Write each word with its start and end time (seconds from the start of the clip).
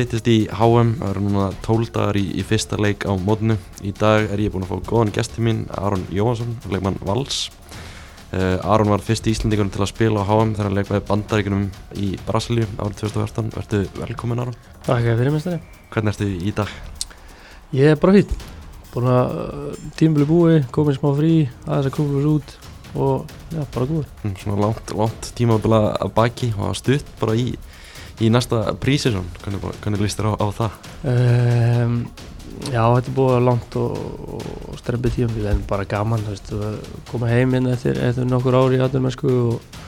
Það 0.00 0.06
stýttist 0.06 0.28
í 0.32 0.36
HM, 0.48 0.90
það 0.96 1.10
eru 1.10 1.22
núna 1.26 1.46
tóldagar 1.60 2.16
í, 2.16 2.22
í 2.40 2.42
fyrsta 2.48 2.78
leik 2.80 3.04
á 3.04 3.12
mótnu. 3.20 3.58
Í 3.84 3.90
dag 3.92 4.30
er 4.32 4.40
ég 4.40 4.54
búinn 4.54 4.64
að 4.64 4.70
fá 4.70 4.86
góðan 4.86 5.10
gesti 5.12 5.42
mín, 5.44 5.58
Aron 5.76 6.06
Jóhansson, 6.08 6.54
leikmann 6.72 6.96
Vals. 7.04 7.50
Uh, 8.32 8.56
Aron 8.64 8.88
var 8.88 9.04
fyrst 9.04 9.28
í 9.28 9.34
Íslandingunum 9.34 9.68
til 9.74 9.82
að 9.84 9.90
spila 9.90 10.22
á 10.24 10.28
HM 10.30 10.54
þegar 10.54 10.70
hann 10.70 10.78
leikmaði 10.78 11.04
bandaríkunum 11.10 11.66
í 12.00 12.08
Brasilíu 12.24 12.64
árið 12.80 12.96
2014. 13.02 13.52
Vertu 13.58 13.82
velkominn 13.98 14.40
Aron. 14.40 14.56
Takk 14.88 15.04
fyrir 15.20 15.34
mestari. 15.36 15.60
Hvernig 15.92 16.16
ertu 16.16 16.30
í 16.32 16.56
dag? 16.62 16.72
Ég 17.76 17.92
er 17.92 18.00
bara 18.00 18.16
fít. 18.16 18.32
Búin 18.94 19.12
að 19.12 19.36
uh, 19.36 19.86
tímbili 20.00 20.30
búi, 20.32 20.62
komið 20.72 20.96
smá 20.96 21.12
frí, 21.20 21.34
aðeins 21.66 21.90
að 21.92 21.96
koma 21.98 22.16
þessu 22.16 22.36
út 22.38 22.56
og 22.96 23.36
já, 23.52 23.60
bara 23.76 23.86
góður. 23.92 24.08
Mm, 24.24 24.36
Svona 24.40 24.62
langt, 24.64 24.96
langt 24.96 25.28
tímabila 25.36 25.82
að 26.00 26.16
baki 26.16 26.54
og 26.56 26.72
stutt 26.78 27.12
bara 27.20 27.36
í, 27.38 27.50
í 28.20 28.30
næsta 28.32 28.62
prísisón. 28.80 29.28
Hvernig, 29.42 30.00
líst 30.02 30.20
þér 30.20 30.30
á, 30.30 30.34
á 30.40 30.46
það? 30.56 30.78
Um, 31.10 31.98
já, 32.68 32.82
þetta 32.82 33.10
er 33.10 33.16
búið 33.16 33.36
langt 33.46 33.76
og, 33.80 34.00
og 34.30 34.80
strempið 34.80 35.18
tímabili 35.18 35.52
en 35.52 35.62
bara 35.68 35.86
gaman, 35.88 36.24
veist, 36.28 36.50
koma 37.10 37.30
heim 37.30 37.54
inn 37.58 37.70
eftir, 37.72 38.00
eftir 38.00 38.28
nokkur 38.28 38.58
ári 38.58 38.80
í 38.80 38.82
aðdurmennsku 38.84 39.36
og, 39.52 39.78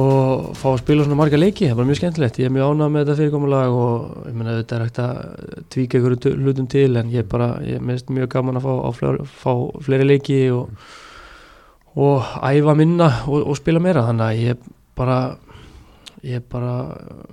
og 0.00 0.50
fá 0.58 0.66
að 0.72 0.82
spila 0.82 1.06
svona 1.06 1.20
marga 1.22 1.40
leiki, 1.40 1.70
það 1.70 1.80
var 1.80 1.88
mjög 1.88 2.00
skemmtilegt. 2.02 2.42
Ég 2.42 2.50
er 2.50 2.56
mjög 2.56 2.74
ánægð 2.74 2.92
með 2.96 3.04
þetta 3.04 3.18
fyrirkomulag 3.22 3.78
og 3.78 4.28
ég 4.28 4.36
meina 4.36 4.58
þetta 4.58 4.76
er 4.76 4.84
hægt 4.88 5.00
að 5.04 5.64
tvíka 5.74 6.02
ykkur 6.02 6.18
hlutum 6.42 6.68
til 6.76 6.90
en 7.00 7.14
ég 7.14 7.24
er 7.24 7.32
bara, 7.32 7.54
ég 7.64 7.82
minnst 7.82 8.12
mjög 8.12 8.32
gaman 8.36 8.60
að 8.60 8.68
fá, 8.68 8.76
fleiri, 9.00 9.32
fá 9.44 9.52
fleiri 9.86 10.12
leiki 10.12 10.44
og 10.54 10.70
og 11.94 12.22
æfa 12.42 12.74
minna 12.74 13.06
og 13.30 13.54
spila 13.58 13.82
meira 13.82 14.02
þannig 14.08 14.24
að 14.26 14.40
ég 14.42 14.70
bara 14.98 15.18
ég 16.24 16.40
er 16.40 16.46
bara 16.50 16.72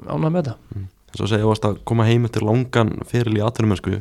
ánægð 0.06 0.28
með 0.28 0.42
þetta. 0.42 0.84
Svo 1.16 1.28
segja 1.28 1.44
þú 1.44 1.50
varst 1.52 1.67
að 1.67 1.81
koma 1.88 2.08
heim 2.08 2.28
eftir 2.28 2.45
langan 2.47 2.94
feril 3.08 3.36
í 3.36 3.44
atvinnumösku 3.44 3.97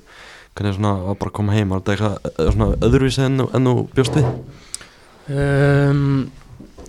hvernig 0.54 0.72
er 0.72 0.76
svona 0.76 0.92
að 1.10 1.18
bara 1.22 1.34
koma 1.34 1.54
heim? 1.54 1.70
Var 1.70 1.80
þetta 1.80 1.94
eitthvað 1.94 2.30
eh, 2.30 2.52
svona 2.54 2.68
öðruvísi 2.86 3.24
enn, 3.24 3.46
enn 3.46 3.70
þú 3.70 3.74
bjóst 3.94 4.18
við? 4.18 4.28
um, 5.30 6.00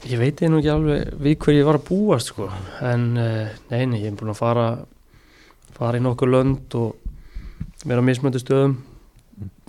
ég 0.10 0.22
veit 0.22 0.42
ég 0.42 0.52
nú 0.52 0.62
ekki 0.62 0.72
alveg 0.74 1.12
við 1.22 1.38
hver 1.46 1.58
ég 1.58 1.68
var 1.70 1.80
að 1.80 1.88
búast 1.90 2.32
sko. 2.32 2.50
En 2.86 3.08
uh, 3.22 3.52
nei, 3.72 3.84
nei, 3.86 4.00
ég 4.02 4.10
er 4.12 4.18
búin 4.20 4.34
að 4.34 4.42
fara 4.42 4.68
fara 5.78 5.98
í 6.02 6.04
nokkur 6.04 6.30
lönd 6.30 6.78
og 6.78 6.98
vera 7.86 8.02
á 8.02 8.06
mismöndu 8.06 8.42
stöðum. 8.42 8.80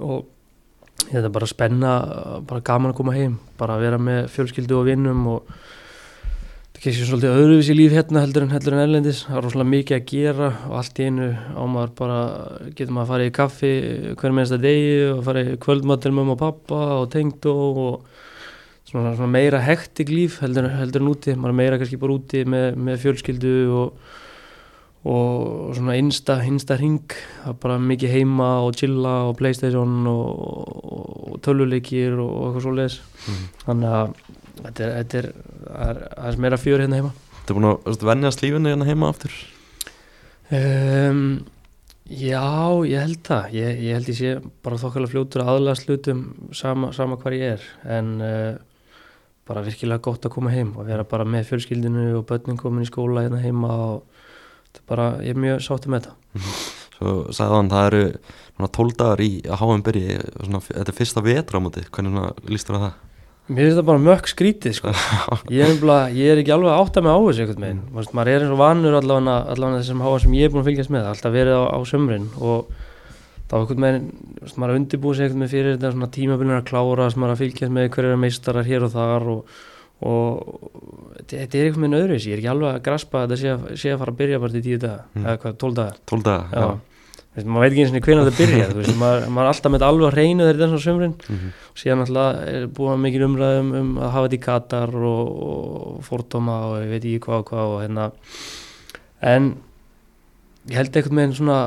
Og 0.02 0.26
þetta 1.06 1.26
er 1.28 1.34
bara 1.34 1.50
spenna 1.50 1.92
bara 2.48 2.64
gaman 2.64 2.92
að 2.92 2.98
koma 3.00 3.16
heim. 3.16 3.38
Bara 3.60 3.76
að 3.76 3.86
vera 3.86 4.00
með 4.02 4.26
fjölskyldu 4.34 4.80
og 4.80 4.88
vinnum 4.88 5.28
og 5.36 5.54
kannski 6.82 7.04
svolítið 7.06 7.36
öðruvísi 7.38 7.74
líf 7.78 7.92
hérna 7.94 8.24
heldur 8.24 8.42
en 8.46 8.50
heldur 8.54 8.74
en 8.74 8.82
erlendis. 8.82 9.20
Það 9.28 9.36
er 9.38 9.44
rosalega 9.46 9.70
mikið 9.70 9.96
að 9.98 10.06
gera 10.10 10.48
og 10.66 10.72
allt 10.80 10.98
í 10.98 11.04
einu 11.06 11.28
á 11.54 11.62
maður 11.70 11.92
bara 12.00 12.16
getur 12.74 12.94
maður 12.96 13.04
að 13.04 13.12
fara 13.12 13.28
í 13.28 13.34
kaffi 13.36 13.70
hver 14.18 14.34
minnsta 14.34 14.58
degi 14.62 14.96
og 15.12 15.20
fara 15.28 15.44
í 15.46 15.54
kvöldmat 15.62 16.02
til 16.02 16.14
mömmu 16.16 16.34
og 16.34 16.40
pappa 16.42 16.80
og 16.98 17.06
tengd 17.14 17.46
og 17.52 17.78
svona, 18.90 19.14
svona 19.14 19.30
meira 19.30 19.60
hektik 19.62 20.10
líf 20.10 20.40
heldur, 20.42 20.66
heldur 20.80 21.04
en 21.04 21.12
úti, 21.14 21.36
maður 21.38 21.54
er 21.54 21.60
meira 21.62 21.78
kannski 21.80 22.00
bara 22.02 22.18
úti 22.18 22.42
með, 22.50 22.66
með 22.76 22.98
fjölskyldu 23.06 23.54
og, 23.78 24.10
og 25.06 25.72
svona 25.78 25.96
innsta, 26.02 26.40
innsta 26.46 26.76
ring, 26.82 26.98
bara 27.62 27.78
mikið 27.78 28.16
heima 28.18 28.50
og 28.66 28.74
chilla 28.78 29.20
og 29.30 29.36
playstation 29.38 30.02
og, 30.10 31.32
og 31.32 31.40
töluleikir 31.46 32.18
og, 32.18 32.26
og 32.26 32.44
eitthvað 32.50 32.66
svo 32.66 32.74
leis 32.82 33.00
Mhm. 33.22 33.42
þannig 33.62 33.92
að 33.94 34.14
þetta 34.58 34.84
er, 34.86 34.92
þetta 35.00 35.20
er, 35.22 35.30
það 35.66 35.88
er, 35.88 36.02
það 36.12 36.28
er 36.32 36.42
meira 36.44 36.60
fjör 36.60 36.84
hérna 36.84 37.00
heima. 37.00 37.12
Þetta 37.38 37.54
er 37.54 37.58
búin 37.58 37.70
að 37.70 37.78
veistu, 37.88 38.08
venjast 38.10 38.44
lífinni 38.44 38.74
hérna 38.74 38.88
heima 38.88 39.10
aftur? 39.12 39.38
Um, 40.52 41.24
Já, 42.12 42.42
ég 42.84 42.98
held 42.98 43.22
það. 43.24 43.54
Ég, 43.56 43.78
ég 43.86 43.96
held 43.96 44.10
ég 44.10 44.18
sé 44.18 44.32
bara 44.64 44.80
þokkalega 44.80 45.12
fljótur 45.14 45.44
að 45.44 45.52
aðlega 45.54 45.78
slutum 45.80 46.26
sama, 46.52 46.90
sama 46.92 47.16
hvar 47.22 47.36
ég 47.36 47.54
er. 47.54 47.68
En 47.88 48.10
uh, 48.20 48.58
bara 49.48 49.62
virkilega 49.66 50.02
gott 50.02 50.26
að 50.26 50.34
koma 50.36 50.52
heim 50.52 50.74
og 50.78 50.86
vera 50.86 51.06
bara 51.08 51.26
með 51.28 51.48
fjölskyldinu 51.50 52.12
og 52.18 52.26
börnin 52.28 52.58
komin 52.60 52.84
í 52.84 52.90
skóla 52.90 53.24
hérna 53.24 53.40
heima 53.42 53.72
og 53.88 54.04
þetta 54.68 54.82
er 54.82 54.88
bara, 54.92 55.08
ég 55.24 55.34
er 55.34 55.42
mjög 55.42 55.64
sáttu 55.66 55.92
með 55.92 56.06
þetta 56.06 56.52
Svo 56.96 57.14
sagði 57.34 57.58
hann 57.58 57.72
það 57.72 57.88
eru 57.90 58.68
tóldagar 58.76 59.22
í 59.24 59.30
HM 59.48 59.82
byrji 59.86 60.18
þetta 60.68 60.84
er 60.84 60.96
fyrsta 60.96 61.24
vetramóti 61.24 61.82
hvernig 61.88 62.14
svona 62.14 62.52
líst 62.52 62.70
þér 62.70 62.78
á 62.78 62.84
það? 62.84 63.00
Mér 63.50 63.66
finnst 63.66 63.78
það 63.80 63.86
bara 63.88 63.98
mökk 64.06 64.28
skrítið 64.30 64.74
sko. 64.78 64.92
ég, 65.50 65.60
er 65.64 65.72
nefnilega- 65.72 66.12
ég 66.14 66.30
er 66.32 66.40
ekki 66.42 66.52
alveg 66.54 66.70
að 66.72 66.82
átta 66.84 67.02
mig 67.02 67.10
á 67.12 67.18
þessu 67.26 67.42
einhvern 67.42 67.64
veginn, 67.66 67.80
Manst, 67.96 68.12
maður 68.14 68.30
er 68.32 68.44
eins 68.46 68.52
og 68.54 68.60
vanur 68.62 68.94
allavega, 69.00 69.34
allavega 69.54 69.80
þessum 69.82 70.04
háa 70.06 70.20
sem 70.22 70.36
ég 70.38 70.46
er 70.46 70.52
búin 70.54 70.62
að 70.62 70.68
fylgjast 70.70 70.92
með 70.94 71.08
alltaf 71.10 71.34
verið 71.34 71.58
á, 71.58 71.62
á 71.74 71.78
sömrin 71.90 72.28
og 72.38 72.70
þá 73.50 73.56
einhvern 73.58 73.84
veginn, 73.88 74.06
maður 74.56 74.72
er 74.72 74.78
undirbúið 74.80 75.16
sig 75.18 75.26
einhvern 75.26 75.42
veginn 75.42 75.52
fyrir 75.56 75.74
þetta 75.76 75.90
svona 75.96 76.10
tímabilin 76.14 76.56
að 76.60 76.68
klára 76.70 77.10
sem 77.12 77.20
maður 77.20 77.34
er 77.34 77.36
að 77.36 77.42
fylgjast 77.42 77.74
með 77.76 77.90
hverju 77.96 78.14
er 78.14 78.22
meistarar 78.22 78.70
hér 78.70 78.86
og 78.86 78.94
þar 78.94 79.28
og, 79.34 79.58
og 80.06 81.26
þetta 81.28 81.58
er 81.58 81.66
einhvern 81.66 81.84
veginn 81.84 81.98
öðruvísi, 81.98 82.30
ég 82.30 82.38
er 82.38 82.44
ekki 82.44 82.52
alveg 82.54 82.70
að 82.78 82.80
graspa 82.86 83.20
að 83.26 83.34
þetta 83.34 83.42
sé, 83.42 83.52
að- 83.58 83.76
sé 83.82 83.92
að 83.92 84.00
fara 84.06 84.14
að 84.14 84.22
byrja 84.22 84.40
bara 84.46 84.54
til 84.56 84.64
tíu 84.70 84.78
daga 84.86 85.02
Mm. 85.12 85.26
eða 85.26 85.36
hvað, 85.42 85.58
tól 85.60 85.74
dagar 85.76 86.00
Tóldaga, 86.06 86.46
Já. 86.54 86.70
Veist, 87.32 87.46
maður 87.48 87.62
veit 87.64 87.72
ekki 87.72 87.82
eins 87.86 87.92
og 87.96 88.06
hvernig 88.06 88.26
þetta 88.28 88.40
byrja 88.42 88.64
þú 88.68 88.78
veist, 88.82 88.96
maður, 89.02 89.22
maður 89.32 89.46
er 89.46 89.50
alltaf 89.54 89.72
með 89.72 89.84
alveg 89.86 90.08
að 90.10 90.16
reynu 90.18 90.44
þegar 90.44 90.56
þetta 90.58 90.64
er 90.66 90.72
svona 90.72 90.86
sömrin 90.86 91.14
Mhm. 91.32 91.52
og 91.72 91.80
síðan 91.80 92.02
alltaf 92.04 92.40
er 92.52 92.66
búið 92.76 92.98
mikið 93.06 93.24
umræðum 93.28 93.70
um 93.80 93.92
að 94.02 94.10
hafa 94.16 94.26
þetta 94.28 94.36
í 94.38 94.42
Katar 94.46 94.96
og, 95.12 95.30
og 95.48 96.02
fordóma 96.08 96.56
og 96.68 96.74
ég 96.82 96.90
veit 96.92 97.06
ekki 97.08 97.22
hvað 97.24 97.38
og 97.40 97.46
hvað 97.52 97.72
og 97.72 97.78
hérna 97.86 98.08
en 99.32 99.46
ég 100.68 100.76
held 100.78 100.98
einhvern 101.00 101.20
veginn 101.22 101.36
svona, 101.38 101.58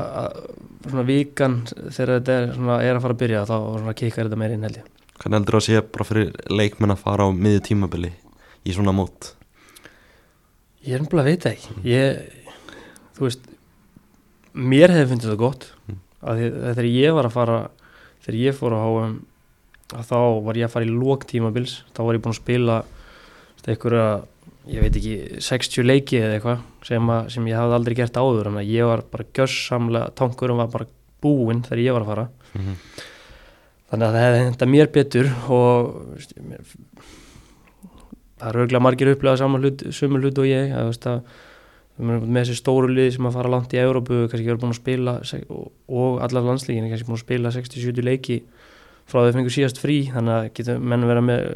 svona 0.86 1.06
vikan 1.10 1.56
þegar 1.66 2.12
þetta 2.20 2.36
er, 2.38 2.46
svona, 2.54 2.76
er 2.86 2.94
að 2.96 3.02
fara 3.08 3.16
að 3.16 3.22
byrja 3.24 3.42
þá 3.50 3.56
kikar 3.98 4.28
þetta 4.28 4.38
meira 4.44 4.54
inn 4.60 4.68
held 4.68 4.78
ég 4.82 4.92
Hvernig 5.16 5.38
heldur 5.40 5.56
þú 5.56 5.60
að 5.62 5.66
sé 5.66 5.82
bara 5.96 6.04
fyrir 6.04 6.32
leikmenn 6.52 6.92
að 6.92 7.02
fara 7.02 7.24
á 7.26 7.28
miðju 7.32 7.60
tímabili 7.70 8.10
í 8.68 8.74
svona 8.76 8.92
mót? 8.94 9.32
ég 10.86 10.94
er 10.94 11.02
nefnilega 11.02 11.24
að 11.24 11.30
veit 11.32 11.42
það 11.42 11.54
ekki 11.56 11.90
ég, 11.90 12.18
þú 13.16 13.24
veist 13.26 13.46
mér 14.56 14.92
hefði 14.94 15.10
fundið 15.12 15.32
það 15.34 15.40
gott 15.44 15.66
Mm. 15.86 15.98
þegar 16.26 16.86
ég 16.90 17.14
var 17.14 17.26
að 17.28 17.34
fara 17.36 17.56
þegar 18.24 18.38
ég 18.40 18.54
fór 18.56 18.72
að 18.74 18.84
háum 18.86 19.16
að 19.94 20.06
þá 20.08 20.16
var 20.46 20.54
ég 20.58 20.66
að 20.66 20.72
fara 20.72 20.86
í 20.88 20.94
lók 20.96 21.26
tímabils 21.30 21.74
þá 21.94 22.00
var 22.06 22.16
ég 22.16 22.22
búinn 22.24 22.34
að 22.34 22.40
spila 22.40 22.78
einhverja, 23.66 24.06
ég 24.70 24.82
veit 24.82 24.96
ekki 24.98 25.14
60 25.42 25.82
leiki 25.86 26.18
eða 26.22 26.36
eitthvað 26.38 26.60
sem, 26.86 27.08
sem 27.34 27.46
ég 27.50 27.56
hafði 27.58 27.74
aldrei 27.78 27.94
gert 27.98 28.18
áður 28.18 28.50
ég 28.66 28.86
var 28.86 29.02
bara 29.10 29.24
gössamlega, 29.34 30.10
tankurum 30.14 30.56
var 30.62 30.68
bara 30.70 30.86
búinn 31.22 31.62
þegar 31.66 31.82
ég 31.84 31.92
var 31.96 32.02
að 32.02 32.10
fara 32.12 32.28
Mhm. 32.56 32.76
þannig 33.90 34.06
að 34.06 34.14
það 34.16 34.24
hefði 34.26 34.44
henda 34.46 34.66
mér 34.66 34.86
betur 34.94 35.26
og 35.50 36.16
það 38.40 38.48
er 38.50 38.58
auðvitað 38.60 38.84
margir 38.84 39.10
upplegað 39.14 39.38
saman 39.40 39.62
hlut, 39.64 39.84
sömu 39.96 40.20
hlut 40.20 40.38
og 40.42 40.48
ég 40.50 40.72
að, 40.76 41.20
með 41.98 42.26
þessi 42.42 42.56
stóru 42.58 42.90
lið 42.92 43.12
sem 43.16 43.26
að 43.28 43.36
fara 43.38 43.48
langt 43.54 43.72
í 43.72 43.80
Európu 43.80 44.22
kannski 44.28 44.46
verið 44.50 44.60
búin 44.64 44.74
að 44.74 44.80
spila 44.82 45.14
og, 45.48 45.68
og 45.88 46.18
allar 46.26 46.44
landslíkin 46.50 46.90
kannski 46.90 47.06
búin 47.08 47.16
að 47.18 47.24
spila 47.24 47.52
60-70 47.54 48.04
leiki 48.04 48.40
frá 49.06 49.22
þau 49.22 49.32
fengur 49.36 49.54
síðast 49.54 49.78
frí 49.80 50.00
þannig 50.12 50.34
að 50.36 50.48
getur 50.58 50.82
menn 50.82 51.06
vera 51.08 51.22
með 51.24 51.46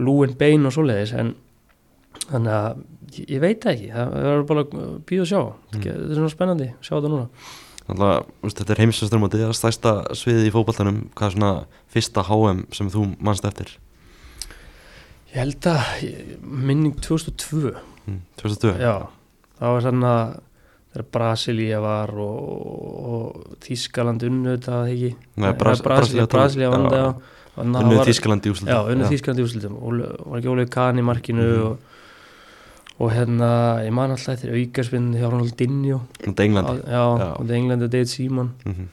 lúin 0.00 0.32
bein 0.40 0.64
og 0.68 0.72
svoleiðis 0.72 1.12
en 1.20 1.34
þannig 2.30 2.54
að 2.54 2.80
ég, 3.28 3.40
veit 3.42 3.66
ekki 3.68 3.90
það 3.92 4.14
verður 4.16 4.46
bara 4.52 4.64
að 4.64 4.96
býða 5.10 5.26
og 5.26 5.30
sjá 5.32 5.42
Mm. 5.72 5.82
þetta 5.82 6.08
er 6.12 6.16
svona 6.20 6.32
spennandi, 6.32 6.66
sjá 6.84 6.92
þetta 6.96 7.10
núna 7.12 7.28
Alltaf, 7.92 8.28
þetta 8.54 8.72
er 8.76 8.80
heimsvæsturmóti, 8.84 9.38
það 9.42 9.48
er 9.50 9.56
stærsta 9.58 9.92
sviðið 10.14 10.44
í 10.46 10.52
fótballtanum, 10.54 10.98
hvað 11.18 11.26
er 11.26 11.34
svona 11.34 11.50
fyrsta 11.92 12.22
HM 12.28 12.60
sem 12.76 12.90
þú 12.94 13.02
mannst 13.18 13.44
eftir? 13.48 13.72
ég 15.32 15.40
held 15.40 15.66
að 15.66 15.80
minning 16.40 16.94
2002 17.02 17.72
Mm, 18.06 18.20
2002? 18.40 18.70
Já, 18.82 18.94
það 19.62 19.76
var 19.76 19.84
svona 19.86 20.14
þegar 20.92 21.06
Brasilia 21.14 21.78
var 21.80 22.10
og, 22.20 22.48
og 23.12 23.58
Þískaland 23.64 24.24
unnu 24.28 24.56
þetta 24.58 24.80
ekki? 24.90 25.12
Nei, 25.40 25.52
Bras 25.62 25.80
Brasilia, 25.84 26.26
Brasilia 26.28 26.68
vann 26.72 26.88
þetta 26.90 27.14
Unnið 27.62 27.98
Þískaland 28.08 28.46
í 28.48 28.52
úslutum 28.52 28.72
Já, 28.72 28.78
unnu 28.88 29.08
Þískaland 29.10 29.40
í 29.40 29.44
úrslitum. 29.44 29.74
Og 29.76 29.98
var 30.32 30.38
ekki 30.40 30.48
Ólið 30.52 30.70
Kahn 30.72 31.00
í 31.00 31.04
markinu 31.04 31.44
Mhm. 31.44 31.66
og, 31.66 31.78
og 33.02 33.10
hérna, 33.12 33.48
ég 33.84 33.92
man 33.92 34.10
alltaf 34.14 34.34
eftir 34.38 34.54
aukarspinn 34.56 35.10
hjá 35.16 35.28
Ronaldinho. 35.28 35.98
Út 36.28 36.40
Englandi. 36.40 36.82
Já, 36.88 37.02
og 37.36 37.50
Englandi 37.50 37.88
David 37.92 38.08
Seaman 38.08 38.52
Mhm. 38.64 38.88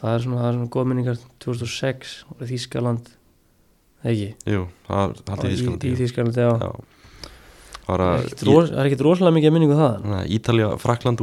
það 0.00 0.14
er 0.14 0.18
svona, 0.20 0.40
það 0.42 0.48
er 0.48 0.52
svona 0.58 0.68
góð 0.76 0.86
minningar. 0.90 1.16
2006 1.40 2.24
og 2.30 2.46
Þískaland 2.46 3.08
ekki? 4.04 4.34
Jú, 4.52 4.66
það 4.88 5.00
er 5.04 5.48
í, 5.48 5.56
Þískaland 5.56 5.84
í 5.84 5.96
Þískaland, 5.96 6.36
já. 6.36 6.50
Já 6.60 6.72
Það 7.84 7.94
að 8.08 8.22
er 8.80 8.86
ekkert 8.88 9.02
er 9.02 9.08
rosalega 9.08 9.36
mikið 9.38 9.54
minningu 9.56 9.76
það 9.78 10.06
að 10.18 10.30
Ítalja, 10.38 10.68
Frakland 10.80 11.20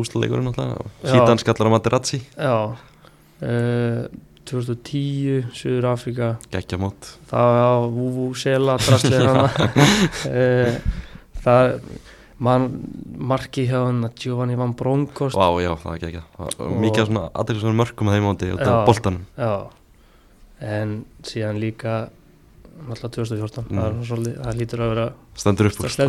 Já. 1.01 1.11
Sítan 1.15 1.41
skallar 1.41 1.69
á 1.69 1.73
Materazzi. 1.73 2.19
Já. 2.37 2.55
Uh, 3.41 4.03
2010, 4.51 5.47
Suður 5.55 5.87
Afrika 5.93 6.31
Gekkja 6.53 6.77
mót. 6.81 7.11
Það 7.29 7.49
var 7.49 7.61
á 7.65 7.73
Vúvú 7.93 8.27
Sela 8.37 8.77
hana. 9.25 9.49
Uh, 10.29 10.79
það 11.45 11.75
Man, 12.41 12.63
marki 13.21 13.67
hjá 13.69 13.83
að 14.07 14.15
Giovanni 14.17 14.55
Van 14.57 14.71
Bronckhorst. 14.73 15.37
Vá, 15.37 15.61
já, 15.61 15.75
það 15.77 15.91
er 15.93 15.99
Og- 16.65 16.71
Mikið 16.81 17.05
svona 17.11 17.27
aðeinslega 17.37 17.77
mörgum 17.77 18.09
að 18.09 18.15
þeim 18.17 18.29
ándi 18.31 18.47
og 18.49 18.57
það 18.57 18.71
Já. 18.71 18.79
er 18.79 18.87
boltanum. 18.89 19.27
Já, 19.37 19.53
en 20.71 20.95
síðan 21.21 21.59
líka 21.61 21.93
náttúrulega 22.87 23.13
2014 23.17 23.65
Mm. 23.71 23.77
það, 23.77 23.87
er 23.91 24.07
svolítið, 24.09 24.35
það 24.45 24.59
lítur 24.61 24.81
að 24.85 24.91
vera 24.91 25.05
Stendur 25.41 25.69
upp 25.69 25.79
úr. 25.81 25.89
Það 25.91 26.01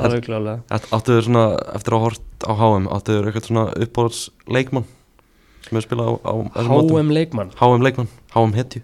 það 0.00 0.14
er 0.16 0.24
klálega 0.26 0.56
Æt- 0.76 0.88
Áttu 0.96 1.16
þau 1.16 1.24
svona, 1.26 1.44
eftir 1.76 1.96
að 1.96 2.04
hort 2.06 2.46
á 2.46 2.52
HM 2.60 2.88
Áttu 2.96 3.16
þau 3.16 3.24
eitthvað 3.30 3.48
svona 3.50 3.64
uppbóðs 3.84 4.20
leikmann 4.46 4.86
sem 5.66 5.76
hefur 5.76 5.86
spilað 5.86 6.08
á, 6.10 6.12
á? 6.26 6.32
HM 6.66 7.10
leikmann? 7.14 7.50
HM 7.60 7.82
leikmann, 7.84 8.08
HM 8.34 8.54
hetju. 8.56 8.80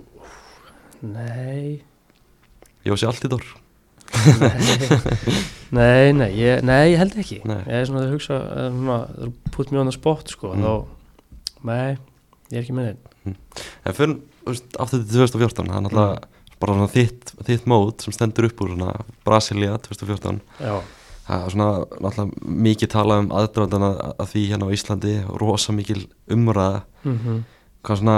Nei, 1.02 1.80
í 3.26 3.32
dór 3.32 3.46
nei, 5.76 6.12
nei, 6.14 6.28
ég, 6.38 6.60
nei, 6.62 6.92
ég 6.92 7.00
held 7.00 7.16
ekki. 7.18 7.40
Nei. 7.48 7.58
ég 7.66 7.80
er 7.80 7.88
svona 7.88 8.04
að 8.04 8.12
hugsa 8.14 8.36
eh, 8.38 8.68
svona, 8.70 8.98
þú 9.18 9.30
putt 9.56 9.72
á 9.74 9.88
það 9.90 9.96
spott 9.96 10.30
sko, 10.30 10.52
Mm. 10.54 10.62
þá, 10.62 10.72
nei, 11.66 11.96
ég 12.52 12.60
er 12.60 12.62
ekki 12.62 12.76
með 12.76 12.86
þeim 12.92 13.00
En 13.26 13.96
fyrir, 13.96 14.16
aftur 14.78 15.02
til 15.02 15.08
2014 15.26 15.66
Það 15.66 15.76
er 15.78 15.86
náttúrulega 15.86 16.20
bara 16.60 16.72
svona 16.76 16.88
þitt, 16.92 17.32
þitt 17.44 17.66
mót 17.68 18.04
sem 18.06 18.14
stendur 18.16 18.46
upp 18.48 18.60
úr 18.64 18.70
svona 18.74 18.92
Brasilia 19.26 19.74
2014 19.84 20.40
já, 20.60 20.76
Það 21.26 21.42
er 21.46 21.50
svona 21.56 21.68
náttúrulega 22.00 22.54
mikið 22.66 22.92
talað 22.94 23.22
um 23.24 23.30
aðdraðan 23.40 23.84
að, 23.90 24.24
því 24.30 24.42
hérna 24.52 24.68
á 24.70 24.74
Íslandi 24.76 25.14
og 25.26 25.40
rosa 25.42 25.72
mikil 25.76 26.06
umræða. 26.30 26.82
Mm 27.04 27.44
hvað 27.86 28.00
svona 28.00 28.14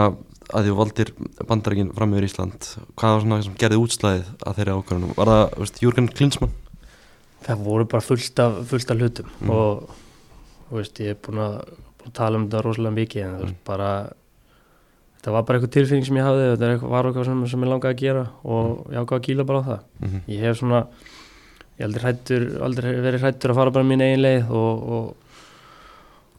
að 0.57 0.65
því 0.65 0.71
valdir 0.79 1.09
bandarækin 1.45 1.91
fram 1.93 2.13
yfir 2.17 2.25
Ísland 2.25 2.69
hvað 2.97 3.11
var 3.13 3.21
svona 3.21 3.39
sem 3.45 3.57
gerði 3.61 3.81
útslæðið 3.83 4.29
að 4.49 4.55
þeirri 4.57 4.77
ákvörðunum 4.79 5.11
var 5.19 5.29
það, 5.29 5.43
veist, 5.61 5.81
Jürgen 5.83 6.07
Klinsmann? 6.09 6.55
Það 7.45 7.65
voru 7.67 7.85
bara 7.93 8.01
fullt 8.07 8.41
af, 8.41 8.55
fullt 8.71 8.91
af 8.95 8.97
hlutum 9.03 9.29
Mm. 9.43 9.51
og 9.53 9.91
veist, 10.73 10.97
ég 11.05 11.13
er 11.13 11.19
búin 11.21 11.43
að, 11.45 11.59
búin 12.01 12.09
að 12.09 12.17
tala 12.17 12.41
um 12.41 12.47
þetta 12.49 12.63
rosalega 12.65 12.97
mikið 12.97 13.25
en 13.27 13.35
þú 13.37 13.43
veist, 13.45 13.53
Mm. 13.53 13.61
bara 13.69 13.91
þetta 15.29 15.37
var 15.37 15.45
bara 15.45 15.59
eitthvað 15.61 15.75
tilfinning 15.77 16.07
sem 16.09 16.17
ég 16.17 16.25
hafði 16.25 16.45
þetta 16.55 16.69
eitthvað- 16.73 16.91
var 16.97 17.05
eitthvað 17.09 17.25
sem, 17.29 17.47
sem 17.53 17.65
ég 17.65 17.69
langaði 17.69 17.95
að 17.95 18.03
gera 18.03 18.27
og 18.45 18.87
ég 18.89 18.99
ákvað 19.03 19.19
að 19.19 19.27
gíla 19.29 19.45
bara 19.47 19.61
á 19.61 19.69
það. 19.69 19.81
Mm 20.01 20.09
-hmm. 20.09 20.21
ég 20.33 20.41
hef 20.41 20.57
svona 20.59 20.81
ég 21.79 21.79
hef 21.79 21.87
aldrei, 21.89 22.03
hrættur, 22.03 22.43
aldrei 22.65 22.93
verið 23.05 23.21
hrættur 23.23 23.51
að 23.53 23.55
fara 23.61 23.71
bara 23.71 23.85
mín 23.85 24.01
eigin 24.03 24.23
leið 24.25 24.51
og, 24.51 24.89
og 24.89 25.15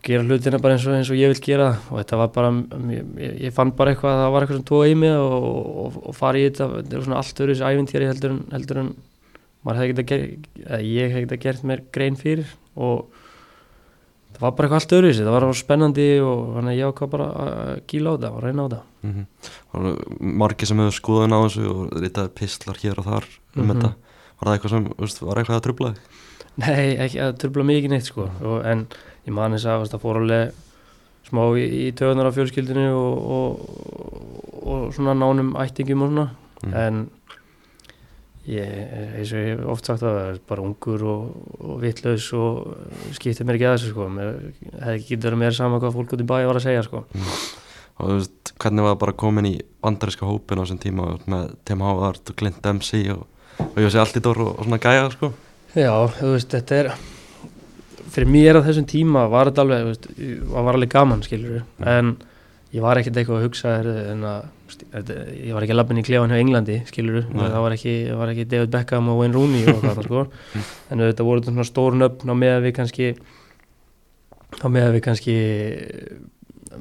gera 0.04 0.24
hlutina 0.24 0.60
bara 0.60 0.74
eins 0.74 0.88
og, 0.88 0.94
eins 0.96 1.10
og 1.12 1.16
ég 1.16 1.28
vil 1.30 1.42
gera. 1.44 1.70
Og 1.92 2.00
þetta 2.00 2.18
var 2.18 2.28
bara 2.28 2.50
ég, 2.50 3.06
ég- 3.46 3.54
fann 3.54 3.72
bara 3.72 3.92
eitthvað 3.94 4.16
að 4.16 4.24
það 4.24 4.32
var 4.34 4.42
eitthvað 4.42 4.58
sem 4.58 4.66
tóa 4.66 4.88
í 4.90 4.96
mig 4.96 5.12
og, 5.12 5.44
og, 5.86 6.08
og 6.10 6.16
fara 6.16 6.38
í 6.38 6.50
þetta. 6.50 6.68
Þetta 6.82 6.98
er 6.98 7.04
svona 7.04 7.18
allt 7.22 7.40
öðru 7.40 7.54
þessi 7.56 7.70
ævintýri 7.70 8.08
heldur 8.10 8.32
en, 8.32 8.44
heldur 8.52 8.78
en 8.78 8.94
maður 9.66 9.80
hefði 9.84 10.40
eða 10.66 10.82
ég 10.82 11.12
hefði 11.14 11.26
getað 11.28 11.42
gert 11.46 11.64
mér 11.64 11.82
grein 11.92 12.16
fyrir. 12.16 12.46
Og 12.76 13.06
það 14.40 14.46
var 14.46 14.52
bara 14.56 14.68
eitthvað 14.68 14.80
allt 14.80 14.94
öðru 14.98 15.12
það 15.20 15.34
var 15.36 15.54
spennandi 15.60 16.08
og 16.24 16.44
þannig 16.56 16.72
að 16.74 16.80
ég 16.80 16.90
ákvað 16.94 17.10
bara 17.14 17.28
að 17.44 17.82
gíla 17.92 18.10
á 18.10 18.14
þetta 18.16 18.32
og 18.36 18.44
reyna 18.44 18.64
á 18.64 18.68
þetta 18.70 18.82
Mm 19.00 19.14
-hmm. 19.16 20.36
margir 20.40 20.68
sem 20.68 20.78
hefur 20.78 20.92
skoðun 21.00 21.32
á 21.36 21.40
þessu 21.46 21.68
og 21.72 21.92
ritaði 22.04 22.30
pistlar 22.36 22.76
hér 22.84 22.98
og 23.00 23.06
þar 23.06 23.26
um 23.56 23.64
Mhm. 23.64 23.70
þetta 23.72 23.94
var 24.40 24.46
það 24.48 24.54
eitthvað 24.58 24.70
sem, 24.70 24.84
veist, 25.00 25.22
var 25.22 25.36
eitthvað 25.38 25.56
að 25.60 25.64
trubla 25.68 25.90
þig? 25.94 26.00
Nei, 26.58 26.98
ekki 26.98 27.20
að 27.24 27.38
trubla 27.40 27.64
mikið 27.64 27.90
neitt 27.90 28.04
sko 28.06 28.30
og, 28.44 28.66
en 28.66 28.88
ég 29.28 29.34
man 29.34 29.52
þess 29.54 29.66
að 29.66 29.88
það 29.90 30.02
fór 30.02 30.16
alveg 30.20 30.52
smá 31.30 31.42
í, 31.56 31.64
í 31.88 31.92
töðunar 31.94 32.28
á 32.28 32.36
fjölskyldinu 32.36 32.92
og, 32.92 33.16
og, 33.32 34.68
og 34.68 34.94
svona 34.94 35.14
nánum 35.14 35.54
ættingum 35.56 36.02
og 36.04 36.10
svona 36.12 36.30
Mhm. 36.64 36.74
en 36.76 37.10
ég, 38.50 38.76
eins 39.20 39.32
og 39.34 39.40
ég 39.44 39.50
hef 39.54 39.66
oft 39.74 39.90
sagt 39.90 40.04
að 40.04 40.18
það 40.18 40.30
er 40.34 40.40
bara 40.52 40.66
ungur 40.66 41.06
og, 41.14 41.26
og 41.60 41.80
vitlaus 41.84 42.28
og 42.38 42.72
skiptir 43.18 43.48
mér 43.48 43.60
ekki 43.60 43.68
að 43.70 43.76
þessu 43.78 43.92
sko. 43.94 44.08
Mér 44.16 44.32
hefði 44.80 44.96
ekki 44.96 45.10
getið 45.14 45.28
verið 45.30 45.42
meira 45.44 45.58
sama 45.60 45.82
hvað 45.84 45.98
fólk 45.98 46.16
út 46.16 46.24
í 46.24 46.30
bæ 46.30 46.36
var 46.50 46.60
að 46.62 46.66
segja 46.68 46.86
sko. 46.88 47.04
Og 48.00 48.08
þú 48.08 48.16
veist, 48.16 48.54
hvernig 48.64 48.88
var 48.88 48.98
bara 49.02 49.18
komin 49.20 49.50
í 49.50 49.56
bandaríska 49.84 50.28
hópin 50.28 50.60
á 50.60 50.64
þessum 50.64 50.82
tíma? 50.82 51.12
Með 51.30 51.54
Tim 51.68 51.84
Howard 51.84 52.32
og 52.32 52.40
Clint 52.40 52.62
Dempsey 52.64 53.10
og, 53.14 53.26
og 53.60 53.80
í 53.80 54.24
dór 54.24 54.44
og, 54.46 54.52
og 54.56 54.66
svona 54.68 54.80
gæja 54.82 55.10
sko. 55.18 55.34
Já, 55.76 55.92
þú 56.18 56.34
veist, 56.34 56.54
þetta 56.56 56.78
er 56.80 56.94
fyrir 58.10 58.30
mér 58.32 58.60
á 58.60 58.66
þessum 58.66 58.88
tíma 58.90 59.26
var 59.30 59.50
þetta 59.52 59.66
alveg, 59.66 59.84
þú 59.84 59.92
veist, 59.92 60.08
það 60.50 60.66
var 60.68 60.78
alveg 60.80 60.94
gaman 60.96 61.26
skilur 61.26 61.60
Mm. 61.80 61.88
en 61.88 62.16
ég 62.74 62.82
var 62.82 63.00
ekkert 63.00 63.18
eitthvað 63.18 63.40
að 63.40 63.46
hugsa 63.48 63.76
en 64.14 64.24
að, 64.26 64.48
ég 64.78 65.54
var 65.56 65.64
ekki 65.66 65.74
að 65.74 65.80
lappin 65.80 65.98
í 66.02 66.04
klefan 66.06 66.30
hjá 66.34 66.40
Englandi 66.44 66.78
skilur, 66.90 67.26
Nei. 67.34 67.44
það 67.50 67.62
var 67.66 67.76
ekki, 67.76 67.94
var 68.20 68.32
ekki 68.34 68.46
David 68.52 68.72
Beckham 68.76 69.10
og 69.10 69.20
Wayne 69.22 69.34
Rooney 69.36 69.66
og 69.72 69.82
hvað 69.84 69.96
það 70.00 70.08
sko 70.10 70.24
Mm. 70.30 70.64
en 70.92 71.00
þetta 71.08 71.26
voru 71.28 71.44
svona 71.44 71.66
stór 71.68 71.98
nöfn 72.00 72.30
á 72.30 72.36
með 72.38 72.54
að 72.58 72.64
við 72.68 72.74
kannski 72.80 73.10
á 74.60 74.68
með 74.70 74.88
að 74.88 74.94
við 74.98 75.04
kannski 75.10 75.36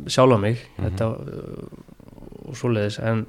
sjálfa 0.08 0.38
mig 0.40 0.56
Mhm. 0.79 0.85
þetta 0.87 1.06
uh, 1.08 2.49
og 2.49 2.56
svoleiðis 2.56 2.99
en 3.05 3.26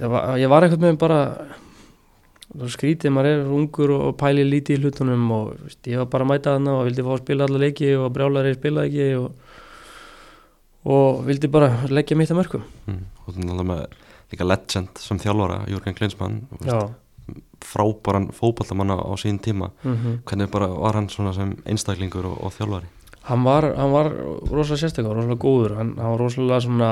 ég 0.00 0.08
var, 0.10 0.36
ég 0.38 0.48
var 0.48 0.62
eitthvað 0.64 0.84
með 0.84 0.98
bara 0.98 1.20
skrítið, 2.70 3.10
maður 3.10 3.26
er 3.32 3.48
ungur 3.50 3.90
og, 3.96 4.16
pæli 4.20 4.44
lítið 4.46 4.76
í 4.78 4.82
hlutunum 4.84 5.24
og 5.34 5.54
veist, 5.64 5.80
ég 5.90 5.98
var 5.98 6.06
bara 6.12 6.24
að 6.24 6.30
mæta 6.30 6.52
þarna 6.54 6.74
og 6.78 6.84
vildi 6.86 7.02
fá 7.06 7.12
að 7.16 7.22
spila 7.24 7.44
alla 7.48 7.58
leiki 7.64 7.88
og 7.98 8.12
brjálari 8.14 8.54
spila 8.54 8.84
ekki 8.86 9.06
og, 9.18 9.32
og 10.84 11.22
vildi 11.24 11.48
bara 11.48 11.70
leggja 11.88 12.16
mitt 12.16 12.32
að 12.32 12.42
mörgum 12.42 12.66
mm. 12.86 13.00
og 13.24 13.36
þannig 13.36 13.54
að 13.54 13.68
með 13.70 13.86
líka 14.32 14.46
legend 14.48 15.00
sem 15.00 15.20
þjálfara, 15.22 15.64
Jürgen 15.70 15.96
Klinsmann 15.96 16.42
frábæran 17.64 18.28
fótballamann 18.32 18.92
á, 18.92 19.12
sín 19.16 19.38
tíma. 19.38 19.70
Mm 19.82 20.20
hvernig 20.24 20.50
bara 20.50 20.68
var 20.68 20.94
hann 20.94 21.08
svona 21.08 21.32
sem 21.32 21.56
einstaklingur 21.64 22.26
og, 22.26 22.36
og 22.44 22.52
þjálfari? 22.52 22.86
Hann 23.24 23.44
var, 23.44 23.64
hann 23.76 23.92
var 23.92 24.10
rosalega 24.50 24.82
sérstaklega, 24.82 25.14
rosalega 25.14 25.40
góður. 25.40 25.76
Hann, 25.78 25.94
hann 25.96 26.12
var 26.12 26.20
rosalega 26.20 26.60
svona, 26.60 26.90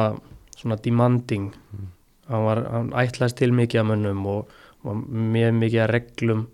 svona 0.56 0.76
demanding. 0.76 1.52
Mm. 1.72 1.88
hann, 2.28 2.44
var, 2.44 2.62
hann 2.70 2.92
ætlaðist 2.92 3.36
til 3.36 3.52
mikið 3.52 3.80
af 3.80 3.86
mönnum 3.90 4.26
og 4.26 4.48
var 4.82 4.94
mjög 4.96 5.54
mikið 5.60 5.84
af 5.84 5.90
reglum 5.92 6.46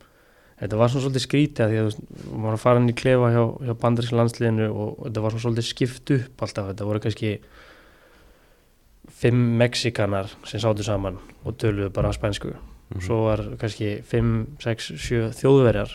þetta 0.59 0.81
var 0.81 0.91
svona 0.91 1.05
svolítið 1.07 1.25
skrítið 1.25 1.65
af 1.65 1.71
því 1.71 1.81
að 1.81 1.89
maður 2.33 2.45
var 2.47 2.57
að 2.57 2.65
fara 2.65 2.83
inn 2.83 2.91
í 2.91 2.97
klefa 2.99 3.31
hjá, 3.35 3.43
hjá 3.69 3.75
bandaríska 3.83 4.19
landsliðinu 4.19 4.69
og 4.73 5.05
þetta 5.05 5.25
var 5.25 5.35
svona 5.35 5.45
svolítið 5.47 5.69
skipt 5.69 6.15
upp 6.17 6.45
alltaf, 6.47 6.73
þetta 6.73 6.89
voru 6.89 7.03
kannski 7.05 7.33
fimm 9.19 9.47
Mexikanar 9.59 10.33
sem 10.47 10.63
sátu 10.63 10.85
saman 10.87 11.19
og 11.45 11.57
töluðu 11.59 11.93
bara 11.95 12.13
spænsku. 12.15 12.55
Mhm. 12.89 13.01
svo 13.05 13.25
var 13.27 13.43
kannski 13.61 14.03
5, 14.03 14.47
6, 14.59 14.93
7 14.97 15.33
þjóðverjar 15.37 15.91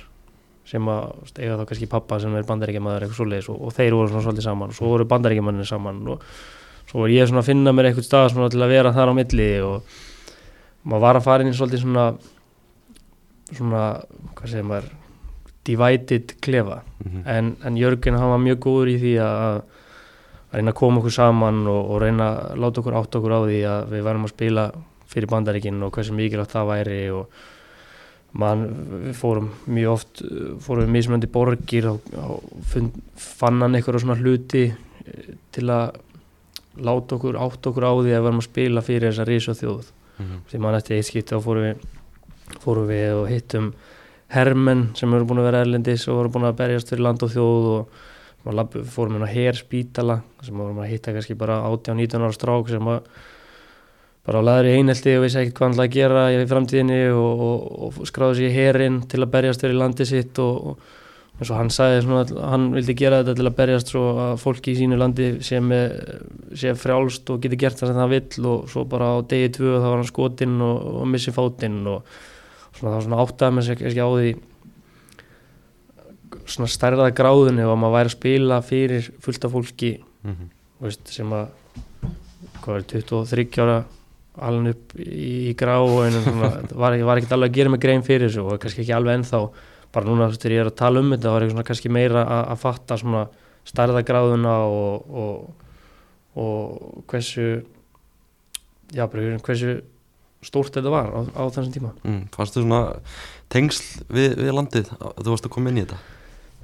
sem 0.66 0.86
að 0.88 1.40
eiga 1.40 1.58
þá 1.58 1.66
kannski 1.68 1.90
pappa 1.90 2.20
sem 2.22 2.36
er 2.36 2.46
bandaríkjamaður 2.48 3.04
eitthvað 3.04 3.20
svoleiðis 3.20 3.50
og, 3.50 3.62
og 3.62 3.74
þeir 3.74 3.96
voru 3.98 4.12
svona 4.12 4.26
svolítið 4.28 4.46
saman. 4.46 4.70
Og 4.70 4.78
svo 4.78 4.92
voru 4.94 5.08
bandaríkjamannir 5.10 5.68
saman 5.68 6.04
og 6.14 6.22
svo 6.88 7.04
var 7.04 7.10
ég 7.10 7.28
svona 7.28 7.42
að 7.42 7.50
finna 7.50 7.74
mér 7.74 7.90
eitthvað 7.90 8.08
stað 8.08 8.38
til 8.54 8.62
að 8.62 8.76
vera 8.76 8.94
þar 8.94 9.12
á 9.12 9.14
milli 9.18 9.50
og 9.66 9.98
maður 10.84 11.04
var 11.04 11.20
að 11.20 11.28
fara 11.28 11.44
inn 11.44 11.52
í 11.52 11.58
svolítið 11.58 11.84
svona 11.84 12.06
svona, 13.58 13.84
hvað 14.36 14.50
segir 14.54 14.68
maður 14.70 14.90
divided 15.66 16.34
klefa 16.44 16.82
Mhm. 17.04 17.24
en, 17.28 17.56
en 17.64 17.76
Jörgen 17.78 18.18
hann 18.20 18.30
var 18.32 18.40
mjög 18.40 18.60
góður 18.64 18.90
í 18.94 18.98
því 19.00 19.14
að 19.20 19.62
að 20.54 20.60
reyna 20.60 20.72
að 20.72 20.76
koma 20.80 21.00
okkur 21.02 21.12
saman 21.16 21.64
og, 21.68 21.90
og 21.92 22.02
reyna 22.04 22.28
að 22.54 22.60
láta 22.62 22.82
okkur 22.82 22.94
átt 23.00 23.16
okkur 23.18 23.32
á 23.34 23.40
því 23.48 23.60
að 23.66 23.88
við 23.96 24.04
værum 24.06 24.26
að 24.28 24.34
spila 24.36 24.66
fyrir 25.14 25.30
bandaríkinn 25.32 25.84
og 25.84 25.92
hversu 25.96 26.14
mikilvægt 26.14 26.52
það 26.54 26.68
væri 26.70 27.00
og 27.14 27.28
man, 28.34 28.64
við 29.08 29.16
fórum 29.18 29.50
mjög 29.70 29.92
oft 29.94 30.22
fórum 30.66 30.86
við 30.88 30.94
mismöndi 30.96 31.30
borgir 31.32 31.88
og, 31.92 32.02
og 32.18 32.44
fund, 32.70 32.96
fann 33.16 33.62
hann 33.62 33.76
eitthvað 33.78 34.00
svona 34.04 34.18
hluti 34.22 34.64
eh, 34.70 35.34
til 35.54 35.68
að 35.70 35.98
láta 36.82 37.16
okkur 37.18 37.38
átt 37.38 37.68
okkur 37.70 37.86
á 37.86 37.94
því 37.94 38.14
að 38.18 38.24
værum 38.26 38.42
að 38.42 38.48
spila 38.50 38.82
fyrir 38.86 39.12
þessa 39.12 39.28
risa 39.30 39.54
þjóð 39.58 39.92
Mhm. 40.20 40.42
því 40.52 40.60
mann 40.62 40.76
eftir 40.78 40.98
eitt 41.00 41.08
skipt 41.10 41.32
þá 41.34 41.40
fórum 41.42 41.64
við, 41.66 41.78
fórum 42.64 42.88
við 42.90 43.18
og 43.18 43.28
hittum 43.32 43.74
hermenn 44.34 44.90
sem 44.98 45.14
eru 45.14 45.28
búin 45.30 45.44
að 45.44 45.50
vera 45.50 45.62
erlendis 45.66 46.08
og 46.10 46.24
eru 46.24 46.34
búin 46.34 46.48
að 46.50 46.58
berjast 46.64 46.90
fyrir 46.90 47.06
land 47.06 47.24
og 47.24 47.32
þjóð 47.34 47.70
og 47.74 48.56
labbi, 48.58 48.82
fórum 48.84 49.20
inn 49.20 49.28
á 49.28 49.30
herspítala 49.30 50.22
sem 50.44 50.58
vorum 50.58 50.82
að 50.84 50.92
hitta 50.92 51.14
kannski 51.16 51.38
bara 51.40 51.62
18-19 51.70 52.26
ára 52.26 52.36
strák 52.36 52.74
sem 52.74 52.90
að 52.96 53.06
bara 54.24 54.40
á 54.40 54.48
laður 54.48 54.72
í 54.72 54.74
einhelti 54.80 55.14
og 55.18 55.24
vissi 55.26 55.40
ekkert 55.42 55.58
hvað 55.58 55.68
hann 55.68 55.78
ætlaði 55.78 55.90
að 55.90 55.96
gera 55.98 56.26
í 56.32 56.50
framtíðinni 56.52 57.00
og, 57.12 57.46
og, 57.48 57.88
og 58.00 58.10
skráði 58.10 58.40
sér 58.40 58.50
í 58.50 58.58
herin 58.58 59.00
til 59.12 59.22
að 59.24 59.32
berjast 59.36 59.64
fyrir 59.64 59.80
landi 59.80 60.08
sitt 60.08 60.40
og, 60.44 60.74
og 60.74 61.02
eins 61.40 61.50
og 61.50 61.58
hann 61.58 61.72
sagði 61.74 62.18
að 62.20 62.34
hann 62.46 62.68
vildi 62.76 62.96
gera 62.98 63.22
þetta 63.24 63.36
til 63.40 63.48
að 63.50 63.56
berjast 63.58 63.90
svo 63.92 64.04
að 64.22 64.36
fólki 64.44 64.74
í 64.74 64.78
sínu 64.78 65.00
landi 65.00 65.30
sé, 65.44 65.60
með, 65.64 65.96
sé 66.60 66.76
frjálst 66.78 67.32
og 67.34 67.42
geti 67.44 67.60
gert 67.60 67.80
það 67.80 67.92
sem 67.92 68.00
það 68.00 68.14
vill 68.14 68.52
og 68.52 68.68
svo 68.72 68.86
bara 68.90 69.10
á 69.12 69.26
degi 69.34 69.50
tvö 69.58 69.74
þá 69.80 69.88
var 69.88 69.98
hann 69.98 70.12
skotinn 70.12 70.62
og, 70.62 71.02
missi 71.10 71.34
fótinn 71.34 71.82
og 71.90 72.14
svona 72.78 73.02
svona 73.06 73.22
áttaði 73.24 73.56
með 73.58 73.68
sig 73.70 73.82
ekki 73.90 74.02
á 74.04 74.10
því 74.10 74.32
svona 76.50 76.70
stærða 76.72 77.10
gráðunni 77.16 77.64
og 77.66 77.74
að 77.76 77.82
maður 77.84 77.96
væri 77.98 78.10
að 78.10 78.16
spila 78.18 78.58
fyrir 78.66 79.10
fullt 79.24 79.46
af 79.48 79.54
fólki 79.54 79.92
Mhm. 80.24 80.50
veist, 80.82 81.08
sem 81.12 81.30
að 81.36 81.48
hvað 82.64 82.78
er 82.78 82.84
23 82.94 83.60
ára 83.60 83.84
alveg 84.40 84.70
upp 84.74 84.94
í, 84.98 85.52
í 85.52 85.56
grá 85.56 85.76
en 86.08 86.16
svona, 86.24 86.50
var, 86.74 86.98
var 87.04 87.18
ekkert 87.20 87.36
alveg 87.36 87.52
að 87.52 87.56
gera 87.58 87.70
mig 87.70 87.80
grein 87.84 88.04
fyrir 88.04 88.30
þessu 88.30 88.46
og 88.48 88.60
kannski 88.60 88.82
ekki 88.82 88.96
alveg 88.96 89.20
ennþá 89.20 89.42
bara 89.94 90.06
núna 90.08 90.26
þú 90.26 90.34
veist, 90.34 90.42
þegar 90.42 90.56
ég 90.56 90.62
er 90.64 90.72
að 90.72 90.78
tala 90.80 91.00
um 91.04 91.12
þetta 91.12 91.28
þá 91.30 91.36
er 91.38 91.44
ég 91.46 91.52
svona 91.54 91.68
kannski 91.68 91.90
meira 91.94 92.24
að, 92.24 92.44
að 92.54 92.62
fatta 92.64 92.98
svona 92.98 93.24
stærðagráðuna 93.70 94.56
og, 94.66 95.12
og, 95.24 95.54
og 96.40 97.04
hversu 97.12 97.46
já, 98.96 99.06
bara 99.06 99.38
hversu 99.44 99.76
stórt 100.48 100.76
þetta 100.76 100.92
var 100.94 101.08
á, 101.14 101.20
á 101.38 101.44
þessum 101.54 101.74
tíma 101.76 101.92
mm, 102.04 102.22
fannst 102.36 102.58
þú 102.58 102.64
svona 102.66 102.82
tengsl 103.54 104.04
við, 104.14 104.36
við 104.42 104.52
landið 104.58 104.92
að 105.00 105.24
þú 105.24 105.34
varst 105.34 105.48
að 105.50 105.54
koma 105.58 105.72
inn 105.74 105.82
í 105.82 105.86
þetta 105.88 106.02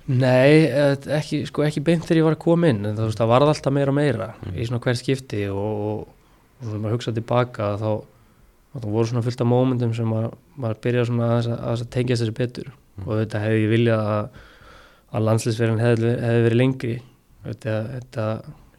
Nei, 0.09 0.65
eh, 0.65 0.95
ekki, 1.19 1.43
sko, 1.45 1.61
ekki 1.67 1.83
beint 1.85 2.01
þegar 2.07 2.17
ég 2.17 2.25
var 2.25 2.33
að 2.37 2.41
koma 2.41 2.69
inn 2.71 2.79
en 2.81 2.95
það, 2.97 3.09
veist, 3.11 3.19
það 3.21 3.29
varð 3.29 3.51
alltaf 3.51 3.75
meira 3.75 3.91
og 3.93 3.97
meira 3.99 4.29
Mm. 4.41 4.55
í 4.57 4.65
svona 4.65 4.79
hver 4.81 4.97
skipti 4.97 5.43
og, 5.53 5.83
og, 5.89 5.99
og 6.57 6.63
svona 6.65 6.79
maður 6.81 6.95
hugsa 6.97 7.13
tilbaka 7.13 7.67
þá, 7.77 7.91
þá 8.73 8.87
voru 8.89 9.05
svona 9.11 9.21
fullt 9.27 9.43
af 9.45 9.49
mómentum 9.51 9.93
sem 9.93 10.09
maður, 10.09 10.33
maður 10.57 10.79
byrjaði 10.85 11.09
svona 11.11 11.27
að, 11.35 11.49
að, 11.53 11.67
að 11.83 11.89
tengjast 11.93 12.23
þessu 12.25 12.37
betur 12.41 12.71
Mm. 12.99 13.05
og 13.05 13.19
þetta 13.21 13.39
hefði 13.45 13.59
ég 13.63 13.69
viljað 13.75 14.07
að, 14.15 14.39
að 15.13 15.23
landsliðsverðin 15.29 15.83
hefði, 15.85 16.09
hefði 16.25 16.41
verið 16.47 16.59
lengri 16.59 16.95
þetta, 17.45 17.75
þetta 17.93 18.25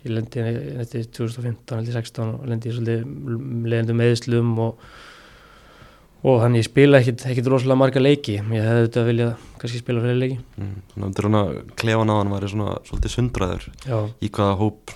ég 0.05 0.13
lendi 0.15 0.43
þetta 0.43 1.05
2015, 1.21 1.79
held 1.79 1.91
ég 1.91 1.97
16 1.99 2.35
og 2.35 2.51
lendi 2.51 2.71
ég 2.71 2.77
svolítið 2.77 3.71
leiðandi 3.71 3.97
meðslum 4.01 4.53
og 4.67 4.85
og 6.21 6.43
þannig 6.43 6.61
ég 6.61 6.69
spila 6.69 7.01
ekkit 7.01 7.49
rosalega 7.49 7.81
marga 7.81 8.03
leiki. 8.03 8.37
Ég 8.41 8.67
hefði 8.67 8.85
þetta 8.85 9.05
viljað 9.07 9.47
kannski 9.61 9.81
spila 9.81 10.03
fyrir 10.05 10.19
leiki. 10.21 10.39
Mm, 10.61 10.75
þannig 10.93 11.07
að 11.07 11.15
þetta 11.17 11.77
klefan 11.81 12.13
á 12.13 12.15
hann 12.19 12.35
væri 12.35 12.51
svona 12.53 12.77
svolítið 12.89 13.15
sundraður 13.15 13.67
Já, 13.87 13.99
í 14.21 14.31
hvaða 14.37 14.59
hóp 14.61 14.95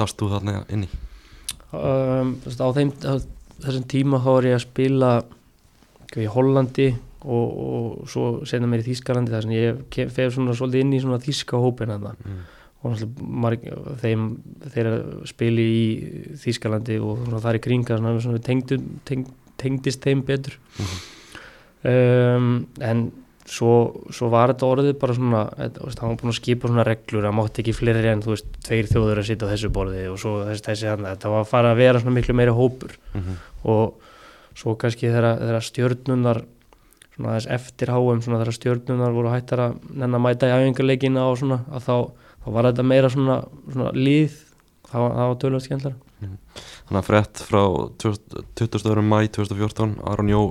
dast 0.00 0.18
þú 0.18 0.30
þarna 0.34 0.56
inn 0.74 0.86
í? 0.88 0.90
Um, 1.74 2.34
á 2.42 2.68
þeim 2.74 2.92
þessum 3.00 3.88
tíma 3.90 4.22
þá 4.22 4.30
er 4.34 4.50
ég 4.50 4.58
að 4.58 4.64
spila 4.66 5.12
í 6.14 6.26
Hollandi 6.30 6.88
og, 7.24 7.46
og 7.66 8.10
svo 8.10 8.26
senna 8.46 8.68
mér 8.70 8.84
í 8.84 8.90
Þýskalandi 8.90 9.34
þar 9.34 9.46
sem 9.46 9.54
ég 9.54 10.10
fer 10.14 10.34
svona 10.34 10.54
svolítið 10.54 10.84
inn 10.84 10.94
í 10.94 11.00
svona 11.02 11.22
þýska 11.22 11.58
hópin 11.62 11.94
þarna. 11.94 12.14
Mm, 12.18 12.42
og 12.84 13.98
þeim 14.02 14.28
þeir 14.74 14.90
spili 15.28 15.64
í 15.64 15.84
Þýskalandi 16.42 17.00
og 17.00 17.26
þar 17.40 17.58
í 17.58 17.64
kringa 17.64 17.98
svona, 17.98 18.14
svona 18.22 18.42
tengdu, 18.44 18.78
teng, 19.08 19.26
tengdist 19.60 20.04
þeim 20.04 20.24
betur. 20.26 20.58
Mhm. 20.78 21.04
um, 21.90 22.50
en 22.80 23.06
svo, 23.44 23.72
svo 24.14 24.30
var 24.32 24.54
þetta 24.54 24.68
orðið 24.70 24.94
bara 25.00 25.16
svona 25.16 25.42
hann 25.58 25.74
var 26.00 26.16
búin 26.20 26.32
að 26.32 26.38
skipa 26.38 26.70
svona 26.70 26.86
reglur 26.86 27.26
að 27.28 27.36
mátti 27.36 27.60
ekki 27.60 27.74
fleiri 27.76 28.08
en 28.12 28.22
þú 28.24 28.32
veist, 28.32 28.48
tveir 28.64 28.88
þjóður 28.88 29.20
að 29.20 29.28
sitja 29.28 29.48
á 29.48 29.52
þessu 29.52 29.70
borði 29.74 30.06
og 30.08 30.18
svo 30.20 30.38
þessi, 30.48 30.64
þessi 30.70 30.90
hann, 30.90 31.04
þetta 31.10 31.32
var 31.34 31.44
að 31.44 31.52
fara 31.52 31.72
að 31.74 31.82
vera 31.82 32.00
svona 32.00 32.16
miklu 32.16 32.36
meiri 32.38 32.56
hópur. 32.56 32.96
Mm, 33.12 33.38
og 33.74 34.10
svo 34.56 34.76
kannski 34.80 35.10
þegar, 35.12 35.60
stjörnunar 35.64 36.44
svona 37.14 37.36
þess 37.36 37.50
eftir 37.58 37.92
háum 37.94 38.22
svona 38.24 38.40
þegar 38.42 38.58
stjörnunar 38.58 39.14
voru 39.14 39.32
hættar 39.32 39.64
að 39.68 40.18
mæta 40.18 40.50
í 40.50 40.54
æfingarleikina 40.54 41.26
og 41.28 41.38
svona 41.42 41.60
að 41.70 41.88
þá, 41.88 41.96
þá 42.44 42.48
var 42.52 42.68
þetta 42.70 42.84
meira 42.86 43.10
svona, 43.12 43.38
svona 43.72 43.92
líð 43.96 44.34
það 44.90 45.00
var, 45.04 45.14
það 45.18 45.36
tölvöld 45.44 45.64
skemmtlar 45.66 45.94
þannig 46.24 47.00
að 47.00 47.06
frett 47.08 47.40
frá 47.48 47.60
20 48.04 48.44
22. 48.60 49.02
mæ 49.04 49.18
2014 49.34 49.96
Aron 50.12 50.28
Jó 50.32 50.42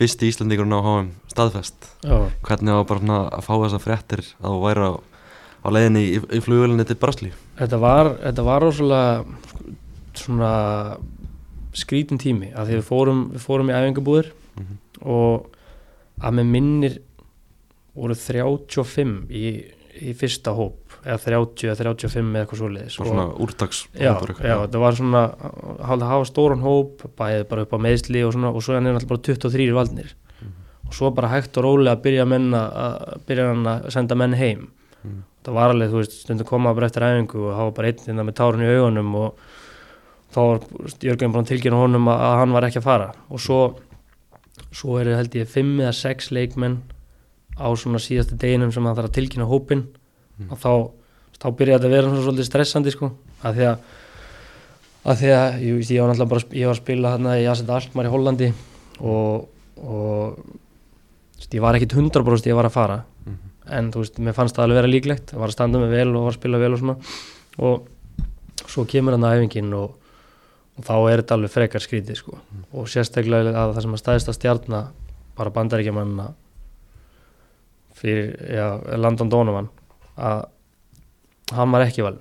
fyrsti 0.00 0.28
Íslandingurinn 0.30 0.72
á 0.72 0.80
HM 0.80 1.08
staðfest. 1.28 1.88
Já, 2.06 2.14
hvernig 2.46 2.76
var 2.78 2.86
bara 2.88 3.00
svona 3.02 3.18
að 3.36 3.42
fá 3.44 3.52
þessa 3.64 3.80
frettir 3.82 4.22
að 4.40 4.54
þú 4.54 4.60
væri 4.64 4.84
á, 4.86 4.92
á 5.60 5.68
leiðinni 5.74 6.02
í, 6.06 6.18
í 6.38 6.40
flugvölinni 6.44 6.86
til 6.88 6.96
Brasli 7.02 7.32
þetta 7.58 7.80
var 7.82 8.12
þetta 8.22 8.44
var 8.46 8.62
rosalega 8.64 9.74
svona 10.20 10.52
skrítin 11.76 12.18
tími 12.20 12.50
að 12.56 12.70
því 12.72 12.78
við 12.80 12.86
fórum, 12.88 13.20
við 13.34 13.44
fórum 13.46 13.70
í 13.70 13.76
æfingabúðir 13.76 14.30
Mhm. 14.60 14.78
og 15.06 15.46
að 16.20 16.34
með 16.40 16.48
minnir 16.54 16.96
voru 17.94 18.14
35 18.18 19.30
í, 19.30 19.44
í 20.10 20.12
fyrsta 20.18 20.52
hóp 20.56 20.79
eða 21.04 21.18
30 21.24 21.70
eða 21.70 21.76
35 21.80 22.30
eða 22.30 22.42
eitthvað 22.44 22.60
svoleiðis 22.60 22.98
og 23.00 23.08
svona 23.08 23.26
úrtags 23.40 23.82
já, 23.94 24.10
já, 24.12 24.54
þetta 24.64 24.82
var 24.82 24.98
svona 24.98 25.22
að 25.80 26.04
hafa 26.10 26.26
stóran 26.28 26.64
hóp, 26.64 27.06
bæðið 27.18 27.46
bara 27.50 27.64
upp 27.66 27.76
á 27.76 27.78
meðsli 27.86 28.24
og 28.26 28.34
svona 28.36 28.52
og 28.52 28.64
svo 28.64 28.76
er 28.76 28.84
náttúrulega 28.84 29.12
bara 29.12 29.24
23 29.30 29.70
valdnir 29.78 30.12
og 30.90 30.96
svo 30.98 31.12
bara 31.14 31.30
hægt 31.30 31.58
og 31.60 31.66
rólega 31.68 31.96
að 31.96 32.04
byrja 32.04 32.26
menn 32.28 32.50
að 32.56 33.24
byrja 33.28 33.48
hann 33.52 33.68
að 33.70 33.90
senda 33.94 34.16
menn 34.18 34.34
heim. 34.34 34.68
Mhm. 35.04 35.20
það 35.46 35.54
var 35.56 35.72
alveg, 35.72 35.92
þú 35.92 36.00
veist, 36.00 36.16
stundum 36.24 36.46
koma 36.46 36.74
bara 36.74 36.86
eftir 36.90 37.06
æfingu 37.06 37.44
og 37.46 37.54
hafa 37.56 37.74
bara 37.76 37.88
einn 37.88 38.10
innan 38.10 38.26
með 38.26 38.36
tárun 38.40 38.64
í 38.66 38.72
augunum 38.74 39.14
og 39.14 39.38
þá 40.34 40.40
var 40.40 40.58
Jörgjum 41.00 41.32
bara 41.32 41.48
tilkynna 41.48 41.78
honum 41.78 42.10
að, 42.10 42.18
að 42.26 42.34
hann 42.40 42.52
var 42.52 42.66
ekki 42.66 42.82
að 42.82 42.88
fara. 42.90 43.06
Og 43.30 43.40
svo 43.40 43.60
svo 44.70 44.98
eru 45.00 45.16
held 45.16 45.34
ég 45.34 45.48
fimm 45.50 45.78
eða 45.80 45.94
sex 45.96 46.30
leikmenn 46.34 46.80
á 47.58 47.66
svona 47.78 48.00
síðastu 48.02 48.36
deginum 48.38 48.72
sem 48.74 48.84
hann 48.86 48.96
þarf 48.98 49.10
að 49.10 49.16
tilkynna 49.18 49.48
hópin 49.50 49.86
Mm. 50.40 50.50
og 50.50 50.60
þá, 50.60 50.72
þá 51.36 51.48
byrjaði 51.58 51.76
þetta 51.78 51.90
að 51.90 51.96
vera 51.96 52.22
svolítið 52.24 52.48
stressandi 52.48 52.94
sko, 52.94 53.12
að 53.44 53.58
því 53.60 53.68
að 53.70 53.90
að 55.00 55.20
því 55.22 55.30
að 55.32 55.62
ég, 55.64 55.78
ég 55.94 56.02
var 56.02 56.10
náttúrulega 56.10 56.32
bara 56.34 56.58
ég 56.58 56.68
var 56.68 56.74
að 56.74 56.82
spila 56.82 57.12
þarna 57.14 57.36
í 57.40 57.46
Asset 57.48 57.70
Alkmaar 57.72 58.08
í 58.08 58.12
Hollandi 58.12 58.48
og, 59.00 59.46
og 59.80 60.40
veist, 61.38 61.54
ég 61.56 61.64
var 61.64 61.78
ekkit 61.78 61.96
100% 61.96 62.50
ég 62.50 62.58
var 62.58 62.68
að 62.68 62.76
fara. 62.76 62.98
Mhm. 63.24 63.38
en 63.70 63.92
þú 63.92 64.02
veist, 64.02 64.18
mér 64.18 64.34
fannst 64.34 64.56
það 64.56 64.64
alveg 64.64 64.80
vera 64.80 64.90
líklegt. 64.90 65.32
Ég 65.32 65.38
var 65.38 65.48
að 65.48 65.54
standa 65.54 65.78
mig 65.78 65.90
vel 65.92 66.08
og 66.10 66.24
var 66.24 66.32
að 66.32 66.38
spila 66.40 66.58
vel 66.58 66.72
og 66.74 66.80
svona. 66.80 66.96
Og 67.58 68.66
svo 68.66 68.84
kemur 68.84 69.14
hann 69.14 69.24
að 69.24 69.36
æfingin 69.38 69.72
og, 69.78 69.94
og 70.76 70.84
þá 70.84 70.94
er 70.98 71.22
þetta 71.22 71.36
alveg 71.36 71.52
frekar 71.54 71.84
skrítið 71.84 72.18
sko. 72.18 72.38
Og 72.74 72.88
sérstaklega 72.90 73.54
að 73.54 73.74
það 73.76 73.82
sem 73.86 73.94
að 73.94 74.02
staðist 74.02 74.32
að 74.32 74.38
stjarna 74.40 74.80
bara 75.38 75.54
bandaríkjamanna 75.54 76.26
fyrir, 77.94 78.34
já, 78.50 78.66
Landon 78.98 79.30
Donovan 79.30 79.70
að 80.20 80.42
hann 81.56 81.72
var 81.74 81.86
ekki 81.86 82.04
valin 82.06 82.20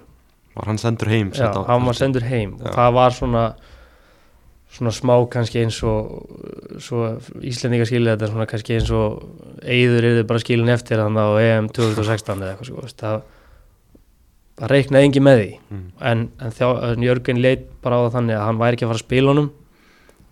var 0.56 0.72
hann 0.72 0.79
sendur 0.82 1.12
heim 1.12 1.34
já, 1.36 1.51
hann 1.68 1.86
var 1.86 1.98
sendur 1.98 2.25
heim. 2.25 2.56
Já. 2.60 2.70
og 2.70 2.77
það 2.77 2.96
var 2.98 3.15
svona 3.15 3.44
svona 4.70 4.94
smá 4.94 5.15
kannski 5.34 5.63
eins 5.63 5.79
og 5.88 6.79
svo 6.84 7.15
Íslendingar 7.41 7.89
skilja 7.89 8.15
þetta 8.15 8.29
svona 8.29 8.48
kannski 8.50 8.77
eins 8.77 8.91
og 8.94 9.24
eigður 9.65 10.08
er 10.12 10.20
bara 10.29 10.41
skilin 10.44 10.70
eftir 10.70 11.01
þannig 11.01 11.25
á 11.25 11.32
EM 11.41 11.70
2016 11.74 12.36
eða 12.38 12.51
eitthvað 12.53 12.70
sko, 12.70 12.86
það, 13.01 13.24
það 14.62 14.74
reiknaði 14.75 15.10
engi 15.10 15.24
með 15.25 15.41
því. 15.41 15.50
Mm, 15.74 15.88
en, 16.12 16.25
en, 16.38 16.53
þjá, 16.60 16.68
en 16.91 17.08
Jörgen 17.08 17.41
leit 17.41 17.65
bara 17.82 17.98
á 17.98 18.01
það 18.06 18.18
þannig 18.20 18.38
að 18.38 18.46
hann 18.46 18.62
væri 18.62 18.77
ekki 18.77 18.86
að 18.86 18.94
fara 18.94 19.01
að 19.01 19.08
spila 19.08 19.34
honum 19.34 19.50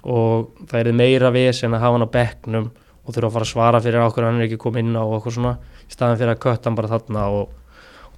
og 0.08 0.68
það 0.70 0.80
er 0.84 1.00
meira 1.02 1.34
ves 1.34 1.64
en 1.66 1.74
að 1.74 1.86
hafa 1.88 1.98
hann 1.98 2.06
á 2.06 2.16
bekknum 2.20 2.70
og 3.08 3.16
þurfa 3.16 3.32
að 3.32 3.38
fara 3.40 3.48
að 3.48 3.54
svara 3.56 3.82
fyrir 3.88 4.06
okkur 4.06 4.28
hann 4.28 4.38
er 4.38 4.46
ekki 4.46 4.62
komið 4.62 4.86
inn 4.86 5.00
á 5.02 5.04
okkur 5.04 5.34
svona 5.34 5.58
í 5.82 5.96
staðan 5.96 6.22
fyrir 6.22 6.36
að 6.36 6.44
kötta 6.46 6.70
hann 6.70 6.78
bara 6.78 6.92
þarna 6.94 7.26
og 7.34 7.57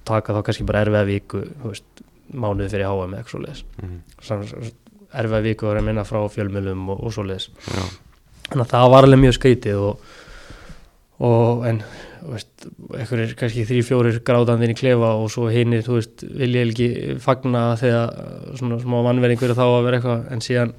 taka 0.08 0.36
þá 0.36 0.44
kannski 0.46 0.66
bara 0.68 0.84
erfiða 0.84 1.06
viku 1.08 1.42
veist, 1.64 2.04
mánuði 2.30 2.70
fyrir 2.72 2.88
HM 2.88 3.16
eða 3.16 3.24
eitthvað 3.24 3.64
svo 4.20 4.38
mm, 4.40 4.70
erfiða 5.10 5.42
viku 5.46 5.68
var 5.68 5.80
að 5.80 5.88
minna 5.88 6.06
frá 6.06 6.22
fjölmjölum 6.30 6.88
og, 6.94 7.04
og 7.06 7.14
svo 7.14 7.26
leiðis 7.26 7.50
þannig 8.50 8.64
að 8.64 8.72
það 8.74 8.92
var 8.94 9.08
alveg 9.08 9.22
mjög 9.24 9.36
skrítið 9.38 9.82
og, 9.88 10.12
og 11.30 11.66
en 11.70 11.82
veist, 12.30 12.68
einhverjir 12.96 13.34
kannski 13.38 13.64
þrý 13.68 13.80
fjórir 13.86 14.20
gráðandinn 14.26 14.74
í 14.74 14.78
klefa 14.78 15.14
og 15.18 15.30
svo 15.32 15.48
hinnir 15.52 15.86
veist, 15.86 16.24
vilja 16.24 16.66
ekki 16.66 17.18
fagna 17.22 17.64
þegar 17.80 18.14
svona 18.58 18.80
smá 18.82 19.00
mannverðingur 19.08 19.56
þá 19.56 19.64
að 19.66 19.82
vera 19.88 20.00
eitthvað 20.00 20.30
en 20.34 20.44
síðan, 20.44 20.74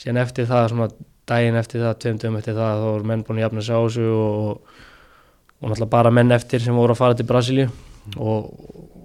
síðan 0.00 0.22
eftir 0.22 0.48
það 0.50 0.70
svona 0.72 0.90
daginn 1.26 1.58
eftir 1.58 1.82
það, 1.82 1.98
tveimtum 2.04 2.38
eftir 2.38 2.56
það 2.56 2.80
þá 2.80 2.86
voru 2.86 3.10
menn 3.10 3.24
búin 3.26 3.40
að 3.40 3.46
jafna 3.46 3.66
sig 3.66 3.74
á 3.74 3.80
þessu 3.82 4.06
og, 4.14 4.76
og 5.58 5.70
náttúrulega 5.70 5.94
bara 5.96 6.14
menn 6.14 6.36
eftir 6.36 6.62
sem 6.62 6.78
voru 6.78 6.94
að 6.94 7.02
fara 7.02 7.18
til 7.18 7.26
Brasilíu 7.28 7.70
og, 8.16 8.52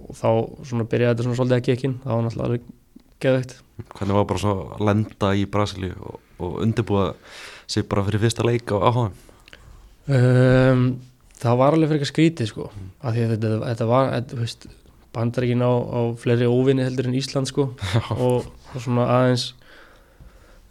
og 0.08 0.14
þá 0.18 0.28
svona 0.68 0.86
byrjaði 0.88 1.14
þetta 1.14 1.26
svona 1.26 1.40
svolítið 1.40 1.58
að 1.58 1.66
gekkin 1.70 1.98
það 2.04 2.14
var 2.14 2.24
náttúrulega 2.26 2.48
alveg 2.48 2.70
geðveikt. 3.22 3.58
Hvernig 3.92 4.18
var 4.18 4.30
bara 4.30 4.42
svo 4.42 4.54
að 4.62 4.86
lenda 4.88 5.34
í 5.38 5.44
Brasili 5.50 5.92
og, 5.94 6.16
og 6.42 6.56
undirbúa 6.64 7.12
sig 7.70 7.86
bara 7.90 8.04
fyrir 8.06 8.24
fyrsta 8.26 8.46
leik 8.46 8.74
á 8.74 8.78
AHM 8.78 9.12
Um, 10.10 10.96
það 11.38 11.58
var 11.60 11.76
alveg 11.76 11.90
fyrir 11.90 12.00
eitthvað 12.00 12.10
skrítið 12.10 12.48
sko. 12.50 12.68
Af 13.02 13.14
því 13.14 13.24
að 13.24 13.34
þetta, 13.36 13.50
þetta 13.68 13.86
var 13.86 14.08
þú 14.32 14.38
veist, 14.40 14.64
bandaríkin 15.14 15.62
á, 15.62 15.70
á 15.70 16.00
fleiri 16.18 16.48
óvinni 16.50 16.86
heldur 16.86 17.10
en 17.10 17.18
Ísland 17.18 17.50
sko. 17.50 17.68
Og, 18.16 18.48
og 18.72 18.78
svona 18.82 19.06
aðeins 19.18 19.52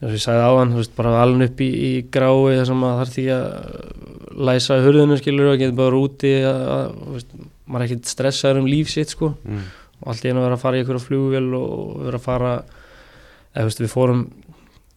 eins 0.01 0.09
og 0.09 0.17
ég 0.17 0.23
sagði 0.23 0.45
áðan, 0.49 0.73
þú 0.73 0.81
veist, 0.81 0.93
bara 0.97 1.13
alveg 1.21 1.51
upp 1.51 1.61
í, 1.61 1.69
í 1.69 1.91
grái 2.09 2.57
þar 2.57 2.69
sem 2.71 2.85
að 2.87 2.99
þarf 3.01 3.15
því 3.15 3.25
að 3.35 4.45
læsa 4.49 4.77
hurðinu 4.81 5.17
skilur 5.19 5.51
og 5.51 5.59
geta 5.61 5.77
bara 5.77 6.01
úti 6.01 6.31
að, 6.41 6.61
að, 6.75 6.85
veist, 7.15 7.35
maður 7.67 7.83
er 7.83 7.87
ekkert 7.87 8.09
stressaður 8.09 8.61
um 8.63 8.69
líf 8.71 8.89
sitt 8.91 9.13
sko. 9.13 9.33
Mm, 9.45 9.67
og 10.01 10.13
allt 10.13 10.25
í 10.25 10.31
einu 10.31 10.41
að 10.41 10.47
vera 10.47 10.57
að 10.57 10.63
fara 10.63 10.79
í 10.79 10.81
einhverja 10.81 11.05
flugvél 11.05 11.45
og 11.59 11.99
vera 12.07 12.21
að 12.21 12.25
fara 12.25 12.53
eða 13.51 13.61
þú 13.61 13.69
veist 13.69 13.83
við 13.83 13.93
fórum 13.93 14.25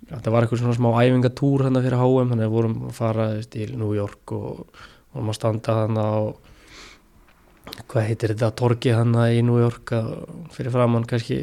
þetta 0.08 0.32
var 0.32 0.44
eitthvað 0.44 0.62
svona 0.62 0.76
smá 0.78 0.90
æfingatúr 1.00 1.64
hérna 1.66 1.82
fyrir 1.84 2.00
HM 2.00 2.32
þannig 2.32 2.44
að 2.44 2.48
við 2.48 2.56
vorum 2.56 2.76
að 2.88 2.96
fara 2.96 3.28
þú 3.30 3.38
veist, 3.40 3.56
í 3.56 3.68
New 3.74 3.92
York 3.96 4.34
og 4.36 4.82
vorum 5.14 5.32
að 5.32 5.38
standa 5.38 5.76
þannig 5.82 6.08
á 6.08 6.16
hvað 7.90 8.06
heitir 8.08 8.32
þetta 8.34 8.50
torgi 8.58 8.92
þannig 8.94 9.38
í 9.38 9.42
New 9.46 9.58
York 9.58 9.90
fyrir 10.54 10.70
framann 10.74 11.06
kannski 11.10 11.38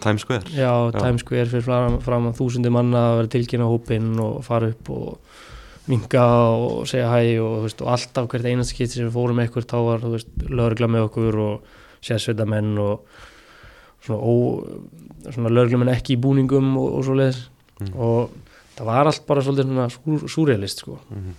Times 0.00 0.22
Square 0.24 0.44
já, 0.54 0.70
Já. 0.92 0.98
Times 1.00 1.24
Square 1.24 1.48
fyrir 1.50 1.64
framann, 1.66 2.00
framann 2.04 2.36
þúsundi 2.38 2.70
manna 2.72 3.02
að 3.12 3.16
vera 3.20 3.32
tilkynna 3.36 3.68
hópinn 3.70 4.12
og 4.22 4.44
fara 4.46 4.70
upp 4.72 4.90
og 4.94 5.18
vinga 5.90 6.24
og 6.54 6.84
segja 6.86 7.08
hæ 7.10 7.22
og, 7.42 7.56
veist, 7.64 7.82
og 7.82 7.90
alltaf 7.90 8.28
hvert 8.30 8.46
einast 8.46 8.70
skipt 8.74 8.94
sem 8.94 9.08
við 9.08 9.16
fórum 9.16 9.40
eitthvað 9.42 9.66
þá 9.72 9.78
var 9.88 10.04
lögregla 10.06 10.88
með 10.94 11.08
okkur 11.08 11.38
og 11.42 11.72
sérsveitamenn 12.06 12.76
og 12.82 13.02
svona, 14.02 14.18
ó, 14.22 14.34
svona 15.32 15.50
lögreglumenn 15.50 15.90
ekki 15.94 16.14
í 16.16 16.20
búningum 16.22 16.76
og, 16.78 16.88
og 17.00 17.04
svo 17.08 17.18
leiðis 17.18 17.48
Mm. 17.82 17.96
og 17.98 18.30
það 18.76 18.86
var 18.86 19.08
allt 19.10 19.24
bara 19.26 19.42
svolítið 19.42 19.66
svona 19.72 19.86
súr, 19.90 20.20
súrealist 20.30 20.82
sko 20.84 21.00
Mhm. 21.10 21.32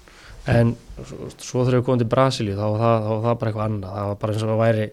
En 0.51 0.73
svo, 1.37 1.63
þegar 1.63 1.77
við 1.79 1.85
komum 1.87 2.01
til 2.01 2.09
Brasilíu 2.11 2.55
þá 2.57 2.63
var 2.65 2.81
það, 2.83 2.97
þá 3.03 3.09
var 3.13 3.23
það 3.27 3.37
bara 3.39 3.51
eitthvað 3.51 3.67
annað 3.69 3.97
það 3.97 4.09
var 4.11 4.17
bara 4.23 4.33
eins 4.33 4.43
og 4.43 4.49
það 4.51 4.61
væri 4.63 4.87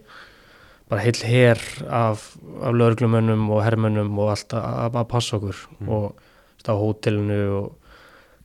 bara 0.91 1.05
heill 1.07 1.21
her 1.31 1.61
af, 2.01 2.23
af 2.67 2.73
lögreglumönnum 2.75 3.45
og 3.55 3.61
hermönnum 3.67 4.17
og 4.19 4.33
allt 4.35 4.55
að, 4.59 4.97
að 5.01 5.09
passa 5.11 5.37
okkur 5.39 5.61
Mm. 5.81 5.89
og 5.89 6.15
stá 6.61 6.75
á 6.75 6.83
hótelinu 6.83 7.39
og 7.57 7.69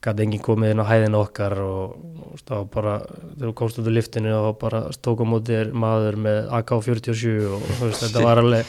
gæti 0.06 0.24
enginn 0.24 0.44
komið 0.46 0.72
inn 0.72 0.82
á 0.86 0.88
hæðin 0.88 1.18
okkar 1.18 1.56
og, 1.60 1.96
og 2.30 2.38
stá 2.40 2.54
bara 2.70 3.00
þegar 3.02 3.50
við 3.50 3.56
komst 3.60 3.80
út 3.82 3.90
úr 3.90 3.96
liftinu 3.98 4.36
og 4.38 4.60
bara 4.62 4.84
móti 5.26 5.52
þér 5.58 5.74
maður 5.74 6.16
með 6.22 6.38
AK-47 6.60 7.34
og 7.50 7.66
þú 7.66 7.90
veist, 7.90 8.04
þetta 8.06 8.24
var 8.24 8.42
alveg 8.44 8.62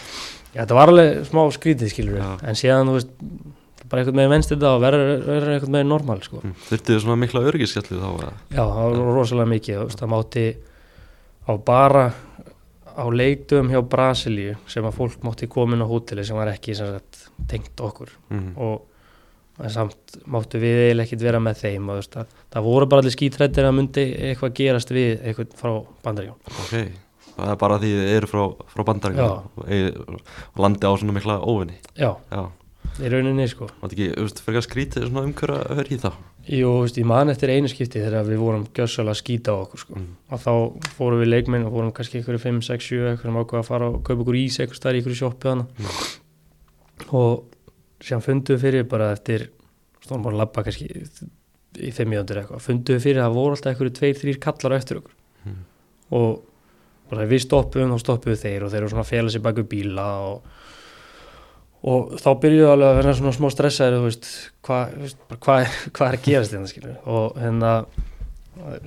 já, 0.54 0.62
þetta 0.64 0.78
var 0.80 0.92
alveg 0.94 1.20
smá 1.28 1.42
skrítið 1.52 1.92
skilur 1.92 2.18
Já. 2.18 2.30
en 2.42 2.58
síðan 2.58 2.88
þú 2.90 2.96
veist 2.96 3.12
bara 3.90 4.02
einhvern 4.02 4.16
veginn 4.20 4.32
venst 4.34 4.52
þetta 4.52 4.70
og 4.76 4.80
verður 4.82 5.50
einhvern 5.54 5.76
veginn 5.78 5.92
normal 5.92 6.22
sko. 6.24 6.40
Mm. 6.42 6.54
Þurftu 6.68 6.92
þið 6.94 7.02
svona 7.04 7.18
mikla 7.22 7.42
örgiskellu 7.50 8.00
þá? 8.02 8.32
Já, 8.56 8.62
það 8.64 8.96
var 8.96 9.14
rosalega 9.20 9.52
mikið 9.54 9.80
veist, 9.84 10.00
það 10.02 10.12
mátti 10.14 10.46
á 11.46 11.52
bara 11.66 12.04
á 12.96 13.04
leikdum 13.12 13.68
hjá 13.70 13.80
Brasilíu 13.84 14.56
sem 14.72 14.84
að 14.88 14.94
fólk 14.96 15.22
mátti 15.26 15.46
komin 15.52 15.82
á 15.84 15.86
hóteli 15.86 16.24
sem 16.24 16.36
var 16.38 16.48
ekki 16.54 16.74
sagt, 16.78 17.26
tengt 17.48 17.76
okkur 17.80 18.08
Mhm. 18.30 18.54
og 18.56 18.82
en 19.60 19.70
samt 19.72 20.16
máttu 20.28 20.58
við 20.60 20.76
eiginlega 20.90 21.06
ekkert 21.06 21.22
vera 21.24 21.38
með 21.40 21.60
þeim 21.62 21.88
og, 21.88 21.96
veist, 22.00 22.12
það, 22.12 22.26
það 22.52 22.62
voru 22.66 22.86
bara 22.92 23.00
allir 23.00 23.14
skítrættir 23.14 23.64
að 23.64 23.74
myndi 23.78 24.04
eitthvað 24.30 24.52
gerast 24.58 24.90
við 24.92 25.22
eitthvað 25.24 25.54
frá 25.56 25.72
bandaríjum 26.04 26.36
Ok, 26.50 26.74
það 27.36 27.52
er 27.54 27.56
bara 27.62 27.78
því 27.80 27.92
þið 27.96 28.10
eru 28.16 28.26
frá, 28.32 28.42
frá 28.74 28.84
bandaríkjum 28.90 29.24
Já. 29.24 29.32
og, 29.56 30.20
og 30.56 30.60
landi 30.66 30.84
á 30.84 30.92
svona 30.96 31.16
mikla 31.16 31.38
óvinni 31.40 31.78
Já, 31.96 32.10
Já, 32.32 32.42
í 33.02 33.10
rauninni 33.12 33.46
sko 33.50 33.66
þú 34.16 34.24
veist, 34.26 34.40
fyrir 34.44 34.60
að 34.60 34.66
skrítið 34.66 35.06
svona 35.08 35.24
umhverja 35.28 35.58
að 35.66 35.80
höra 35.80 35.92
í 35.92 35.98
það 36.04 36.16
Jú, 36.46 36.68
þú 36.70 36.82
veist, 36.84 36.98
ég 37.00 37.08
man 37.10 37.32
eftir 37.32 37.50
einu 37.50 37.68
skipti 37.72 38.00
þegar 38.04 38.28
við 38.28 38.38
vorum 38.38 38.66
gjössalega 38.76 39.16
að 39.16 39.18
skýta 39.18 39.50
á 39.52 39.56
okkur 39.64 39.82
sko. 39.82 39.96
Mm. 39.98 40.12
og 40.30 40.42
þá 40.44 40.52
fórum 40.96 41.22
við 41.24 41.30
leikmenn 41.32 41.66
og 41.66 41.74
vorum 41.74 41.92
kannski 41.96 42.20
ykkur 42.22 42.38
5, 42.38 42.60
6, 42.68 42.86
7 42.86 43.08
eitthvað 43.10 43.26
sem 43.26 43.40
ákveða 43.42 43.62
að 43.64 43.68
fara 43.72 43.88
og 43.90 43.98
kaupa 44.06 44.22
ykkur 44.22 44.38
ís 44.38 44.58
eitthvað 44.62 44.78
stær 44.80 44.96
í 44.96 45.02
ykkur 45.02 45.18
sjoppu 45.18 45.50
hana 45.50 45.66
og 47.10 47.44
síðan 48.06 48.24
funduðu 48.24 48.62
fyrir 48.62 48.86
bara 48.90 49.10
eftir 49.16 49.48
stóðum 50.04 50.26
bara 50.28 50.40
labba 50.44 50.64
kannski 50.66 50.86
í 50.96 51.90
5 51.92 52.08
mínútur 52.08 52.40
eitthvað, 52.40 52.62
funduðu 52.64 53.02
fyrir 53.04 53.24
að 53.26 53.36
voru 53.36 53.56
alltaf 53.58 53.74
ykkur 53.76 53.90
2, 53.98 54.12
3 54.22 54.38
kallar 54.46 54.76
á 54.76 54.80
eftir 54.80 55.02
okkur 55.02 55.14
Mm. 55.46 55.60
Og 61.84 62.16
þá 62.22 62.28
byrjuðu 62.42 62.70
alveg 62.72 62.88
að 62.88 62.96
vera 63.02 63.14
svona 63.18 63.32
smá 63.36 63.48
stressaðir 63.52 63.98
þú 63.98 64.04
veist, 64.08 64.28
hvað 64.66 64.96
hva, 65.44 65.56
hva, 65.92 66.08
er 66.08 66.16
að 66.18 66.24
gerast 66.26 66.54
þetta 66.56 66.72
skilur 66.72 66.96
og 67.06 67.36
hérna 67.42 67.74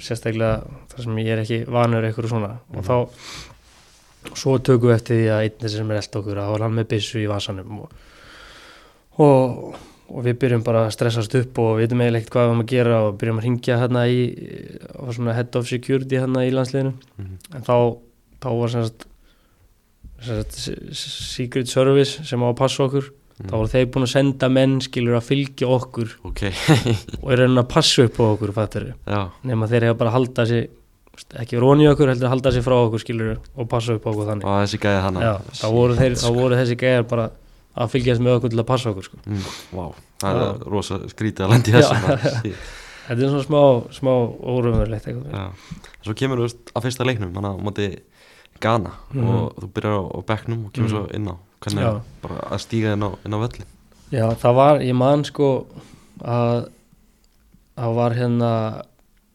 sérstaklega 0.02 0.64
þar 0.90 1.04
sem 1.06 1.18
ég 1.22 1.30
er 1.36 1.44
ekki 1.44 1.60
vanur 1.70 2.04
eitthvað 2.08 2.32
svona. 2.32 2.56
Og 2.74 2.84
þá 2.88 4.34
svo 4.36 4.56
tökum 4.60 4.90
við 4.90 4.96
eftir 4.98 5.20
því 5.22 5.28
að 5.32 5.44
einn 5.46 5.60
þessi 5.62 5.78
sem 5.80 5.92
er 5.94 6.00
eld 6.02 6.18
okkur 6.20 6.40
að 6.42 6.50
var 6.56 6.64
hann 6.66 6.74
með 6.80 6.88
byssu 6.92 7.22
í 7.22 7.28
vasanum 7.30 7.78
og, 7.86 7.94
og, 9.24 9.78
og 10.10 10.26
við 10.26 10.40
byrjum 10.42 10.66
bara 10.66 10.82
að 10.88 10.96
stressast 10.98 11.38
upp 11.40 11.62
og 11.62 11.70
við 11.78 11.86
veitum 11.86 12.02
eiginlega 12.04 12.24
ekkert 12.26 12.34
hvað 12.36 12.44
við 12.44 12.50
erum 12.52 12.64
að 12.66 12.72
gera 12.74 12.98
og 13.06 13.20
byrjum 13.22 13.40
að 13.40 13.46
ringja 13.48 13.78
hérna 13.80 14.04
í 14.10 14.20
á 14.90 15.04
svona 15.16 15.38
head 15.38 15.56
of 15.62 15.70
security 15.70 16.20
hérna 16.20 16.44
í 16.50 16.52
landsliðinu. 16.56 16.96
Mhm. 17.22 17.38
en 17.56 17.68
þá, 17.70 17.76
þá 18.44 18.50
var 18.60 18.74
sem 18.74 18.86
sagt, 18.90 19.06
sem 19.06 19.06
sagt 19.06 19.06
s- 19.06 19.08
secret 20.24 21.72
service 21.72 22.26
sem 22.28 22.42
á 22.44 22.48
að 22.50 22.58
passa 22.60 22.86
okkur. 22.88 23.10
Þá 23.40 23.54
voru 23.56 23.72
þeir 23.72 23.86
búin 23.94 24.04
að 24.04 24.12
senda 24.12 24.50
menn 24.52 24.80
skilur 24.84 25.16
að 25.16 25.30
fylgja 25.30 25.68
okkur 25.72 26.10
Ok, 26.28 26.42
og 27.24 27.30
er 27.32 27.46
að 27.48 27.70
passa 27.72 28.04
upp 28.04 28.18
á 28.20 28.26
okkur 28.34 28.52
já, 29.08 29.22
nema 29.48 29.70
þeir 29.72 29.86
hefur 29.88 30.00
bara 30.02 30.12
halda 30.12 30.44
veist, 31.20 31.36
ekki 31.40 31.60
róni 31.62 31.88
okkur, 31.90 32.12
heldur 32.12 32.28
að 32.28 32.34
halda 32.34 32.52
sig 32.56 32.66
frá 32.66 32.76
okkur 32.80 33.04
skilur 33.04 33.38
og 33.56 33.70
passa 33.72 33.96
upp 33.96 34.08
á 34.08 34.10
okkur 34.12 34.28
þannig. 34.30 34.48
Og 34.48 34.58
þessi 34.64 34.82
gæði 34.84 35.06
hana. 35.06 35.24
Já, 35.24 35.34
þá 35.62 35.66
voru, 35.76 35.96
þeir, 36.00 36.18
þá 36.20 36.28
voru 36.36 36.60
þessi 36.60 36.78
gæjar 36.84 37.08
bara 37.10 37.30
að 37.80 37.92
fylgjast 37.94 38.24
með 38.26 38.38
okkur 38.40 38.54
til 38.54 38.60
að 38.60 38.68
passa 38.70 38.92
okkur 38.94 39.08
sko. 39.08 39.22
mm, 39.26 39.48
Vá, 39.78 39.84
það 40.24 40.40
Já. 40.40 40.44
er 40.50 40.70
rosa 40.76 41.00
skrítið 41.12 41.46
að 41.46 41.54
lendi 41.54 41.74
Já. 41.74 41.80
þessu 41.80 42.54
þetta 43.10 43.26
er 43.26 43.34
svona 43.34 43.46
smá, 43.48 43.62
smá 44.00 44.14
Já. 45.34 45.46
Svo 46.06 46.16
kemur 46.18 46.44
þú 46.44 46.50
að 46.76 46.88
fyrsta 46.88 47.08
leiknum 47.08 47.36
hann 47.40 47.50
á 47.50 47.54
móti 47.56 47.90
Ghana 48.62 48.92
Mhm. 49.14 49.28
og 49.30 49.56
þú 49.62 49.70
byrjar 49.74 49.96
á, 49.96 50.02
á 50.14 50.20
bekknum 50.26 50.66
og 50.66 50.74
kemur 50.74 50.90
Mhm. 50.90 50.96
svo 50.96 51.16
inn 51.16 51.28
á 51.28 51.36
hvernig 51.62 51.84
Já. 51.84 52.02
bara 52.22 52.36
að 52.52 52.60
stíga 52.66 52.94
inn 52.94 53.04
á, 53.04 53.10
inn 53.26 53.34
á 53.34 53.40
völlin 53.40 53.66
Já, 54.12 54.26
það 54.36 54.56
var, 54.56 54.80
ég 54.82 54.96
man 54.96 55.24
sko 55.24 55.66
að 56.24 56.70
það 57.78 57.96
var 57.96 58.12
hérna 58.18 58.52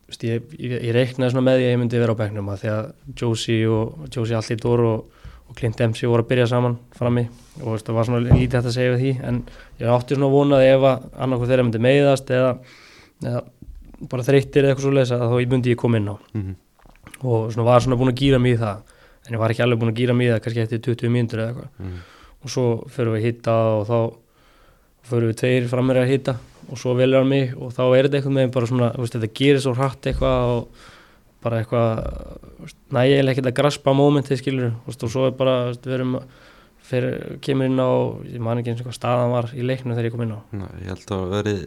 veist, 0.08 0.24
ég, 0.24 0.42
ég, 0.58 0.82
ég 0.84 0.92
reiknaði 0.94 1.32
svona 1.32 1.46
með 1.48 1.58
því 1.58 1.64
að 1.64 1.72
ég 1.72 1.78
myndi 1.80 2.00
vera 2.02 2.12
á 2.14 2.20
bekknum 2.20 2.48
að 2.52 2.58
því 2.64 2.70
að 2.74 2.92
Josie 3.20 3.66
og 3.68 4.08
Josie 4.14 4.36
Allítor 4.36 4.80
og, 4.84 5.04
og 5.48 5.56
Clint 5.56 5.76
Dempsey 5.80 6.08
voru 6.08 6.22
að 6.24 6.28
byrja 6.32 6.48
saman 6.52 6.78
frammi 6.96 7.28
og 7.62 7.78
það 7.80 7.94
var 7.94 8.04
svona 8.08 8.24
lítið 8.28 8.58
hægt 8.58 8.68
að 8.70 8.76
segja 8.76 8.94
við 8.96 9.00
því 9.04 9.12
en 9.28 9.42
ég 9.80 9.88
átti 9.94 10.16
svona 10.18 10.32
vonað 10.34 10.66
ef 10.68 10.80
að 10.90 11.06
annarkoð 11.24 11.48
þeirra 11.52 11.64
myndi 11.68 11.82
meiðast 11.86 12.30
eða, 12.34 12.58
eða 13.24 13.42
bara 14.10 14.22
þreyttir 14.26 14.64
eða 14.64 14.74
eitthvað 14.74 14.86
svo 14.88 14.94
lesa 14.98 15.14
að 15.20 15.30
þá 15.32 15.50
myndi 15.54 15.70
ég 15.72 15.80
koma 15.80 15.96
inn 16.02 16.08
á 16.12 16.16
mm 16.34 16.54
og 17.24 17.52
svona 17.54 17.64
var 17.64 17.80
svona 17.80 17.96
búin 17.96 18.10
að 18.12 18.18
gýra 18.20 18.38
mig 18.42 18.56
í 18.56 18.60
það 18.60 18.80
en 19.24 19.36
ég 19.36 19.40
var 19.40 19.54
ekki 19.54 19.64
alveg 19.64 19.80
búin 19.80 19.92
að 19.92 20.00
gýra 20.00 20.16
mig 20.16 20.28
í 20.28 20.32
það 20.32 20.42
kannski 20.44 20.64
eftir 20.64 20.82
20 20.84 21.12
mínútur 21.14 21.42
eða 21.42 21.52
eitthvað. 21.52 21.70
-hmm. 21.78 22.00
og 22.44 22.50
svo 22.50 22.66
förum 22.88 23.14
við 23.14 23.20
að 23.20 23.26
hitta 23.28 23.54
og 23.74 23.86
þá 23.88 23.98
förum 25.04 25.30
við 25.30 25.38
tveir 25.42 25.68
frammeir 25.68 26.02
að 26.02 26.12
hitta 26.12 26.36
og 26.70 26.80
svo 26.80 26.94
velur 26.96 27.20
hann 27.20 27.28
mig 27.28 27.54
og 27.56 27.72
þá 27.72 27.84
er 27.96 28.06
þetta 28.06 28.16
eitthvað 28.18 28.36
með 28.38 28.50
bara 28.54 28.66
svona, 28.66 28.90
veist, 28.96 29.16
þetta 29.16 29.36
gerir 29.40 29.60
svo 29.60 29.74
hratt 29.74 30.06
eitthvað 30.06 30.54
og 30.54 30.68
bara 31.44 31.60
eitthvað 31.60 31.90
nægilega 32.94 33.34
ekkert 33.34 33.50
að 33.50 33.58
graspa 33.58 33.92
mómentið 33.92 34.40
skilur 34.40 34.72
veist, 34.86 35.04
og 35.04 35.12
svo 35.12 35.26
er 35.28 35.36
bara, 35.36 35.56
veist, 35.68 35.84
við 35.84 35.98
erum 35.98 36.16
fyrir, 36.84 37.38
kemur 37.44 37.68
inn 37.68 37.80
á, 37.80 37.92
ég 38.28 38.40
man 38.44 38.60
ekki 38.60 38.72
eins 38.72 38.82
og 38.82 38.88
hvað 38.88 38.98
staðan 38.98 39.34
var 39.34 39.50
í 39.52 39.64
leiknum 39.64 39.94
þegar 39.94 40.08
ég 40.08 40.14
kom 40.14 40.24
inn 40.24 40.36
á. 40.36 40.40
Ég 40.82 40.90
held 40.92 41.04
að 41.04 41.12
það 41.12 41.34
verið 41.34 41.62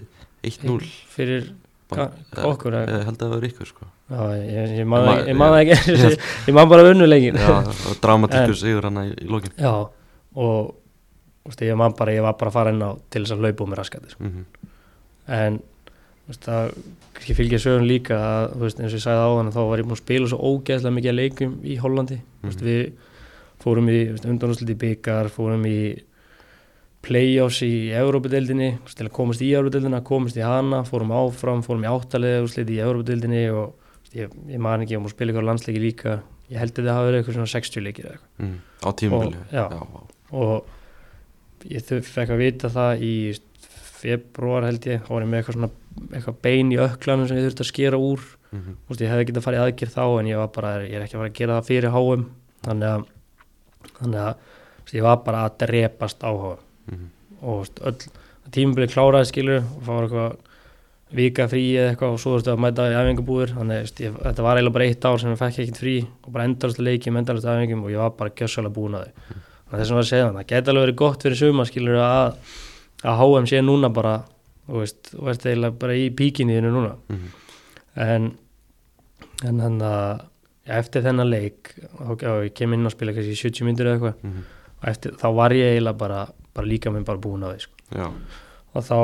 1-0 0.47 0.91
fyrir 1.13 1.47
okkur 2.51 2.73
Ég 2.73 2.89
eða- 2.89 3.03
held 3.07 3.17
að 3.17 3.21
það 3.27 3.35
verið 3.37 3.51
ykkur 3.53 3.67
sko. 3.71 3.85
Já, 4.11 4.19
ég, 4.35 4.49
ég 4.51 4.79
Ég 4.81 4.87
man- 4.87 5.07
ekki, 5.07 5.29
ég 5.29 5.37
það 5.53 5.61
ekki 5.61 5.95
ég, 6.03 6.19
ég 6.47 6.53
man 6.53 6.69
bara 6.69 6.83
var 7.87 8.01
dramatíkur 8.03 8.55
sigur 8.59 8.83
hann 8.89 8.99
í, 9.03 9.07
í 9.23 9.27
lokin. 9.29 9.51
Já, 9.57 9.73
og 10.35 10.75
veist, 11.47 11.61
ég 11.63 11.77
man 11.79 11.93
bara, 11.97 12.11
ég 12.11 12.21
var 12.21 12.33
bara 12.39 12.51
að 12.51 12.53
fara 12.59 12.69
inn 12.75 12.81
á 12.83 12.91
til 13.09 13.23
þess 13.23 13.31
að 13.37 13.39
hlaupa 13.45 13.63
úr 13.63 13.71
mér 13.71 13.81
raskati 13.83 14.09
sko. 14.11 14.23
mm 14.23 14.45
en 15.27 15.57
þú 15.59 16.31
veist, 16.31 16.43
það 16.47 16.71
kannski 17.13 17.33
fylgja 17.35 17.59
sögun 17.59 17.87
líka 17.87 18.15
að, 18.15 18.53
veist, 18.61 18.79
eins 18.79 18.93
og 18.93 18.99
ég 18.99 19.03
sagði 19.03 19.23
á 19.27 19.31
hann 19.37 19.51
þá 19.51 19.61
var 19.67 19.77
ég 19.81 19.85
búin 19.87 19.97
að 19.97 20.03
spila 20.03 20.27
svo 20.31 20.37
ógeðslega 20.39 20.95
mikið 20.95 21.11
að 21.11 21.19
leikum 21.19 21.55
í 21.63 21.77
Hollandi. 21.79 22.17
Mm 22.43 22.47
Mhm. 22.47 22.67
við 22.67 22.91
fórum 23.63 23.89
í 23.89 23.97
undanúslit 24.23 24.69
í 24.69 24.77
byggar 24.77 25.27
fórum 25.33 25.65
í 25.65 25.99
play-offs 27.05 27.61
í 27.63 27.89
Európa-deildinni 27.95 28.69
til 28.89 29.05
að 29.07 29.13
komast 29.15 29.41
í 29.45 29.51
Európa-deildina, 29.55 30.01
komast 30.03 30.37
í 30.39 30.43
hana 30.43 30.83
fórum 30.87 31.11
áfram, 31.15 31.61
fórum 31.63 31.85
í 31.85 31.91
áttalega 31.91 32.41
í 32.43 32.79
Európa-deildinni 32.83 33.43
og 33.53 33.75
ég, 34.17 34.31
ég 34.49 34.59
man 34.59 34.81
ekki, 34.83 34.95
ég 34.97 35.03
múið 35.03 35.13
spila 35.15 35.31
ykkur 35.33 35.45
landsleiki 35.47 35.79
líka 35.83 36.17
ég 36.49 36.57
held 36.61 36.73
að 36.79 36.87
það 36.87 36.95
hafi 36.97 37.07
verið 37.09 37.19
eitthvað 37.21 37.37
svona 37.37 37.53
60 37.53 37.83
leikir 37.85 38.09
Mm. 38.39 38.57
Á 38.83 38.89
tímabili 38.93 39.37
Og- 39.37 39.51
já. 39.51 39.65
vá. 39.69 40.01
og 40.31 40.65
ég 41.69 41.81
fekk 42.05 42.29
að 42.29 42.37
vita 42.37 42.69
það 42.69 43.01
í 43.01 43.13
februar 43.97 44.63
held 44.63 44.81
ég, 44.85 45.01
þá 45.03 45.09
var 45.09 45.21
ég 45.23 45.29
með 45.31 45.39
eitthvað 45.41 45.57
svona 45.57 45.71
eitthvað 46.13 46.35
bein 46.41 46.71
í 46.71 46.77
öklanum 46.77 47.27
sem 47.27 47.37
ég 47.37 47.47
þurfti 47.47 47.63
að 47.65 47.71
skera 47.73 47.97
úr 47.97 48.19
Mhm. 48.47 48.75
Þú 48.87 48.89
veist, 48.89 49.01
ég 49.01 49.09
hefði 49.11 49.25
getað 49.27 49.37
að 49.41 49.43
fara 49.43 49.57
í 49.57 49.63
aðgerð 49.71 49.91
þá 49.97 50.19
en 50.19 50.25
ég 50.27 50.37
var 50.37 50.47
bara, 50.47 50.69
ég 50.87 50.93
er 50.95 51.01
ekki 51.03 51.15
að 51.17 51.19
fara 51.19 51.29
að 51.29 51.33
gera 51.33 51.55
það 51.59 51.67
fyrir 51.67 51.91
HM 51.91 52.21
þannig 52.63 52.87
að 52.87 53.05
þannig 53.97 54.21
að 54.23 54.35
ég 54.93 55.01
var 55.03 55.17
bara 55.17 55.41
að 55.49 55.57
drepast 55.67 56.19
á 56.23 56.31
HM 56.87 56.93
Mhm. 56.97 57.07
og 57.41 57.65
öll 57.81 58.07
tímabilið 58.51 58.93
kláraði 58.95 59.27
skilur 59.31 59.57
og 59.63 59.81
það 59.83 59.95
var 59.95 60.03
eitthvað 60.07 60.37
vika 61.17 61.47
frí 61.47 61.63
eða 61.75 61.89
eitthvað 61.95 62.13
og 62.13 62.19
svo 62.19 62.31
þú 62.31 62.37
veist 62.37 62.47
að 62.51 62.59
mæta 62.63 62.85
í 62.91 62.95
æfingabúður 62.99 63.51
þannig 63.55 63.75
að 63.77 63.83
veist, 63.83 63.99
ég, 64.03 64.15
þetta 64.23 64.43
var 64.43 64.57
eiginlega 64.57 64.73
bara 64.73 64.85
eitt 64.87 65.05
ár 65.07 65.19
sem 65.19 65.31
ég 65.31 65.37
fekk 65.39 65.59
ekkert 65.63 65.81
frí 65.81 65.93
og 66.25 66.31
bara 66.33 66.43
endalast 66.47 66.79
leikjum, 66.83 67.17
endalast 67.17 67.45
æfingum 67.47 67.83
og 67.83 67.91
ég 67.91 67.97
var 68.01 68.09
bara 68.17 68.29
gjössalega 68.31 68.73
búin 68.75 68.95
að 68.97 69.05
þau 69.05 69.13
þannig 69.67 69.73
að 69.73 69.79
þess 69.79 69.91
að 69.91 69.95
var 69.97 70.03
að 70.03 70.09
segja 70.11 70.25
það, 70.27 70.33
það 70.37 70.47
geti 70.51 70.69
alveg 70.73 70.83
verið 70.87 70.95
gott 71.03 71.23
fyrir 71.23 71.37
suma 71.39 71.65
skilur 71.67 71.99
að, 72.03 72.35
að 73.03 73.17
HM 73.21 73.45
sé 73.51 73.61
núna 73.63 73.89
bara 73.93 74.15
þú 74.67 74.81
veist, 74.83 75.13
og 75.15 75.23
veist 75.29 75.45
eiginlega 75.47 75.79
bara 75.79 75.93
í 75.95 76.09
píkinniðinu 76.11 76.71
núna. 76.75 76.95
Mhm. 77.07 77.27
en 77.97 78.31
en 79.45 79.59
hann 79.61 79.79
að 79.79 80.21
eftir 80.67 81.03
þennan 81.05 81.29
leik 81.29 81.71
og 82.03 82.19
ég 82.21 82.53
kem 82.57 82.73
inn 82.73 82.85
og 82.85 82.91
spila 82.91 83.13
kannski 83.13 83.31
í 83.31 83.39
70 83.39 83.63
myndir 83.67 83.85
eða 83.87 83.95
eitthvað. 83.99 84.43
Og 84.81 84.87
eftir, 84.91 85.11
þá 85.15 85.27
var 85.35 85.49
ég 85.55 85.77
eiginlega 85.77 85.97
bara, 85.97 86.27
bara 86.57 86.67
líka 86.69 86.91
minn 86.93 87.05
bara 87.07 87.21
búin 87.21 87.45
á 87.45 87.53
því 87.53 87.63
sko. 87.63 87.75
Já, 87.95 88.07
og 88.73 88.83
þá 88.87 88.99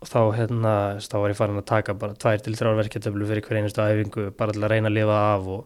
þá 0.00 0.20
hérna, 0.32 0.74
þá 1.04 1.16
var 1.20 1.32
ég 1.34 1.36
farin 1.36 1.58
að 1.60 1.66
taka 1.68 1.92
bara 2.00 2.14
tvær 2.16 2.40
til 2.40 2.54
þrjár 2.56 2.78
verkeftöflu 2.78 3.26
fyrir 3.28 3.44
hver 3.44 3.58
einustu 3.60 3.82
æfingu 3.84 4.30
bara 4.38 4.54
til 4.56 4.62
að 4.64 4.72
reyna 4.72 4.88
að 4.88 4.96
lifa 4.96 5.18
af 5.34 5.48
og, 5.56 5.64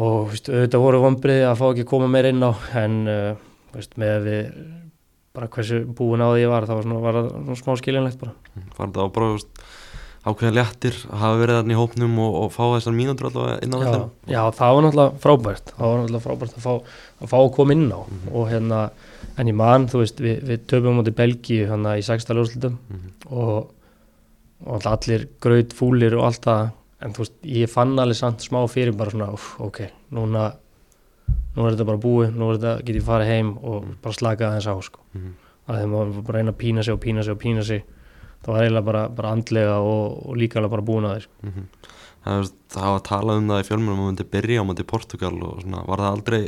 og 0.00 0.30
veist, 0.32 0.50
auðvitað 0.50 0.82
voru 0.84 1.02
vombriði 1.04 1.44
að 1.46 1.58
fá 1.60 1.66
ekki 1.70 1.84
að 1.86 1.90
koma 1.92 2.08
meir 2.10 2.28
inn 2.30 2.42
á 2.46 2.50
en 2.82 2.96
uh, 3.10 3.44
veist, 3.74 3.94
með 4.00 4.12
að 4.16 4.26
við 4.26 4.50
bara 5.38 5.46
hversu 5.54 5.80
búin 5.86 6.22
á 6.24 6.28
því 6.34 6.42
ég 6.44 6.50
var 6.50 6.66
þá 6.66 6.72
var, 6.76 6.86
svona, 6.88 7.14
það 7.14 7.30
svona 7.30 7.60
smá 7.62 7.76
skiljanlegt 7.80 8.18
bara 8.24 8.34
Var 8.74 8.90
þetta 8.90 9.06
á 9.06 9.14
bara 9.14 9.28
þú 9.30 9.36
veist, 9.38 9.62
ákveðin 10.30 10.56
léttir 10.58 10.96
að 11.14 11.22
hafa 11.22 11.38
verið 11.44 11.58
þarna 11.60 11.74
í 11.76 11.78
hópnum 11.80 12.18
og, 12.26 12.34
og 12.42 12.50
fá 12.58 12.62
þessar 12.74 12.96
mínútur 12.98 13.30
allavega 13.30 13.60
inn 13.64 13.70
á 13.70 13.78
já, 13.78 13.84
vellinum? 13.86 14.10
já, 14.34 14.40
það 14.58 14.74
var 14.76 14.84
náttúrulega 14.88 15.22
frábært 15.22 15.70
það 15.76 15.86
var 15.86 16.02
náttúrulega 16.02 16.24
frábært 16.26 16.58
að 16.58 16.66
fá 16.66 16.72
að, 16.74 17.30
fá 17.30 17.36
að 17.38 17.52
koma 17.56 17.76
inn 17.78 17.86
á 17.94 18.00
Mhm. 18.02 18.34
og 18.34 18.50
hérna, 18.50 18.80
en 19.40 19.48
ég 19.48 19.56
man, 19.56 19.86
þú 19.88 20.02
veist 20.02 20.20
við, 20.20 20.40
við 20.50 20.64
töfum 20.70 20.98
mútið 21.00 21.16
Belgíu 21.20 21.66
hérna 21.70 21.96
í 21.98 22.04
sextala 22.04 22.42
úrslutum 22.44 22.76
Mhm. 22.90 23.12
og, 23.32 23.70
og 24.66 24.86
allir 24.90 25.28
graut 25.40 25.72
fúlir 25.76 26.16
og 26.18 26.26
allt 26.28 26.44
það 26.44 26.70
en 27.00 27.14
þú 27.16 27.22
veist, 27.24 27.36
ég 27.48 27.70
fann 27.72 27.94
alveg 27.98 28.18
samt 28.18 28.42
smá 28.44 28.60
fyrir 28.68 28.92
bara 28.96 29.10
svona, 29.14 29.30
uff, 29.32 29.54
ok, 29.60 29.86
núna 30.12 30.50
nú 31.56 31.64
er 31.66 31.72
þetta 31.74 31.86
bara 31.88 31.98
búið, 32.02 32.34
nú 32.36 32.50
þetta 32.56 32.74
get 32.84 32.96
ég 33.00 33.06
farið 33.06 33.30
heim 33.32 33.54
og 33.64 33.86
bara 34.02 34.14
slaka 34.14 34.50
aðeins 34.50 34.68
á 34.68 34.74
sko. 34.84 35.00
Mhm. 35.14 35.32
að 35.70 35.78
þeim 35.80 35.90
var 35.94 36.06
bara 36.10 36.20
að 36.20 36.34
reyna 36.40 36.52
að 36.52 36.58
pína 36.60 36.82
sig 36.84 36.94
og 36.94 37.00
pína 37.00 37.22
sig 37.24 37.32
og 37.32 37.38
pína 37.40 37.62
sig 37.64 37.82
það 38.44 38.52
var 38.54 38.62
eiginlega 38.64 38.84
bara, 38.84 39.08
bara 39.08 39.30
andlega 39.36 39.74
og, 39.80 40.26
og 40.26 40.36
líka 40.36 40.56
alveg 40.60 40.70
bara 40.70 40.82
búin 40.82 41.06
að 41.08 41.20
sko. 41.22 41.32
Mhm. 41.44 41.64
Það, 42.24 42.38
veist, 42.40 42.54
það 42.68 42.82
hafa 42.84 43.02
talað 43.08 43.38
um 43.40 43.48
það 43.48 43.60
í 43.62 43.68
fjölmjörnum 43.70 44.00
að 44.02 44.08
myndi 44.10 44.24
byrja 44.34 44.60
á 44.60 44.64
móti 44.68 44.84
Portugal 44.86 45.34
og 45.42 45.62
svona, 45.62 45.86
var 45.86 45.98
það 46.04 46.12
aldrei 46.16 46.42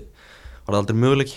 var 0.67 0.75
það 0.75 0.81
aldrei 0.83 0.97
möguleik? 1.01 1.35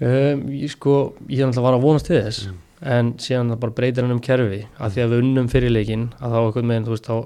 Um, 0.00 0.42
ég 0.52 0.70
sko, 0.72 1.14
ég 1.28 1.40
er 1.40 1.46
náttúrulega 1.50 1.66
var 1.68 1.78
að 1.78 1.84
vonast 1.86 2.06
til 2.10 2.20
þess 2.22 2.46
Mhm. 2.48 2.56
en 2.82 3.12
síðan 3.20 3.58
bara 3.60 3.72
breytir 3.76 4.02
hann 4.06 4.12
um 4.16 4.20
kerfi 4.20 4.62
að 4.80 4.90
því 4.94 5.02
að 5.04 5.10
við 5.12 5.22
unnum 5.24 5.48
fyrir 5.52 5.70
leikin 5.70 6.06
að 6.20 6.30
þá 6.32 6.38
einhvern 6.40 6.68
veginn, 6.72 6.86
þú 6.86 6.94
veist, 6.94 7.08
þá 7.10 7.16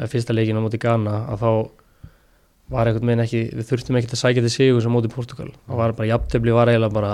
eða 0.00 0.08
fyrsta 0.10 0.34
leikin 0.34 0.56
á 0.58 0.62
móti 0.64 0.78
Ghana 0.82 1.26
að 1.30 1.38
þá 1.44 1.50
var 2.70 2.86
einhvern 2.86 3.06
veginn 3.10 3.24
ekki, 3.24 3.42
við 3.54 3.68
þurftum 3.70 3.96
ekki 4.00 4.10
að 4.14 4.22
sækja 4.22 4.42
til 4.46 4.50
sigur 4.54 4.82
sem 4.82 4.92
móti 4.94 5.10
Portugal, 5.12 5.50
það 5.68 5.76
var 5.76 5.92
bara 5.92 6.08
jafntefli 6.10 6.52
var 6.54 6.66
eiginlega 6.70 6.92
bara 6.92 7.12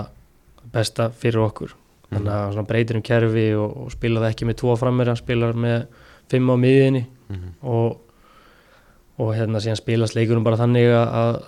besta 0.73 1.11
fyrir 1.11 1.45
okkur 1.47 1.75
þannig 2.13 2.33
að 2.33 2.53
svona 2.55 2.67
breytir 2.69 2.97
um 2.97 3.03
kerfi 3.03 3.47
og, 3.59 3.77
og 3.77 3.91
spilaði 3.93 4.31
ekki 4.33 4.47
með 4.49 4.57
tvo 4.63 4.77
frammeira, 4.79 5.17
spilaði 5.19 5.57
með 5.67 5.87
fimm 6.31 6.51
á 6.53 6.57
miðinni 6.57 7.07
Mhm. 7.29 7.49
og, 7.67 7.97
og 9.19 9.33
hérna 9.35 9.59
síðan 9.59 9.77
spilast 9.81 10.15
leikurum 10.15 10.45
bara 10.45 10.57
þannig 10.61 10.87
að, 10.95 11.09
að, 11.21 11.39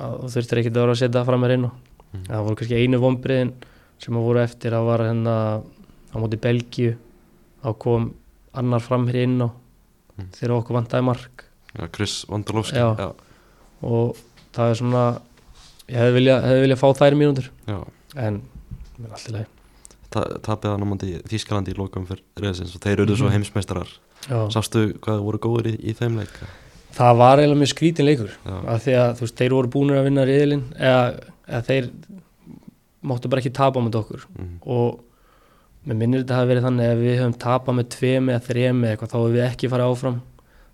að 0.00 0.24
þurftir 0.34 0.58
ekki 0.58 0.72
að 0.72 0.80
vera 0.80 0.92
að 0.96 0.98
setja 1.04 1.24
frammeira 1.28 1.54
inn 1.54 1.68
á 1.68 1.72
Mhm. 2.12 2.24
það 2.26 2.44
voru 2.46 2.56
kannski 2.56 2.80
einu 2.82 2.98
vombriðin 3.00 3.52
sem 3.98 4.14
að 4.14 4.24
voru 4.26 4.40
eftir 4.42 4.72
að 4.72 4.86
var 4.86 4.98
hérna 5.04 5.34
á 6.10 6.16
móti 6.18 6.38
Belgíu 6.40 6.96
þá 7.62 7.78
kom 7.78 8.14
annar 8.54 8.80
framherri 8.80 9.22
inn 9.28 9.40
á 9.42 9.50
Mm. 10.18 10.26
þegar 10.36 10.52
okkur 10.60 10.74
vantaði 10.76 11.04
mark 11.04 11.44
Já, 11.78 11.86
Chris 11.94 12.26
Vandalovski 12.28 12.74
já, 12.76 13.12
og 13.82 14.16
það 14.52 14.70
er 14.70 14.74
svona 14.74 15.04
ég 15.88 15.96
hefði 15.96 16.14
viljað 16.18 16.42
hefði 16.44 16.60
vilja 16.66 16.76
fá 16.76 16.88
þær 16.98 17.16
mínútur 17.16 17.46
já. 17.66 17.78
en 18.16 18.42
menn 18.98 19.12
allt 19.12 19.28
í 19.30 19.32
lagi 19.32 19.46
Ta 20.10 20.20
tapið 20.42 20.74
á 20.74 20.76
móti 20.82 21.22
Þískalandi 21.22 21.70
í 21.72 21.78
lokum 21.78 22.04
fyrir 22.08 22.24
reyðsins 22.36 22.74
og 22.74 22.80
þeir 22.82 23.00
eru 23.04 23.14
svo 23.16 23.28
Mhm. 23.30 23.32
heimsmeistarar. 23.38 23.86
Sástu 24.50 24.98
hvað 24.98 25.22
voru 25.22 25.38
góður 25.38 25.66
í, 25.70 25.78
í 25.78 25.94
þeim 25.94 26.18
leik? 26.18 26.34
það 26.92 27.16
var 27.16 27.38
eiginlega 27.38 27.60
mjög 27.62 27.72
skrítin 27.72 28.04
leikur 28.10 28.30
að 28.44 28.80
því 28.82 28.92
að 28.98 29.14
þú 29.14 29.20
veist, 29.20 29.36
þeir 29.38 29.50
voru 29.54 29.68
búinir 29.70 29.96
að 30.00 30.04
vinna 30.04 30.24
riðilinn 30.26 30.64
eða, 30.74 31.20
eða 31.50 31.62
þeir 31.66 31.90
máttu 33.10 33.28
bara 33.32 33.40
ekki 33.42 33.52
tapa 33.56 33.80
með 33.80 33.98
okkur 34.02 34.24
Mhm. 34.38 34.56
og 34.66 35.00
mér 35.86 35.96
minnir 35.96 36.22
þetta 36.24 36.36
hafi 36.40 36.50
verið 36.52 36.66
þannig 36.68 36.90
að 36.92 37.00
við 37.04 37.18
höfum 37.20 37.38
tapað 37.40 37.74
með 37.80 37.88
tveim 37.96 38.28
eða 38.30 38.42
þrem 38.48 38.82
eða 38.84 38.90
eitthvað 38.96 39.10
þá 39.12 39.18
hefum 39.20 39.36
við 39.36 39.46
ekki 39.50 39.70
farið 39.72 39.92
áfram 39.94 40.20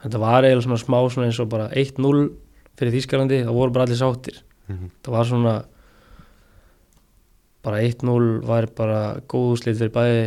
þetta 0.03 0.19
var 0.23 0.43
eiginlega 0.43 0.67
svona 0.67 0.83
smá 0.85 0.99
svona 1.11 1.27
eins 1.31 1.41
og 1.41 1.49
bara 1.49 1.69
1-0 1.71 2.31
fyrir 2.77 2.93
Þýskalandi 2.97 3.39
það 3.47 3.55
voru 3.61 3.73
bara 3.73 3.85
allir 3.87 4.01
sáttir 4.03 4.43
Mhm. 4.69 4.91
það 5.03 5.13
var 5.17 5.25
svona 5.25 5.55
bara 7.63 7.81
1-0 7.83 8.43
var 8.47 8.67
bara 8.79 8.99
góð 9.29 9.55
úrslit 9.57 9.79
fyrir 9.81 9.95
bæði 9.95 10.27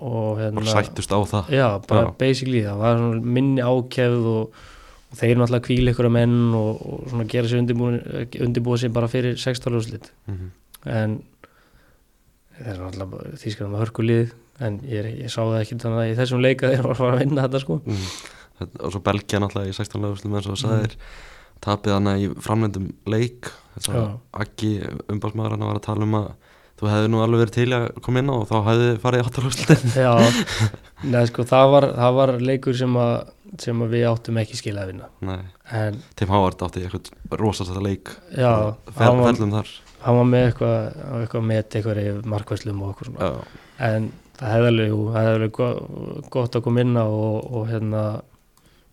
og 0.00 0.38
hérna 0.40 0.54
bara 0.62 0.74
sættust 0.82 1.12
á 1.12 1.18
það 1.28 1.50
já, 1.54 1.66
bara 1.86 2.06
Já. 2.08 2.14
basically 2.18 2.62
það 2.64 2.78
var 2.80 2.96
svona 2.98 3.22
minni 3.22 3.60
ákefð 3.62 4.26
og, 4.26 4.52
og 5.10 5.18
þeir 5.18 5.36
náttúrulega 5.40 5.66
kvíla 5.66 5.92
ykkur 5.94 6.06
að 6.08 6.14
menn 6.16 6.54
og, 6.54 6.82
og 6.86 7.14
gera 7.32 7.48
sér 7.50 7.62
undirbúið 8.46 8.82
sér 8.84 8.92
bara 8.94 9.08
fyrir 9.10 9.36
16 9.36 9.74
úrslit 9.80 10.10
Mhm. 10.30 10.50
en 10.86 11.22
þeir 12.60 12.78
náttúrulega 12.84 13.38
þýskarinn 13.40 13.72
með 13.74 13.82
hörkulið 13.84 14.32
en 14.60 14.78
ég, 14.84 15.08
ég 15.24 15.32
sá 15.32 15.40
það 15.40 15.60
ekki 15.62 15.78
þannig 15.80 16.02
að 16.02 16.10
í 16.12 16.16
þessum 16.20 16.42
leika 16.44 16.68
þeir 16.70 16.82
var 16.84 16.96
að 17.00 17.14
að 17.14 17.20
vinna 17.24 17.44
þetta 17.48 17.60
sko. 17.62 17.78
Þetta- 18.60 18.80
og 18.84 18.92
svo 18.92 19.00
Belgia 19.06 19.40
náttúrulega 19.40 19.72
í 19.72 19.76
16 19.78 20.02
lögustum 20.04 20.34
eins 20.36 20.46
og 20.46 20.52
það 20.52 20.60
Mhm. 20.60 20.64
sagðir 20.68 20.96
tapið 21.64 21.92
hana 21.96 22.14
í 22.20 22.28
framlendum 22.40 22.90
leik 23.06 23.50
að. 23.80 24.20
Aggi 24.34 24.72
umbásmaður 25.08 25.50
hann 25.56 25.64
var 25.70 25.76
að 25.80 25.86
tala 25.88 26.02
um 26.04 26.14
að 26.20 26.30
þú 26.80 26.88
hefði 26.90 27.10
nú 27.12 27.20
alveg 27.24 27.42
verið 27.44 27.56
til 27.58 27.66
að 27.76 27.84
koma 28.06 28.22
inn 28.22 28.30
á 28.32 28.34
og 28.38 28.46
þá 28.48 28.56
hefði 28.70 28.88
farið 29.02 29.26
áttalögustum 29.28 29.92
já, 30.06 30.12
neða 31.10 31.26
sko 31.30 31.44
það 31.50 31.72
var, 31.74 31.86
það 32.00 32.16
var 32.20 32.32
leikur 32.50 32.78
sem 32.80 32.96
að, 33.02 33.12
sem 33.66 33.84
að 33.84 33.94
við 33.96 34.06
áttum 34.10 34.40
ekki 34.42 34.58
skilja 34.60 34.86
að 34.86 34.92
vinna. 34.94 35.10
Nei, 35.28 35.38
en 35.82 36.00
Tim 36.18 36.32
Howard 36.32 36.64
átti 36.66 36.84
eitthvað 36.86 37.12
rosast 37.40 37.76
leik 37.84 38.14
já, 38.36 38.52
hann 38.96 39.20
var, 39.20 39.70
hann 40.06 40.18
var 40.22 40.28
með 40.32 40.48
eitthvað 40.48 40.98
eitthvað 41.20 41.46
með 41.52 41.62
eitthvað 41.62 42.02
í 42.02 42.08
markvæslum 42.34 42.82
og 42.86 42.94
okkur 42.94 43.10
svona. 43.12 43.30
Já, 43.30 43.62
en 43.90 44.10
það 44.40 44.54
hefði 44.56 44.72
alveg, 44.72 44.96
það 45.12 45.20
hefði 45.20 45.36
alveg 45.38 45.54
go- 45.60 46.26
gott 46.32 46.56
að 46.56 46.66
koma 46.66 46.84
inn 46.86 46.96
á 46.96 47.04
og, 47.04 47.38
og 47.60 47.66
hérna 47.68 48.04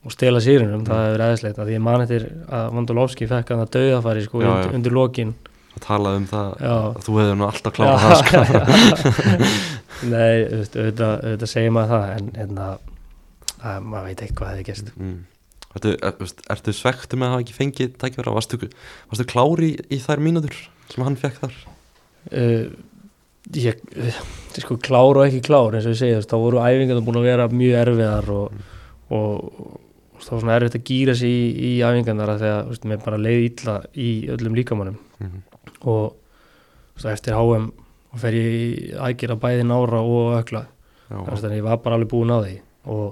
og 0.08 0.14
stela 0.14 0.40
sýrinum, 0.44 0.84
það 0.88 1.00
hefði 1.04 1.14
verið 1.18 1.30
eðislegt 1.32 1.58
því 1.60 1.74
ég 1.76 1.84
man 1.84 2.04
eftir 2.04 2.26
að 2.54 2.68
Vandulovski 2.76 3.28
fekk 3.28 3.50
að 3.56 3.64
dauðafæri 3.76 4.24
sko 4.28 4.40
Já, 4.44 4.48
undir, 4.52 4.68
já. 4.70 4.76
undir 4.78 4.96
lokin 4.96 5.34
að 5.78 5.86
tala 5.86 6.14
um 6.18 6.28
það 6.30 6.52
já, 6.64 6.74
að 6.74 7.00
þú 7.06 7.18
hefði 7.22 7.38
nú 7.38 7.48
alltaf 7.48 7.76
klárað 7.78 8.04
það 8.04 8.20
sko. 8.22 8.42
nei, 10.14 10.36
auðvitað, 10.58 11.48
segir 11.52 11.74
maður 11.76 11.94
það 11.94 12.12
en 12.18 12.30
hérna, 12.38 12.68
að, 13.62 13.80
maður 13.86 14.10
veit 14.10 14.24
eitthvað 14.26 14.54
hefði 14.54 14.68
gerst 14.72 14.94
mm. 14.96 15.18
Ertu, 15.78 15.94
er, 15.94 16.30
ertu 16.56 16.74
svektu 16.74 17.18
með 17.20 17.28
að 17.28 17.34
hafa 17.36 17.44
ekki 17.44 17.56
fengið 17.58 17.98
tækjara, 18.02 18.34
varstu, 18.34 18.60
varstu 19.12 19.26
klári 19.30 19.74
í, 19.76 19.80
í 19.94 20.00
þær 20.02 20.24
mínútur 20.26 20.62
sem 20.90 21.04
hann 21.06 21.18
fekk 21.20 21.42
þar? 21.44 21.58
uh, 22.32 22.70
ég, 23.58 23.84
sko 24.58 24.80
klár 24.82 25.20
og 25.20 25.26
ekki 25.28 25.44
klár 25.46 25.78
eins 25.78 25.86
og 25.86 25.94
ég 25.94 26.00
segi, 26.00 26.16
veist, 26.18 26.32
þá 26.32 26.40
voru 26.42 26.64
æfingarna 26.64 27.04
búin 27.06 27.20
að 27.22 27.28
vera 27.30 27.50
mjög 27.52 27.82
erfiðar 27.84 28.32
og, 28.34 28.64
og, 29.14 29.60
og 30.16 30.24
þá 30.24 30.32
var 30.32 30.42
svona 30.46 30.56
erfitt 30.58 30.80
að 30.80 30.88
gýra 30.90 31.18
sig 31.20 31.36
í, 31.36 31.52
í 31.68 31.74
að, 31.86 32.02
þú 32.08 32.72
veist, 32.72 32.88
mér 32.90 33.04
bara 33.04 33.22
leið 33.22 33.46
illa 33.52 33.78
í 33.94 34.10
öllum 34.34 34.58
líkamannum 34.58 34.98
Mm. 35.18 35.42
Og 35.88 36.18
veist, 36.96 37.10
eftir 37.14 37.38
HM 37.38 37.70
og 38.14 38.20
fer 38.22 38.38
ég 38.38 38.58
í 38.58 38.66
aðgera 38.96 39.38
bæði 39.40 39.68
nára 39.68 40.02
og 40.02 40.36
ökla. 40.40 40.66
Þannig 41.08 41.48
að 41.52 41.58
ég 41.60 41.68
var 41.68 41.80
bara 41.84 41.98
alveg 42.00 42.12
búin 42.12 42.34
á 42.34 42.40
því. 42.40 42.58
Og 42.92 43.08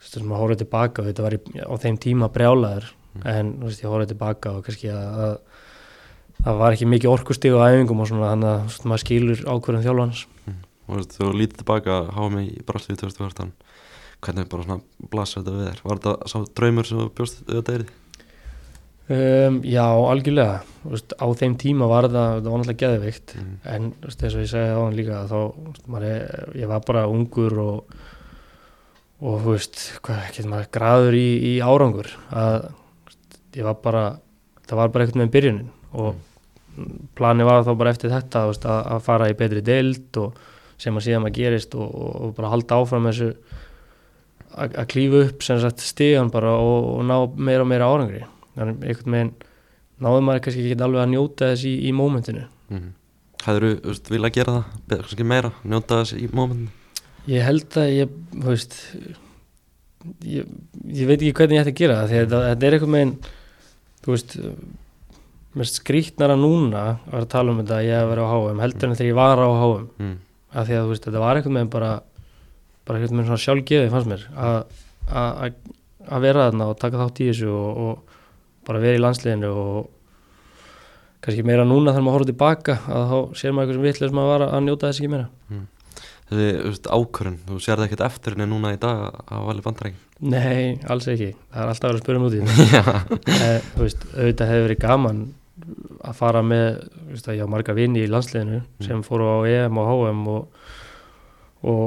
þessum 0.00 0.32
að 0.32 0.42
hóra 0.42 0.56
tilbaka 0.60 1.04
þetta 1.04 1.26
var 1.26 1.36
ég, 1.36 1.48
á 1.60 1.74
þeim 1.80 2.00
tíma 2.00 2.30
brjálaður. 2.32 2.88
Mm. 3.10 3.22
en 3.26 3.48
þú 3.58 3.66
veist, 3.66 3.80
ég 3.82 3.90
hóra 3.90 4.06
tilbaka 4.06 4.52
og 4.54 4.66
kannski 4.66 4.90
að, 4.94 5.06
að 5.18 6.44
það 6.44 6.60
var 6.60 6.76
ekki 6.76 6.86
mikið 6.86 7.10
orkustig 7.10 7.56
á 7.58 7.66
æfingum 7.66 8.02
og 8.04 8.06
svona 8.06 8.28
þannig 8.30 8.50
að 8.50 8.60
veist, 8.68 8.84
maður 8.86 9.02
skilur 9.02 9.40
ákvörðum 9.50 9.82
þjálfans 9.86 10.20
og 10.90 10.92
veist, 10.94 11.16
þú 11.16 11.32
lítið 11.34 11.62
tilbaka 11.64 11.96
mig 12.30 12.52
í 12.52 12.62
Braslíu 12.68 13.00
2014 13.00 13.50
hvernig 14.20 14.50
bara 14.52 14.66
svona 14.66 15.08
blasa 15.10 15.40
þetta 15.40 15.56
við 15.56 15.66
þér? 15.66 15.82
Var 15.88 16.00
þetta 16.04 16.30
sá 16.30 16.54
draumur 16.60 16.88
sem 16.88 17.02
bjóst 17.18 17.42
auðvitað 17.48 17.74
erið? 17.80 17.92
Um, 19.10 19.60
Já, 19.66 19.84
algjörlega. 19.86 20.60
Veist, 20.90 21.12
á 21.20 21.26
þeim 21.36 21.56
tíma 21.60 21.88
var 21.90 22.08
það, 22.08 22.38
það 22.40 22.46
var 22.50 22.62
náttúrulega 22.62 22.82
geðvikt 22.84 23.34
Mm. 23.36 23.56
en 23.74 23.90
veist, 24.04 24.22
eins 24.24 24.34
og 24.36 24.40
ég 24.44 24.50
segi 24.52 24.70
á 24.72 24.80
hann 24.80 24.96
líka 24.96 25.18
þá, 25.28 25.38
veist, 25.66 26.06
er, 26.08 26.52
ég 26.56 26.70
var 26.70 26.80
bara 26.86 27.06
ungur 27.10 27.58
og 27.60 27.94
og 29.20 29.42
þú 29.44 29.52
veist, 29.52 29.82
hvað 30.00 30.22
getur 30.32 30.48
maður 30.48 30.70
graður 30.72 31.14
í, 31.18 31.26
í 31.44 31.52
árangur. 31.60 32.08
Að 32.32 32.70
ég 33.58 33.66
var 33.66 33.76
bara, 33.84 34.04
það 34.64 34.78
var 34.80 34.88
bara 34.94 35.04
einhvern 35.04 35.20
veginn 35.20 35.34
byrjunin. 35.34 35.66
Og 35.92 36.14
planið 37.18 37.44
var 37.50 37.66
þá 37.66 37.72
bara 37.76 37.92
eftir 37.92 38.14
þetta 38.14 38.46
að, 38.48 38.64
að 38.64 39.02
fara 39.04 39.28
í 39.28 39.36
betri 39.36 39.60
deild 39.60 40.16
og 40.22 40.38
sem 40.80 40.96
að 40.96 41.04
síðan 41.04 41.26
maður 41.26 41.36
gerist 41.36 41.74
og, 41.76 41.90
og, 41.92 42.12
og 42.24 42.34
bara 42.38 42.52
halda 42.54 42.78
áfram 42.80 43.08
þessu 43.10 43.34
að 44.56 44.86
klífa 44.90 45.20
upp 45.28 45.44
sem 45.44 45.60
sagt 45.60 45.84
stígan 45.84 46.30
bara 46.32 46.54
og, 46.56 46.86
og 46.96 47.04
ná 47.06 47.16
meira 47.36 47.66
og 47.66 47.68
meira 47.70 47.90
árangri 47.90 48.22
þannig 48.56 48.84
einhvern 48.90 49.14
veginn 49.16 49.32
náður 50.00 50.24
maður 50.26 50.42
kannski 50.46 50.64
ekki 50.70 50.84
alveg 50.86 51.02
að 51.04 51.10
njóta 51.14 51.50
þess 51.52 51.64
í, 51.70 51.74
í 51.88 51.92
mómentinu 51.96 52.46
Mm. 52.70 52.90
Hæður 53.42 53.64
þú 53.82 54.12
vilja 54.14 54.28
gera 54.36 54.52
það, 54.54 54.74
beða 54.86 55.02
kannski 55.06 55.24
meira 55.26 55.48
njóta 55.66 55.96
þess 56.04 56.12
í 56.22 56.28
mómentin 56.30 56.68
Ég 57.26 57.42
held 57.44 57.76
að 57.80 57.88
ég, 57.96 58.12
þú 58.36 58.46
veist 58.46 58.76
ég, 60.24 60.46
ég 60.88 61.08
veit 61.08 61.18
ekki 61.20 61.32
hvernig 61.36 61.58
ég 61.58 61.64
ætti 61.64 61.72
að 61.74 61.80
gera 61.80 61.96
það 62.00 62.12
því 62.12 62.18
að 62.20 62.22
þetta, 62.24 62.40
þetta 62.50 62.68
er 62.68 62.76
einhvern 62.76 62.94
veginn 62.96 63.14
þú 64.04 64.14
veist 64.14 64.36
mest 65.60 65.80
skrítnara 65.80 66.36
núna 66.38 66.84
að 66.86 67.10
vera 67.10 67.24
að 67.26 67.30
tala 67.34 67.52
um 67.54 67.58
þetta 67.60 67.78
að 67.80 67.88
ég 67.88 67.98
hef 67.98 68.10
verið 68.12 68.30
á 68.30 68.30
HM 68.36 68.62
heldur 68.64 68.88
en 68.92 68.96
þegar 69.00 69.10
ég 69.10 69.18
var 69.18 69.42
á 69.42 69.48
HM 69.50 69.88
mm. 70.04 70.14
af 70.54 70.68
því 70.70 70.76
að 70.78 70.84
þú 70.86 70.92
veist, 70.94 71.08
þetta 71.08 71.24
var 71.24 71.40
einhvern 71.40 71.58
veginn 71.58 71.72
bara 71.74 71.90
bara 72.86 73.00
einhvern 73.00 73.18
veginn 73.18 73.30
svona 73.32 73.44
sjálfgeði 73.44 73.90
fannst 73.92 74.10
mér 74.14 74.24
að- 74.30 74.78
að 75.10 75.42
að- 75.48 75.74
að 76.10 76.24
vera 76.24 76.46
þarna 76.48 76.70
og 76.70 76.78
taka 76.80 77.02
þátt 77.02 77.20
í 77.20 77.28
þessu 77.32 77.50
og, 77.50 77.82
og 77.84 78.09
bara 78.70 78.82
vera 78.86 78.98
í 78.98 79.02
landsliðinu 79.02 79.50
og 79.64 79.90
kannski 81.20 81.44
meira 81.44 81.66
núna 81.68 81.92
þegar 81.92 82.06
maður 82.06 82.16
horfður 82.16 82.32
tilbaka 82.32 82.78
að 82.88 83.10
þá 83.10 83.18
sér 83.40 83.52
maður 83.56 83.74
eitthvað 83.74 83.76
sem 83.80 83.86
vitlega 83.90 84.10
sem 84.10 84.18
maður 84.20 84.32
var 84.32 84.46
að 84.46 84.64
njóta 84.66 84.88
þess 84.88 85.02
ekki 85.02 85.12
meira. 85.12 85.28
Þessi 86.30 86.50
þú 86.60 86.70
veist, 86.70 86.86
ákvörun, 86.94 87.36
þú 87.48 87.56
sér 87.58 87.80
það 87.80 87.88
ekkert 87.88 88.02
eftir 88.06 88.36
henni 88.36 88.46
núna 88.46 88.70
í 88.70 88.78
dag 88.80 89.00
að 89.26 89.46
vali 89.48 89.64
bandarækjum 89.64 90.06
Nei, 90.30 90.76
alls 90.92 91.08
ekki, 91.10 91.30
það 91.50 91.62
er 91.64 91.70
alltaf 91.72 91.88
verið 91.88 91.98
að 91.98 92.04
spyrja 92.04 92.20
um 92.20 92.26
út 92.28 92.36
í 92.36 92.42
Já, 92.76 92.82
Eh, 93.40 93.66
þú 93.74 93.82
veist, 93.82 94.04
auðvitað 94.14 94.52
hefur 94.52 94.66
verið 94.68 94.80
gaman 94.84 95.22
að 96.06 96.14
fara 96.20 96.42
með, 96.46 96.68
veist 97.10 97.28
að 97.28 97.40
ég 97.40 97.50
á 97.50 97.52
marga 97.56 97.74
vini 97.76 98.04
í 98.04 98.10
landsliðinu 98.12 98.60
sem 98.86 99.02
fóru 99.04 99.26
á 99.26 99.38
EM 99.50 99.80
og 99.82 99.90
HM 99.90 100.22
og, 100.30 100.62
og 101.66 101.84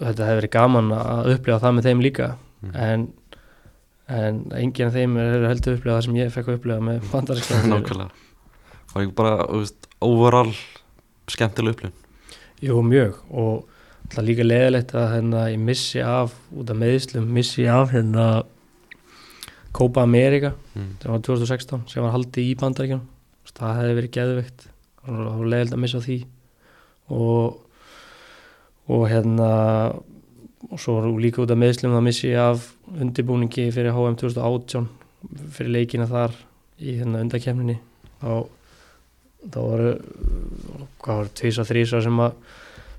þetta 0.00 0.28
hefur 0.28 0.40
verið 0.44 0.54
gaman 0.54 0.94
að 1.00 1.32
upplifa 1.34 1.60
það 1.64 1.76
með 1.76 1.90
þeim 1.90 2.04
líka. 2.06 2.30
Mm. 2.60 2.72
en, 2.76 3.08
en 4.10 4.42
enginn 4.56 4.88
af 4.88 4.96
þeim 4.96 5.16
er 5.22 5.46
heldur 5.48 5.74
að 5.74 5.78
upplifa 5.78 5.96
það 5.96 6.06
sem 6.06 6.18
ég 6.20 6.32
fekk 6.34 6.50
að 6.50 6.58
upplifa 6.58 6.86
með 6.86 7.08
bandarísklega 7.12 7.68
nákvæmlega. 7.72 8.26
Var 8.90 9.04
ekki 9.04 9.16
bara, 9.20 9.34
veist, 9.52 9.90
overall 10.02 10.54
skemmtileg 11.30 11.76
upplifun? 11.76 11.96
Jú, 12.64 12.80
mjög. 12.84 13.20
Og 13.30 14.16
er 14.18 14.26
líka 14.26 14.46
leðilegt 14.46 14.96
að 14.98 15.12
hérna, 15.14 15.44
ég 15.52 15.62
missi 15.62 16.02
af 16.02 16.34
út 16.50 16.72
af 16.72 16.80
meðslum, 16.80 17.30
missi 17.30 17.68
af 17.70 17.94
hérna 17.94 18.26
Copa 19.70 20.02
America 20.02 20.50
mm. 20.74 20.92
sem 20.98 21.12
var 21.12 21.20
2016 21.22 21.84
sem 21.92 22.02
var 22.02 22.16
haldið 22.16 22.48
í 22.50 22.56
bandaríkjum 22.58 23.04
það 23.60 23.80
hefði 23.80 23.96
verið 23.98 24.14
geðveikt. 24.16 24.68
Það 25.00 25.26
var 25.26 25.50
leiðilegt 25.52 25.76
að 25.76 25.82
missa 25.84 26.04
því. 26.04 26.20
Og 27.10 27.58
og 28.90 29.04
hérna 29.06 29.50
og 30.70 30.80
svo 30.82 30.96
líka 31.22 31.44
út 31.44 31.52
af 31.54 31.60
meðslum 31.60 31.94
það 31.94 32.06
missi 32.08 32.32
ég 32.32 32.40
af 32.42 32.64
undirbúningi 32.96 33.68
fyrir 33.74 33.94
HM 33.94 34.16
2018 34.20 34.88
fyrir 35.54 35.74
leikina 35.76 36.08
þar 36.10 36.34
í 36.80 36.96
hérna 36.98 37.22
undakefninni 37.24 37.76
þá 38.22 38.32
þá 39.40 39.60
voru 39.60 39.92
hvað 41.00 41.20
var 41.22 41.30
tvís 41.40 41.60
og 41.60 41.68
þrís 41.68 41.94
sem 41.94 42.24
að 42.24 42.34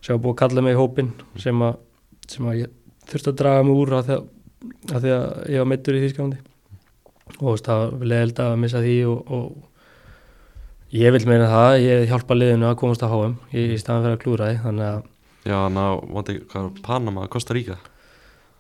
sem 0.02 0.16
var 0.16 0.22
búið 0.24 0.34
að 0.34 0.40
kalla 0.42 0.64
mig 0.66 0.76
í 0.76 0.80
hópin 0.80 1.12
sem 1.42 1.66
að, 1.66 1.76
sem 2.30 2.48
að 2.50 2.62
ég 2.64 2.72
þurfti 3.12 3.32
að 3.32 3.42
draga 3.42 3.66
mig 3.68 3.82
úr 3.82 3.94
að 3.98 4.08
því 4.08 4.16
að, 4.16 4.24
að, 4.94 5.04
því 5.04 5.12
að 5.18 5.28
ég 5.54 5.62
var 5.62 5.70
meittur 5.70 5.98
í 5.98 6.02
Þýskalandi. 6.06 6.40
Og 7.42 7.62
það 7.66 7.84
var 7.84 8.10
leiðild 8.12 8.42
að 8.44 8.56
missa 8.62 8.82
því 8.84 8.96
og, 9.12 9.32
og 9.38 10.98
ég 10.98 11.16
vil 11.16 11.24
meina 11.30 11.52
það 11.52 11.78
ég 11.86 12.10
hjálpa 12.10 12.38
liðinu 12.38 12.70
að 12.72 12.78
komast 12.82 13.06
að 13.06 13.16
HM 13.16 13.38
í, 13.54 13.68
í 13.76 13.80
staðan 13.82 14.08
fyrir 14.08 14.18
að 14.18 14.24
klúra 14.26 14.50
því 14.52 14.62
þannig 14.66 14.90
að 14.90 15.10
Já, 15.42 15.58
ná, 15.74 15.86
vandi, 16.06 16.36
hvað 16.52 16.66
var 16.68 16.82
Panama, 16.86 17.30
Costa 17.32 17.56
Rica 17.58 17.78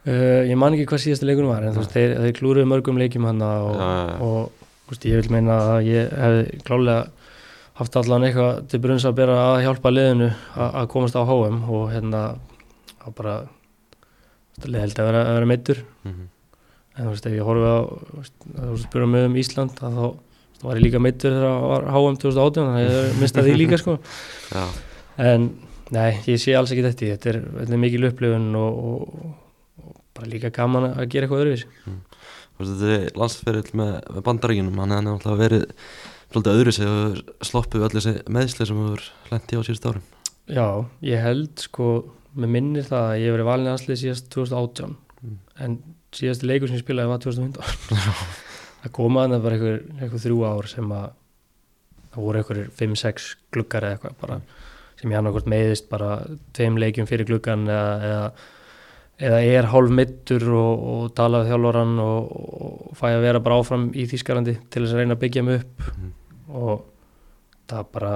uh, 0.07 0.41
ég 0.47 0.59
man 0.59 0.75
ekki 0.77 0.89
hvað 0.91 1.03
síðasta 1.05 1.29
leikunum 1.29 1.53
var 1.53 1.67
en 1.67 1.75
þú 1.75 1.83
veist, 1.83 1.95
þeir, 1.95 2.17
þeir 2.25 2.35
klúruðu 2.39 2.71
mörgum 2.71 3.01
leikjum 3.01 3.29
hann 3.29 3.45
og, 3.45 3.71
já, 3.77 3.89
já. 3.89 4.17
og 4.27 4.67
þú 4.85 4.95
veist, 4.95 5.07
ég 5.11 5.21
vil 5.21 5.35
meina 5.37 5.57
að 5.75 5.89
ég 5.91 6.13
hefði 6.25 6.61
klálega 6.67 6.99
haft 7.81 7.95
allan 7.97 8.27
eitthvað 8.27 8.65
til 8.69 8.81
brunns 8.83 9.07
að 9.07 9.17
bera 9.21 9.39
að 9.47 9.63
hjálpa 9.65 9.93
liðinu 9.93 10.27
að 10.67 10.91
komast 10.91 11.17
á 11.17 11.23
HM 11.25 11.63
og 11.71 11.87
hérna 11.93 12.25
að 13.01 13.15
bara 13.17 13.39
leiðild 14.61 14.99
að 15.01 15.07
vera, 15.09 15.23
vera 15.39 15.49
meittur 15.49 15.81
mm 16.05 16.27
en 16.97 17.07
þú 17.07 17.13
veist, 17.13 17.27
ef 17.27 17.35
ég 17.37 17.47
horfi 17.47 17.67
á 17.71 17.79
þú 17.87 18.19
veist, 18.19 18.85
spyrir 18.85 19.09
mig 19.09 19.27
um 19.27 19.37
Ísland 19.39 19.75
þá 19.77 19.85
þá 19.87 20.65
var 20.67 20.79
ég 20.79 20.85
líka 20.85 21.01
meittur 21.01 21.35
þegar 21.35 21.47
það 21.47 21.67
var 21.71 21.85
HM 21.95 22.17
2018 22.21 22.67
þannig 22.67 22.89
að 22.89 22.97
ég 22.97 23.21
mista 23.21 23.45
því 23.45 23.53
líka 23.57 23.79
sko. 23.81 23.95
Já, 24.51 24.65
en 25.31 25.47
nei, 25.95 26.09
ég 26.27 26.41
sé 26.41 26.57
alls 26.57 26.73
ekki 26.73 26.85
þetta 26.85 27.13
þetta 27.15 27.31
er, 27.31 27.39
þetta 27.61 27.77
er 27.77 27.81
mikil 27.81 28.09
upplifun 28.11 28.49
og, 28.59 28.83
og, 28.91 29.15
og 29.21 29.39
bara 30.21 30.31
líka 30.31 30.53
gaman 30.55 30.87
að 30.93 31.09
gera 31.11 31.27
eitthvað 31.27 31.43
þú 31.43 31.51
veist, 31.51 31.67
þetta 32.61 32.95
er 32.95 33.19
landsferill 33.19 33.75
með, 33.81 33.93
með 34.15 34.25
bandarækjunum 34.29 34.81
hann 34.83 34.95
er 34.95 35.05
náttúrulega 35.09 35.41
verið 35.41 35.67
svolítið 36.31 36.55
öðru 36.55 36.73
sig 36.77 36.89
og 36.93 37.45
sloppið 37.51 37.85
öll 37.87 37.93
þessi 37.97 38.15
meðsli 38.31 38.67
sem 38.69 38.81
hefur 38.85 39.05
lendi 39.33 39.59
á 39.59 39.61
síðust 39.67 39.87
árum. 39.89 40.03
Já, 40.51 40.67
ég 41.05 41.23
held 41.25 41.63
sko 41.65 41.87
með 42.37 42.53
minnir 42.55 42.85
það 42.87 43.07
að 43.09 43.17
ég 43.19 43.27
hef 43.27 43.35
verið 43.35 43.49
valin 43.49 43.71
aðslið 43.73 43.99
síðast 44.05 44.29
2018 44.31 44.99
Mm. 45.21 45.35
en 45.61 45.73
síðasti 46.17 46.47
leikur 46.49 46.65
sem 46.69 46.79
ég 46.79 46.81
spilaði 46.81 47.11
var 47.11 47.19
2015 47.21 47.99
það 48.81 48.93
koma 48.97 49.25
þannig 49.27 49.43
bara 49.43 49.57
einhver, 49.57 49.75
einhver 50.01 50.23
þrjú 50.23 50.39
ár 50.49 50.69
sem 50.71 50.93
að 50.97 51.11
það 52.11 52.23
voru 52.25 52.41
einhverjir 52.41 52.71
5-6 52.79 53.27
gluggar 53.53 53.85
eða 53.85 53.99
eitthvað 53.99 54.15
bara 54.23 54.37
sem 54.97 55.13
ég 55.13 55.19
hann 55.19 55.29
okkur 55.29 55.45
meðist 55.53 55.91
bara 55.91 56.09
tveim 56.57 56.79
leikjum 56.81 57.09
fyrir 57.09 57.29
gluggan 57.29 57.67
eða, 57.69 57.93
eða, 58.09 58.25
eða 59.21 59.39
er 59.45 59.69
hálf 59.71 59.93
mittur 59.93 60.47
og, 60.57 60.85
og 60.93 61.07
tala 61.17 61.43
við 61.43 61.53
þjálforan 61.53 61.95
og, 62.01 62.35
og 62.67 62.93
fæ 62.97 63.07
að 63.11 63.25
vera 63.27 63.43
bara 63.43 63.59
áfram 63.61 63.89
í 63.93 64.07
Þýskarandi 64.09 64.57
til 64.73 64.83
þess 64.83 64.95
að 64.95 65.03
reyna 65.03 65.17
að 65.17 65.23
byggja 65.25 65.45
mig 65.47 65.61
upp. 65.61 65.89
Mhm. 65.91 66.13
og 66.51 66.87
það 67.71 67.91
bara 67.95 68.13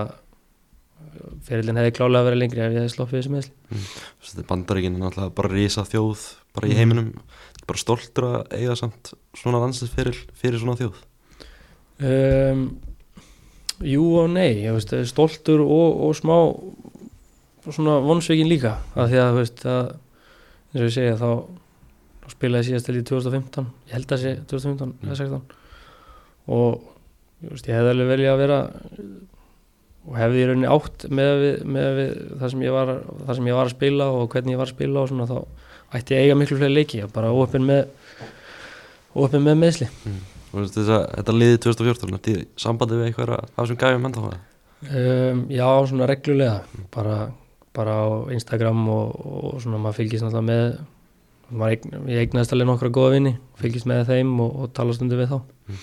fyrirlin 1.46 1.78
hefði 1.80 1.94
klálega 1.96 2.28
verið 2.28 2.42
lengri 2.42 2.64
ef 2.64 2.74
ég 2.74 2.82
hefði 2.82 2.92
sloppið 2.92 3.20
þessi 3.22 3.32
meðsli 3.32 3.54
veist, 3.72 4.32
þetta 4.34 4.48
bandarækjun 4.50 4.98
er 4.98 5.04
náttúrulega 5.06 5.36
bara 5.38 5.52
risa 5.54 5.86
þjóð 5.88 6.26
bara 6.56 6.72
í 6.72 6.78
heiminum. 6.78 7.12
Bara 7.66 7.82
stoltur 7.82 8.28
að 8.30 8.56
eiga 8.56 8.76
samt 8.80 9.14
svona 9.36 9.62
landsliðsferil 9.64 10.18
fyrir 10.38 10.62
svona 10.62 10.78
þjóð. 10.80 11.00
Um, 12.06 12.66
Jú 13.84 14.06
og 14.22 14.30
nei 14.32 14.62
ég 14.64 14.76
veist, 14.76 14.94
stoltur 15.10 15.64
og, 15.66 16.04
og 16.08 16.14
smá 16.16 16.36
svona 17.66 17.98
vonsveikin 18.06 18.48
líka. 18.48 18.78
Af 18.96 19.10
því 19.12 19.20
að 19.20 19.32
þú 19.32 19.42
veist 19.42 19.66
að 19.68 19.90
eins 20.76 20.82
og 20.84 20.90
ég 20.90 20.96
segja 20.96 21.16
þá, 21.22 21.30
þá 22.26 22.34
spilaði 22.36 22.68
síðast 22.70 22.90
til 22.90 22.98
í 23.00 23.06
2015 23.08 23.70
ég 23.90 23.96
held 23.96 24.12
að 24.16 24.24
sé 24.26 24.34
2015 24.52 24.92
Mm. 24.96 25.08
eða 25.10 25.18
16 25.22 25.42
og 26.56 26.84
veist, 27.46 27.70
ég 27.70 27.78
hefði 27.80 27.94
alveg 27.96 28.12
velja 28.12 28.34
að 28.36 28.42
vera 28.44 28.60
og 30.06 30.18
hefði 30.20 30.42
í 30.44 30.48
rauninni 30.50 30.70
átt 30.70 31.06
með, 31.10 31.32
við, 31.42 31.56
með 31.76 31.88
við 32.00 32.12
það, 32.40 32.50
sem 32.54 32.66
var, 32.76 32.92
það 33.26 33.40
sem 33.40 33.48
ég 33.50 33.58
var 33.58 33.70
að 33.70 33.76
spila 33.76 34.10
og 34.14 34.28
hvernig 34.36 34.54
ég 34.54 34.60
var 34.62 34.70
að 34.70 34.76
spila 34.76 35.02
og 35.02 35.10
svona 35.12 35.30
þá 35.32 35.38
ætti 35.98 36.16
ég 36.18 36.26
eiga 36.28 36.38
miklu 36.38 36.58
fleiri 36.60 36.76
leiki 36.76 37.02
bara 37.16 37.32
óöppin 37.34 37.66
með 37.66 37.88
óöppin 39.16 39.46
með 39.46 39.62
meðsli 39.64 39.90
Þú 40.56 40.62
veist, 40.62 40.78
að 40.78 41.02
þetta 41.18 41.34
liði 41.36 41.62
2014 41.66 42.14
þetta 42.16 42.36
sambandi 42.62 43.00
við 43.00 43.10
einhverja 43.10 43.40
af 43.44 43.56
þessum 43.58 43.80
gæfum 43.82 44.06
það 44.30 44.44
Um, 44.86 45.40
já, 45.50 45.66
svona 45.90 46.06
reglulega 46.06 46.60
bara, 46.94 47.16
bara 47.76 47.96
á 48.02 48.06
Instagram 48.36 48.84
og, 48.92 49.16
og 49.26 49.58
svona 49.64 49.80
maður 49.84 50.00
fylgist 50.02 50.26
náttúrulega 50.26 50.48
með 50.50 50.94
eign, 51.70 51.92
ég 52.10 52.24
eignaðist 52.24 52.56
alveg 52.56 52.70
nokkra 52.72 52.90
góða 52.94 53.14
vinni 53.16 53.36
fylgist 53.60 53.86
með 53.90 54.08
þeim 54.10 54.32
og, 54.42 54.56
og 54.64 54.72
tala 54.78 54.96
stundu 54.98 55.20
við 55.20 55.30
þá. 55.34 55.38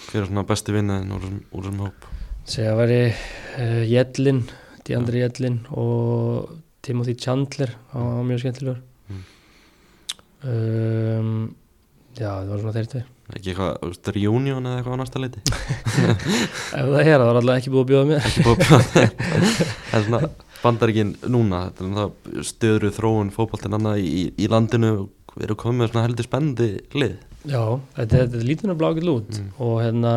Hver 0.08 0.22
er 0.24 0.28
svona 0.30 0.46
besti 0.48 0.74
vinniðin 0.74 1.14
úr, 1.14 1.28
þessum- 1.52 1.84
hóp? 1.86 2.08
Segja 2.42 2.72
að 2.74 2.80
veri 2.82 3.00
uh, 3.12 3.82
Jellin, 3.86 4.40
Diandri 4.82 5.22
Jellin 5.22 5.60
og 5.78 6.50
Timothy 6.82 7.14
Chandler 7.14 7.76
hann 7.92 8.08
var 8.16 8.26
mjög 8.26 8.42
skemmtilegur. 8.42 8.80
Mm. 9.12 9.24
um, 10.50 11.34
já, 12.18 12.26
það 12.32 12.50
var 12.50 12.62
svona 12.64 12.76
þeir 12.78 12.88
tveir. 12.94 13.08
Ekki 13.32 13.52
eitthvað, 13.52 14.10
reunion 14.16 14.66
eða 14.66 14.80
eitthvað 14.80 14.96
á 14.98 15.00
næsta 15.00 15.22
leiti? 15.22 15.42
Ef 16.76 16.88
það 16.90 16.98
er, 16.98 17.12
það 17.14 17.28
var 17.28 17.38
alltaf 17.38 17.60
ekki 17.60 17.72
búið 17.72 17.84
að 17.84 17.90
bjóða 17.92 18.08
mér. 18.10 18.26
Ekki 18.26 18.46
búið 18.48 18.56
að 18.56 18.64
bjóða 18.66 18.82
þér. 18.96 20.34
bandaríkin 20.62 21.16
núna 21.30 21.64
stöðru 22.46 22.92
þróun 22.94 23.34
fótboltinn 23.34 23.76
annað 23.78 24.04
í, 24.04 24.30
í 24.38 24.48
landinu. 24.50 25.08
Og 25.32 25.44
eru 25.46 25.56
komið 25.56 25.80
með 25.80 25.92
svona 25.92 26.06
heldur 26.06 26.26
spennandi 26.28 26.70
lið. 26.92 27.12
Já, 27.48 27.62
þetta, 27.96 28.18
þetta 28.18 28.46
lítur 28.46 28.68
náttúrulega 28.68 28.98
ágætt 28.98 29.12
út. 29.12 29.38
Mm. 29.38 29.52
og 29.64 29.76
hérna 29.82 30.14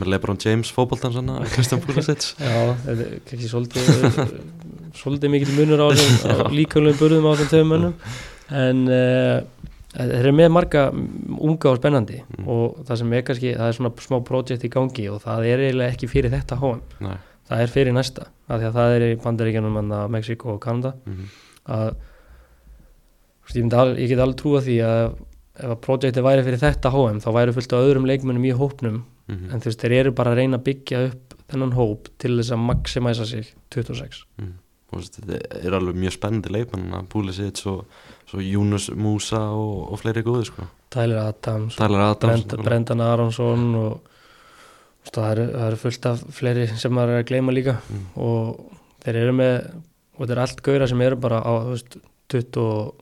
með 0.00 0.08
Lebron 0.08 0.40
James 0.40 0.70
fótboltan 0.72 1.12
svona 1.14 1.42
Kristján 1.52 1.82
Púlisits 1.84 2.32
Já, 2.40 2.72
þetta 2.86 3.04
er 3.04 3.18
kannski 3.28 3.50
svolítið 3.50 4.36
svolítið 5.02 5.32
mikill 5.32 5.56
munur 5.56 5.84
á, 5.84 5.88
líkamlegum 6.56 7.00
burðum 7.00 7.28
á 7.28 7.32
þessum 7.32 7.50
tveim 7.52 7.70
mönnum. 7.72 7.94
En 8.52 8.82
uh, 8.92 9.68
þeir 9.92 10.14
eru 10.18 10.32
með 10.36 10.50
marga 10.52 10.82
unga 10.92 11.70
og 11.72 11.78
spennandi. 11.80 12.20
Mm. 12.28 12.48
og 12.52 12.82
það 12.88 13.00
sem 13.00 13.14
er 13.16 13.26
kannski, 13.28 13.52
það 13.56 13.70
er 13.70 13.78
svona 13.78 13.92
smá 14.04 14.18
projekt 14.28 14.66
í 14.68 14.72
gangi 14.72 15.06
og 15.12 15.22
það 15.24 15.48
er 15.48 15.64
eiginlega 15.66 15.96
ekki 15.96 16.10
fyrir 16.12 16.34
þetta 16.34 16.60
HM 16.60 16.82
Nei. 17.06 17.16
Það 17.52 17.62
er 17.66 17.72
fyrir 17.74 17.92
næsta, 17.96 18.26
af 18.48 18.60
því 18.60 18.66
að 18.70 18.76
það 18.78 18.94
er 18.96 19.04
í 19.08 19.16
Bandaríkjanum, 19.22 19.72
manna, 19.76 20.00
Mexiko 20.08 20.54
og 20.56 20.60
Kanada 20.64 20.94
Mhm. 21.06 21.28
að 21.68 21.92
þú 23.42 23.46
veist, 23.46 23.56
ég, 23.56 23.62
myndi 23.66 23.78
al, 23.82 23.94
ég 23.98 24.08
get 24.12 24.18
alveg 24.22 24.40
trúa 24.40 24.60
því 24.64 24.76
að 24.86 25.14
ef 25.62 25.68
að 25.74 25.80
projektið 25.84 26.24
væri 26.26 26.44
fyrir 26.46 26.62
þetta 26.62 26.90
HM 26.94 27.20
þá 27.20 27.28
væri 27.36 27.52
fullt 27.56 27.72
af 27.76 27.84
öðrum 27.86 28.06
leikmönnum 28.08 28.46
í 28.48 28.54
hópnum 28.56 29.02
Mhm. 29.28 29.50
en 29.52 29.60
þú 29.60 29.64
veist, 29.70 29.80
þeir 29.82 29.92
eru 30.00 30.12
bara 30.12 30.32
að 30.32 30.36
reyna 30.40 30.58
að 30.58 30.64
byggja 30.64 31.06
upp 31.10 31.34
þennan 31.52 31.72
hóp 31.76 32.08
til 32.18 32.36
þess 32.38 32.50
að 32.52 32.66
maximæsa 32.66 33.26
sig 33.26 33.54
26 33.70 34.24
Mhm. 34.38 34.52
Þú 34.92 34.96
veist, 34.98 35.20
þetta 35.20 35.64
er 35.64 35.70
alveg 35.72 35.94
mjög 35.96 36.12
spennandi 36.18 36.50
leikmann 36.52 37.06
Púlisits 37.08 37.66
og 37.66 37.86
svo 38.28 38.40
Júnus 38.40 38.90
Músa 38.94 39.38
og, 39.52 39.92
og 39.92 39.98
fleiri 40.00 40.22
góði 40.22 40.44
sko 40.46 40.62
Tyler 40.90 41.16
Adams, 41.18 41.76
Tyler 41.76 42.00
Adams 42.00 42.44
Brenda, 42.44 42.62
Brendan 42.62 43.00
Aronsson 43.00 43.74
og 43.74 44.00
það 45.10 45.30
eru, 45.32 45.46
það 45.52 45.66
eru 45.66 45.76
fullt 45.82 46.06
af 46.12 46.20
fleiri 46.38 46.66
sem 46.78 46.92
maður 46.94 47.16
er 47.16 47.22
að 47.24 47.28
gleyma 47.32 47.52
líka 47.56 47.74
Mm. 47.90 48.04
og 48.16 48.60
þeir 49.04 49.16
eru 49.22 49.32
með 49.32 49.56
og 49.72 50.20
þetta 50.22 50.32
er 50.36 50.42
allt 50.44 50.62
gauðra 50.62 50.88
sem 50.88 51.00
eru 51.02 51.16
bara 51.16 51.40
á 51.42 51.52
veist, 51.72 51.96
20, 52.28 52.92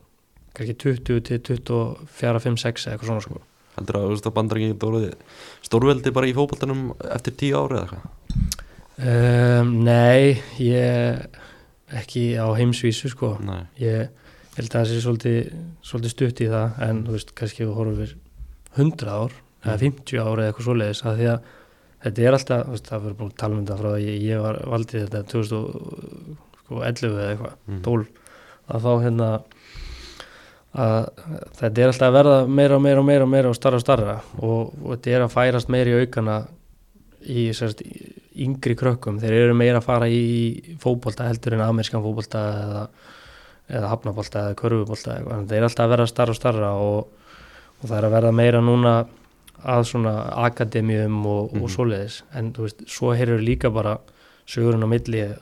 kannski 0.55 0.75
20 0.81 1.21
til 1.29 1.39
24, 1.45 2.41
5, 2.41 2.57
6 2.57 2.87
eða 2.87 2.95
eitthvað 2.97 3.11
svona 3.11 3.25
sko. 3.27 3.41
Heldur 3.77 3.97
að, 4.01 4.15
að 4.27 4.35
bandarækjum 4.35 4.73
getur 4.73 4.89
orðið 4.91 5.13
stórveldi 5.69 6.13
bara 6.17 6.27
í 6.31 6.35
fótboltanum 6.35 6.81
eftir 7.15 7.37
tíu 7.39 7.61
ári 7.61 7.77
eða 7.79 7.85
eitthvað? 7.85 8.09
um, 8.99 9.71
Nei, 9.85 10.41
ég 10.59 11.29
ekki 12.01 12.25
á 12.39 12.47
heimsvísu 12.59 13.11
sko. 13.13 13.37
Nei. 13.45 13.63
ég 13.83 14.09
held 14.57 14.69
að 14.71 14.75
það 14.81 14.91
sé 14.91 15.01
svolítið, 15.05 15.39
svolítið 15.87 16.13
stutt 16.17 16.41
í 16.45 16.49
það 16.51 16.83
en 16.89 17.05
þú 17.07 17.15
veist, 17.17 17.33
kannski 17.39 17.65
við 17.65 17.75
horfum 17.79 18.19
100 18.77 19.09
ár 19.09 19.33
eða 19.65 19.77
Mm. 19.77 19.81
50 19.85 20.19
ár 20.25 20.39
eða 20.41 20.51
eitthvað 20.53 20.67
svoleiðis 20.69 21.03
að 21.05 21.19
því 21.21 21.27
að 21.35 21.41
þetta 22.05 22.25
er 22.25 22.37
alltaf, 22.37 22.71
það 22.87 23.03
verður 23.05 23.19
búin 23.19 23.33
tala 23.41 23.59
um 23.59 23.67
frá 23.67 23.91
að 23.95 24.05
ég, 24.07 24.21
ég 24.31 24.43
var 24.45 24.61
valdið 24.73 25.07
þetta 25.07 25.21
2011 25.35 27.11
eða 27.11 27.31
eitthvað 27.35 27.55
Mm. 27.71 27.83
12 27.87 28.07
að 28.71 28.85
þá 28.87 28.93
hérna 29.05 29.29
að 30.71 31.09
þetta 31.59 31.83
er 31.83 31.91
alltaf 31.91 32.07
að 32.07 32.15
verða 32.15 32.39
meira 32.47 32.77
og 32.77 32.83
meira 32.85 33.03
og 33.03 33.07
meira 33.09 33.27
og 33.27 33.31
meira 33.33 33.51
og 33.51 33.59
starra 33.59 33.81
og 33.81 33.85
starra 33.85 34.17
og, 34.39 34.73
og 34.85 34.93
þetta 34.95 35.15
er 35.17 35.25
að 35.25 35.35
færast 35.35 35.73
meira 35.73 35.91
í 35.91 36.05
aukana 36.05 36.37
í 37.21 37.49
sérst, 37.57 37.83
yngri 38.41 38.77
krökkum 38.79 39.19
þeir 39.21 39.35
eru 39.41 39.57
meira 39.59 39.81
að 39.81 39.89
fara 39.89 40.07
í 40.09 40.77
fótbolta 40.81 41.27
heldur 41.27 41.59
en 41.59 41.65
amerískan 41.67 42.05
fótbolta 42.05 42.45
eða, 42.63 42.85
eða 43.69 43.91
hafnabolta 43.91 44.45
eða 44.47 44.61
körfubólta 44.63 45.19
þeir 45.19 45.59
eru 45.59 45.69
alltaf 45.69 45.85
að 45.85 45.95
verða 45.97 46.11
starra 46.15 46.37
og 46.37 46.39
starra 46.39 46.71
og, 46.79 47.35
og 47.81 47.89
það 47.91 47.97
er 47.99 48.07
að 48.09 48.15
verða 48.17 48.37
meira 48.39 48.63
núna 48.65 48.95
að 49.65 49.85
svona 49.91 50.15
akademíum 50.47 51.25
og, 51.27 51.53
Mhm. 51.53 51.63
og 51.63 51.71
svoleiðis 51.71 52.23
en 52.35 52.53
þú 52.53 52.67
veist, 52.67 52.85
svo 52.87 53.15
heyrður 53.17 53.45
líka 53.45 53.71
bara 53.73 53.99
sögurinn 54.47 54.85
á 54.85 54.89
milli 54.89 55.19
ég 55.21 55.39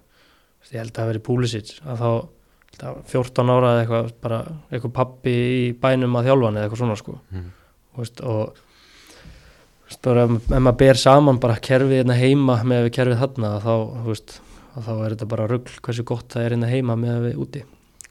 held 0.73 0.93
að 0.93 1.03
það 1.03 1.07
veri 1.13 1.19
Púlisic 1.19 1.81
að 1.87 1.99
þá 1.99 2.29
held 2.69 2.83
að 2.83 3.05
14 3.07 3.51
ára 3.51 3.69
eða 3.73 3.83
eitthvað 3.87 4.13
bara 4.21 4.41
eitthvað 4.73 4.93
pappi 4.93 5.35
í 5.69 5.73
bænum 5.81 6.17
að 6.19 6.27
þjálfan 6.29 6.57
eða 6.59 6.65
eitthvað 6.69 6.83
svona 6.83 6.97
sko 6.97 7.19
Mm. 7.33 7.51
Veist, 7.99 8.21
og 8.23 8.53
bara, 10.05 10.25
ef 10.25 10.61
maður 10.63 10.77
ber 10.79 10.95
saman 11.01 11.39
bara 11.41 11.57
kerfið 11.57 12.03
hérna 12.05 12.15
heima 12.19 12.59
með 12.63 12.85
við 12.89 12.93
kerfið 12.99 13.19
þarna 13.23 13.51
þá, 13.65 14.05
veist, 14.07 14.41
að 14.77 14.85
þá 14.85 14.93
er 15.07 15.15
þetta 15.17 15.29
bara 15.33 15.47
rugl 15.49 15.73
hversu 15.83 16.05
gott 16.05 16.29
það 16.29 16.45
er 16.45 16.51
hérna 16.57 16.71
heima 16.71 16.97
með 16.97 17.21
við 17.27 17.41
úti 17.47 17.63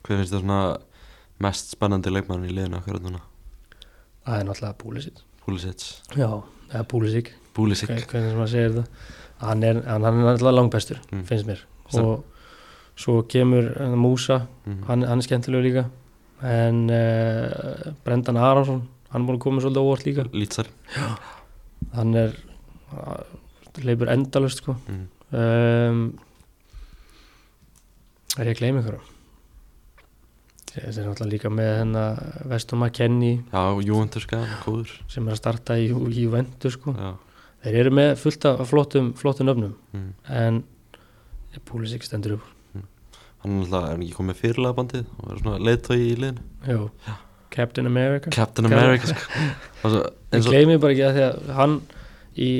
Hver 0.02 0.16
finnst 0.20 0.32
það 0.34 0.42
svona 0.42 0.78
mest 1.40 1.72
spennandi 1.76 2.10
leikmann 2.12 2.44
í 2.48 2.52
liðinu 2.52 2.80
akkurat 2.80 3.02
núna? 3.06 3.20
það 4.26 4.40
er 4.40 4.44
náttúrulega 4.50 4.78
Púlisic 4.82 5.22
Pulisic. 5.48 5.84
Já, 6.12 6.28
eða 6.68 6.84
Púlisic, 6.92 7.30
Pulisic. 7.56 7.88
Hvernig 7.88 8.32
sem 8.34 8.36
maður 8.38 8.52
segir 8.52 8.74
þetta 8.74 9.14
hann 9.38 9.62
er, 9.64 9.78
hann, 9.86 10.04
hann 10.04 10.18
er 10.20 10.26
náttúrulega 10.26 10.56
langbestur 10.58 10.98
Mm. 11.12 11.24
finnst 11.24 11.46
mér. 11.48 11.60
Sem- 11.88 12.04
og 12.04 12.24
svo 12.98 13.22
kemur 13.30 13.70
uh, 13.80 13.94
Músa 13.96 14.42
mm. 14.66 14.82
hann, 14.88 15.02
hann 15.08 15.18
er 15.22 15.26
skemmtilegur 15.26 15.64
líka. 15.64 15.84
En 16.42 16.84
uh, 16.90 17.92
Brendan 18.04 18.36
Arason 18.36 18.82
hann 19.10 19.24
búin 19.26 19.38
að 19.38 19.44
koma 19.46 19.62
svolítið 19.64 19.86
óvart 19.88 20.04
líka. 20.06 20.26
Lítsar 20.36 20.68
hann 21.94 22.14
er 22.14 22.34
uh, 22.92 23.22
leipur 23.86 24.10
endalust 24.12 24.60
sko. 24.62 24.74
Mm. 24.88 25.06
um, 25.32 26.02
er 28.38 28.50
ég 28.50 28.56
að 28.56 28.60
gleyma 28.60 28.82
ykkur 28.84 28.98
þetta 30.82 31.02
er 31.02 31.08
náttúrulega 31.08 31.32
líka 31.32 31.52
með 31.52 31.70
hennar 31.82 32.20
Vestum 32.50 32.82
McKennie 32.84 33.42
sem 35.10 35.26
er 35.28 35.34
að 35.34 35.40
starta 35.40 35.78
í, 35.78 35.88
í 35.90 36.24
Juventus 36.24 36.78
sko. 36.78 36.94
Þeir 37.64 37.78
eru 37.82 37.94
með 37.98 38.12
fullt 38.20 38.46
af 38.48 38.62
flottum, 38.70 39.12
flottum 39.18 39.50
öfnum 39.52 39.74
mm. 39.96 40.10
en 40.40 40.62
Púlisík 41.66 42.04
stendur 42.06 42.36
upp. 42.36 42.50
Hann 43.42 43.56
er 43.56 43.64
alltaf, 43.64 43.84
er 43.84 43.94
hann 43.94 44.02
ekki 44.04 44.16
komið 44.18 44.38
fyrirlega 44.42 44.76
bandið 44.76 45.08
og 45.18 45.32
er 45.32 45.40
svona 45.42 45.58
leiðtói 45.62 45.96
í 45.98 46.12
liðinu. 46.18 46.44
Captain 47.54 47.86
America. 47.88 48.30
Captain 48.34 48.68
America 48.68 49.10
sko. 49.10 49.44
Og 49.88 49.94
ég 49.94 50.42
og 50.42 50.50
gleymi 50.50 50.76
bara 50.82 50.92
ekki 50.92 51.04
að 51.06 51.16
því 51.16 51.22
að 51.24 51.52
hann 51.56 51.76
í, 52.36 52.50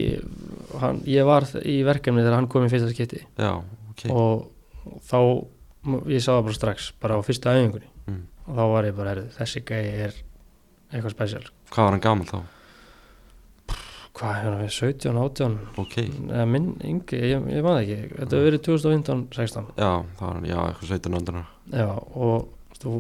hann, 0.81 1.01
ég 1.07 1.27
var 1.29 1.47
í 1.61 1.77
verkefni 1.87 2.23
þegar 2.23 2.39
hann 2.39 2.49
kom 2.51 2.65
í 2.65 2.71
fyrsta 2.73 2.89
skipti. 2.95 3.21
Já, 3.37 3.53
ok. 3.93 4.07
Og 4.15 5.03
þá 5.11 5.19
ég 6.09 6.25
sá 6.25 6.33
það 6.33 6.45
bara 6.49 6.59
strax, 6.59 6.91
bara 7.03 7.19
á 7.19 7.21
fyrsta 7.27 7.55
æfingunni. 7.55 7.91
mm. 7.91 7.98
Og 8.49 8.55
þá 8.57 8.63
var 8.73 8.89
ég 8.89 8.97
bara, 8.97 9.13
heyrðu, 9.15 9.29
þessi 9.39 9.63
gæi 9.69 9.83
er 10.09 10.15
eitthvað 10.93 11.15
spesial 11.15 11.45
Hvað 11.69 11.85
var 11.85 11.93
hann 11.97 12.05
gamall 12.09 12.31
þá? 12.31 12.39
hvað 14.19 14.39
hann 14.43 14.57
við, 14.59 14.71
17, 14.75 15.19
18 15.23 15.57
Ok, 15.79 15.97
eða 16.33 16.47
minn, 16.51 16.71
yngi, 16.83 17.19
ég, 17.23 17.45
ég 17.55 17.63
maður 17.63 17.83
ekki. 17.85 17.99
Þetta 18.17 18.39
hefur 18.39 18.47
verið 18.49 18.63
2015, 18.67 19.21
16 19.37 19.69
já, 19.79 19.91
það 20.19 20.25
var 20.25 20.33
hann, 20.39 20.49
já, 20.49 20.57
eitthvað 20.65 20.93
17 20.95 21.19
ándunar 21.21 21.45
já, 21.71 21.87
og 22.19 22.75
stu, 22.79 22.95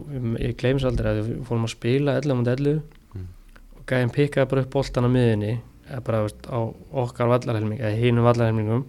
ég 0.44 0.54
gleymis 0.60 0.86
aldrei 0.86 1.10
að 1.14 1.20
við 1.24 1.40
fórum 1.48 1.66
að 1.66 1.74
spila 1.74 2.14
11 2.20 2.40
mot 2.42 2.52
11 2.54 2.78
Mm. 3.18 3.24
og 3.80 3.84
gæðin 3.88 4.10
pikkaði 4.12 4.48
bara 4.50 4.62
upp 4.66 4.74
boltan 4.74 5.06
á 5.08 5.10
miðinni 5.10 5.52
eða 5.88 6.00
bara 6.04 6.18
veist, 6.26 6.44
á 6.52 6.58
okkar 7.02 7.30
vallarhelming 7.32 7.78
eða 7.80 7.96
hínum 8.02 8.26
vallarhelmingum 8.28 8.82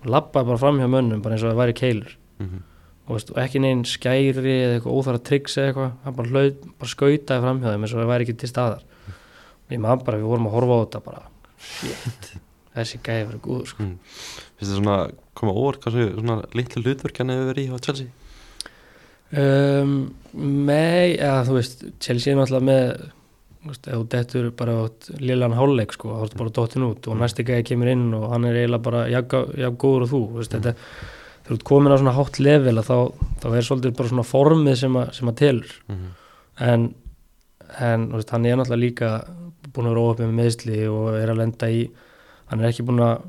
og 0.00 0.06
lappaði 0.08 0.48
bara 0.48 0.62
fram 0.62 0.78
hjá 0.80 0.88
mönnum 0.88 1.20
bara 1.20 1.36
eins 1.36 1.44
og 1.44 1.52
það 1.52 1.60
væri 1.60 1.74
keilur. 1.76 2.14
Mm 2.40 2.48
veist, 2.48 2.62
og 3.06 3.38
ekki 3.38 3.62
neinn 3.62 3.84
skæri 3.86 4.32
eða 4.34 4.76
eitthvað 4.76 4.98
óþara 4.98 5.22
tricks 5.22 5.56
eða 5.60 5.70
eitthvað 5.70 5.92
hann 6.04 6.16
bara, 6.18 6.32
hlaut, 6.34 6.66
bara 6.80 6.90
skautaði 6.90 7.44
fram 7.44 7.62
hjá 7.62 7.68
þeim 7.70 7.86
eins 7.86 7.94
og 7.94 8.02
það 8.02 8.10
væri 8.12 8.26
ekki 8.26 8.36
til 8.42 8.50
staðar 8.50 8.82
og 9.66 9.74
ég 9.74 9.82
maður 9.82 10.04
bara, 10.08 10.20
við 10.22 10.30
vorum 10.32 10.48
að 10.50 10.56
horfa 10.56 10.76
á 10.76 10.82
þetta 10.82 11.02
bara 11.06 11.22
shit, 11.70 12.30
þessi 12.76 13.02
gæði 13.06 13.26
verið 13.30 13.42
góður 13.46 13.72
sko. 13.72 13.86
mm. 13.86 13.96
Finnst 14.56 14.70
þið 14.70 14.78
svona 14.80 14.98
koma 15.36 15.56
óvart 15.56 15.82
hvað 15.84 15.96
svo 15.96 16.06
svona 16.16 16.38
litlu 16.58 16.82
hlutverk 16.84 17.20
hann 17.22 17.34
hefur 17.34 17.50
verið 17.52 17.66
í 17.66 17.74
á 17.74 17.84
Chelsea? 17.86 18.08
um, 19.42 19.94
Nei, 20.36 21.16
eða 21.16 21.44
þú 21.48 21.60
veist 21.60 21.86
Chelsea 22.02 22.34
er 22.34 22.40
náttúrulega 22.40 22.68
með 22.70 23.12
ef 23.66 23.82
þú 23.82 24.02
dettur 24.12 24.50
bara 24.54 24.74
lilan 25.18 25.54
hálfleik 25.56 25.94
sko, 25.96 26.12
þá 26.14 26.26
ertu 26.26 26.40
bara 26.42 26.54
dottin 26.58 26.86
út 26.86 27.06
og 27.10 27.18
næsti 27.18 27.46
gæði 27.46 27.64
kemur 27.72 27.90
inn 27.90 28.08
og 28.14 28.28
hann 28.30 28.46
er 28.46 28.60
eiginlega 28.60 28.84
bara 28.84 29.06
jafn 29.10 29.78
góður 29.80 30.06
og 30.06 30.12
þú 30.12 30.20
veist, 30.36 30.54
þetta, 30.54 30.74
þegar 31.46 31.54
þú 31.54 31.58
ert 31.60 31.66
komin 31.70 31.94
á 31.94 32.00
svona 32.00 32.16
hátt 32.18 32.38
level 32.42 32.76
að 32.76 32.88
þá, 32.90 33.26
þá 33.42 33.48
er 33.54 33.66
svolítið 33.70 33.98
bara 33.98 34.12
svona 34.12 34.26
formið 34.26 34.78
sem, 34.82 34.96
að, 34.98 35.10
sem 35.16 35.30
að 35.30 35.38
telur. 35.42 35.74
Mm 35.88 36.06
en, 36.62 36.88
en 37.80 38.08
þú 38.10 38.20
veist, 38.20 38.32
hann 38.32 38.48
er 38.48 38.58
náttúrulega 38.58 38.82
líka 38.82 39.10
búin 39.74 39.90
að 39.90 39.98
róa 39.98 40.14
upp 40.14 40.22
með 40.22 40.34
meðsli 40.38 40.80
og 40.88 41.18
er 41.18 41.32
að 41.32 41.40
lenda 41.42 41.68
í 41.72 41.82
hann 42.50 42.62
er 42.62 42.70
ekki 42.70 42.86
búin 42.86 43.02
að 43.04 43.26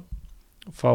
fá 0.77 0.91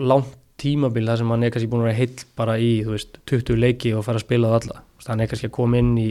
langt 0.00 0.32
tímabil 0.56 1.04
þar 1.04 1.20
sem 1.20 1.32
hann 1.34 1.44
er 1.44 1.52
kannski 1.52 1.68
búin 1.68 1.84
að 1.84 1.90
vera 1.90 1.98
heill 1.98 2.24
bara 2.38 2.56
í 2.56 2.70
veist, 2.86 3.20
20 3.28 3.60
leiki 3.60 3.92
og 3.92 4.06
fara 4.06 4.20
að 4.20 4.24
spila 4.24 4.52
það 4.52 4.58
alla. 4.62 4.82
Veist, 4.96 5.10
hann 5.12 5.20
er 5.20 5.30
kannski 5.30 5.50
að 5.50 5.56
koma 5.58 5.82
inn 5.82 5.92
í 6.00 6.08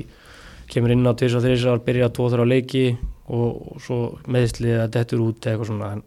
kemur 0.70 0.94
inn 0.94 1.10
á 1.10 1.14
2-3 1.18 1.58
ár, 1.72 1.82
byrja 1.86 2.12
2-3 2.14 2.46
leiki 2.50 2.86
og, 2.94 3.50
og 3.74 3.82
svo 3.82 4.00
meðslið 4.30 4.84
að 4.84 4.94
dettur 4.98 5.26
út 5.26 5.42
eða 5.42 5.56
eitthvað 5.56 5.72
svona. 5.72 5.92
En 5.98 6.04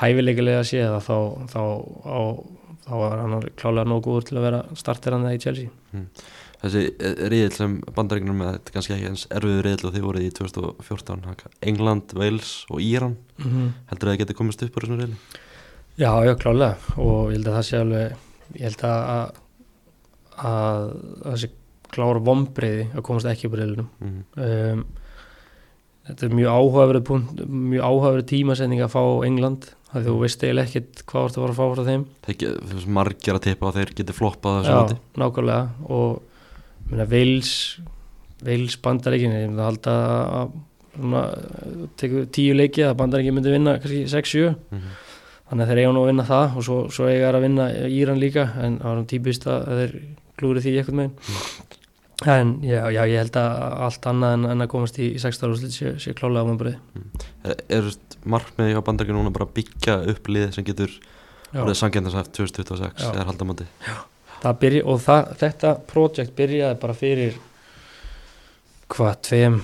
hæfilegilega 0.00 0.62
að 0.62 0.68
sé 0.72 0.82
það 0.82 1.06
þá, 1.06 1.18
þá, 1.52 1.62
á, 2.02 2.20
þá 2.86 2.94
er 3.10 3.22
hann 3.22 3.46
klálega 3.58 3.88
nóg 3.90 4.02
góður 4.06 4.26
til 4.28 4.36
að 4.38 4.44
vera 4.46 4.60
starter 4.78 5.16
hann 5.16 5.24
það 5.26 5.36
í 5.36 5.40
Chelsea. 5.44 5.70
Þessi 6.56 6.82
riðil 7.30 7.52
sem 7.52 7.72
bandaríknum 7.96 8.38
með 8.40 8.52
þetta 8.54 8.70
er 8.70 8.74
kannski 8.76 8.94
ekki 8.96 9.08
eins 9.10 9.24
erfiður 9.36 9.66
riðil 9.66 9.88
og 9.88 9.94
þið 9.96 10.06
voruð 10.06 10.24
í 10.26 10.30
2014 10.38 11.26
haka- 11.28 11.50
England, 11.60 12.14
Wales 12.16 12.52
og 12.70 12.80
Íran. 12.80 13.16
Mm 13.38 13.50
-hmm. 13.50 13.72
heldur 13.90 14.08
að 14.08 14.14
þið 14.14 14.18
geti 14.22 14.34
komist 14.38 14.62
upp 14.62 14.76
úr 14.76 14.86
þessum 14.86 15.00
riðli? 15.00 15.16
Já, 15.98 16.12
já, 16.24 16.34
klálega 16.36 16.76
og 16.96 17.30
ég 17.32 17.36
held 17.36 17.46
að 17.48 17.56
það 17.56 17.66
sé 17.68 17.76
alveg 17.80 18.16
ég 18.54 18.62
held 18.62 18.82
að, 18.84 19.00
að, 19.16 19.30
að 20.44 20.96
það 21.24 21.36
sé 21.40 21.50
klára 21.90 22.20
vombriði 22.20 22.86
að 22.94 23.02
komast 23.02 23.26
ekki 23.30 23.46
upp 23.48 23.54
í 23.54 23.60
reilunum 23.60 23.88
Mm 24.00 24.24
um, 24.36 24.86
þetta 26.06 26.26
er 26.28 26.34
mjög 26.38 26.52
áhugaverið 26.56 27.04
punkt, 27.08 27.40
mjög 27.48 27.82
áhugaverið 27.88 28.26
tímasending 28.30 28.82
að 28.86 28.92
fá 28.94 29.02
England 29.26 29.68
það 29.92 30.06
þú 30.06 30.14
veist 30.20 30.42
eiginlega 30.44 30.68
ekkert 30.68 31.02
hvað 31.06 31.20
þú 31.22 31.26
ert 31.26 31.36
að 31.36 31.42
fara 31.42 31.52
að 31.52 31.58
fá 31.58 31.74
frá 31.76 31.84
þeim. 31.86 32.04
Þeir 32.26 32.36
ge- 32.42 32.54
þú 32.66 32.74
veist, 32.76 32.88
margir 32.98 33.34
að 33.38 33.44
tippa 33.46 33.66
að 33.70 33.76
þeir 33.80 33.92
geti 34.00 34.12
floppað 34.16 34.56
þessu 34.60 34.72
Já, 34.72 34.78
móti. 34.82 34.96
nákvæmlega. 35.22 35.68
Og 35.88 36.22
minna, 36.90 37.10
Wales 37.12 37.52
Wales 38.46 38.76
bandaríkin 38.84 39.32
ég 39.32 39.48
myndi 39.48 39.62
að 39.62 39.70
halda 39.70 39.94
að 40.36 40.50
svona, 40.96 41.22
tíu 42.32 42.54
leiki 42.56 42.84
að 42.84 42.96
bandaríkin 43.00 43.34
myndi 43.36 43.50
vinna 43.54 43.78
kannski 43.80 44.04
6-7 44.12 44.54
Mhm. 44.70 44.90
þannig 45.50 45.62
að 45.64 45.70
þeir 45.70 45.80
eiga 45.82 45.92
nú 45.96 46.02
að 46.04 46.10
vinna 46.10 46.24
það 46.28 46.56
og 46.56 46.62
svo, 46.66 46.76
svo 46.90 47.06
eiga 47.08 47.28
þeir 47.30 47.38
að 47.38 47.44
vinna 47.46 47.66
Íran 47.88 48.20
líka 48.20 48.44
en 48.62 48.78
það 48.78 48.84
var 48.90 48.98
um 48.98 49.06
típist 49.06 49.46
að 49.46 49.66
þeir 49.80 49.92
klúri 50.36 50.60
því 50.60 50.72
eitthvað 50.80 50.98
meginn 51.00 51.16
en 52.24 52.52
já, 52.64 52.80
já, 52.88 53.02
ég 53.04 53.18
held 53.20 53.36
að 53.36 53.56
allt 53.86 54.06
annað 54.08 54.36
en, 54.38 54.44
en 54.54 54.64
að 54.64 54.70
komast 54.72 54.96
í, 54.98 55.10
í 55.12 55.20
16 55.20 55.50
úrslit 55.52 55.74
sé, 55.74 55.90
sé 56.00 56.14
klálega 56.16 56.48
á 56.48 56.50
umbröði 56.52 56.78
Er, 57.44 57.58
er 57.68 57.84
veist, 57.90 58.16
markmiði 58.24 58.78
á 58.78 58.86
bandaríkjum 58.86 59.18
núna 59.20 59.34
bara 59.34 59.44
að 59.48 59.56
byggja 59.58 59.98
upp 60.14 60.30
lið 60.32 60.46
sem 60.56 60.64
getur 60.66 60.94
orðið 61.52 61.76
sangjendasæft 61.82 62.32
2026 62.38 63.04
Já. 63.04 63.10
eða 63.12 63.26
haldamandi? 63.28 63.68
það 64.40 64.58
byrja, 64.64 64.86
og 64.88 65.04
það, 65.04 65.28
þetta 65.42 65.74
projekt 65.92 66.34
byrjaði 66.36 66.80
bara 66.80 66.96
fyrir 66.96 67.36
hvað, 68.92 69.14
tveim 69.28 69.60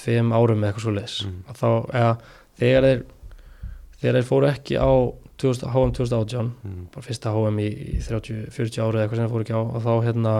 tveim 0.00 0.30
árum 0.34 0.62
eða 0.62 0.72
eitthvað 0.72 0.86
svo 0.86 0.94
leis 0.96 1.16
Mm. 1.26 1.40
þá, 1.54 1.70
eða, 1.94 2.12
þegar 2.60 3.02
þeir 4.00 4.14
þeir 4.16 4.28
fóru 4.28 4.48
ekki 4.48 4.78
á 4.80 4.90
2000, 5.40 5.70
HM 5.72 5.92
2018 5.96 6.50
mm. 6.64 6.86
bara 6.94 7.04
fyrsta 7.04 7.32
HM 7.34 7.58
í, 7.60 7.68
í 7.68 8.00
30-40 8.04 8.82
árið 8.84 9.02
eitthvað 9.02 9.20
sem 9.20 9.26
það 9.26 9.34
fór 9.34 9.44
ekki 9.44 9.56
á 9.56 9.62
og 9.62 9.84
þá 9.84 9.92
hérna 10.06 10.34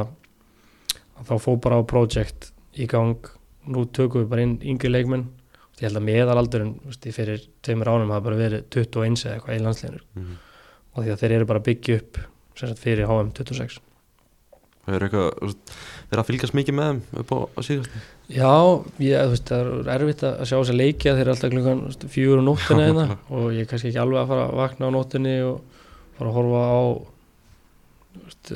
þá 1.29 1.35
fór 1.45 1.59
bara 1.61 1.81
á 1.81 1.83
project 1.87 2.51
í 2.81 2.87
gang. 2.91 3.17
Nú 3.71 3.85
tökum 3.93 4.23
við 4.25 4.31
bara 4.33 4.43
inn 4.47 4.57
yngri 4.63 4.89
leikmenn. 4.93 5.27
Ég 5.81 5.89
held 5.89 5.97
að 6.01 6.07
meðalaldurinn 6.09 6.75
fyrir 7.13 7.45
tveimur 7.65 7.89
ánum 7.89 8.11
hafa 8.13 8.27
bara 8.29 8.37
verið 8.37 8.65
21 8.75 9.15
eða 9.25 9.37
eitthvað 9.39 9.57
í 9.57 9.63
landsleginur 9.65 10.03
Mm. 10.17 10.35
og 10.95 11.05
því 11.05 11.13
að 11.15 11.21
þeir 11.23 11.33
eru 11.39 11.47
bara 11.49 11.63
byggja 11.65 11.97
upp 12.01 12.19
sagt 12.61 12.79
fyrir 12.83 13.07
HM 13.09 13.31
26 13.33 13.79
Það 14.85 14.95
er 14.97 15.05
eitthvað, 15.07 15.55
verið 16.11 16.21
að 16.21 16.29
fylgjast 16.29 16.55
mikið 16.59 16.77
með 16.77 16.91
þeim 16.91 17.21
upp 17.23 17.33
á, 17.33 17.39
á 17.57 17.61
síðast 17.65 17.97
Já, 18.29 18.53
ég, 19.01 19.17
þú 19.25 19.33
veist, 19.33 19.49
það 19.49 19.71
er 19.81 19.91
erfitt 19.97 20.25
að 20.29 20.37
sjá 20.51 20.57
þess 20.59 20.73
að 20.75 20.79
leikja 20.83 21.15
þeir 21.17 21.23
eru 21.25 21.33
alltaf 21.35 21.53
klukkan 21.55 21.83
fjögur 22.13 22.41
á 22.41 22.45
nóttina 22.45 22.81
Já, 22.85 22.89
hérna 22.91 23.19
og 23.41 23.49
ég 23.57 23.61
er 23.65 23.71
kannski 23.73 23.89
ekki 23.93 24.03
alveg 24.05 24.21
að 24.21 24.31
fara 24.35 24.45
að 24.51 24.57
vakna 24.61 24.91
á 24.91 24.97
nóttinni 24.99 25.35
og 25.49 25.61
fara 26.19 26.29
að 26.29 26.37
horfa 26.41 26.63
á 26.69 26.81
þú 28.11 28.25
veist, 28.27 28.53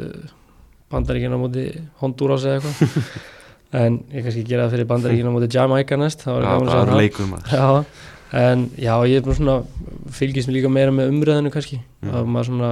bandaríkina 0.93 1.37
á 1.37 1.41
móti 1.41 1.65
Honduras 2.03 2.45
eða 2.49 2.59
eitthvað 2.61 3.21
en 3.85 4.01
ég 4.15 4.23
kannski 4.27 4.45
gera 4.47 4.67
það 4.67 4.75
fyrir 4.77 4.91
bandaríkina 4.93 5.31
á 5.33 5.35
móti 5.37 5.49
Jamaica 5.55 5.97
næst 6.01 6.25
það 6.27 6.41
var 6.41 6.69
það 6.69 6.91
það 6.91 6.99
leikum 7.01 7.39
en 8.35 8.65
já, 8.81 8.95
ég 9.07 9.21
er 9.21 9.25
bara 9.27 9.37
svona 9.39 9.57
fylgist 10.15 10.49
mér 10.51 10.57
líka 10.59 10.71
meira 10.73 10.91
með 10.95 11.13
umræðinu 11.15 11.53
kannski 11.55 11.81
Mm. 12.05 12.11
að 12.19 12.27
maður 12.29 12.47
svona 12.51 12.71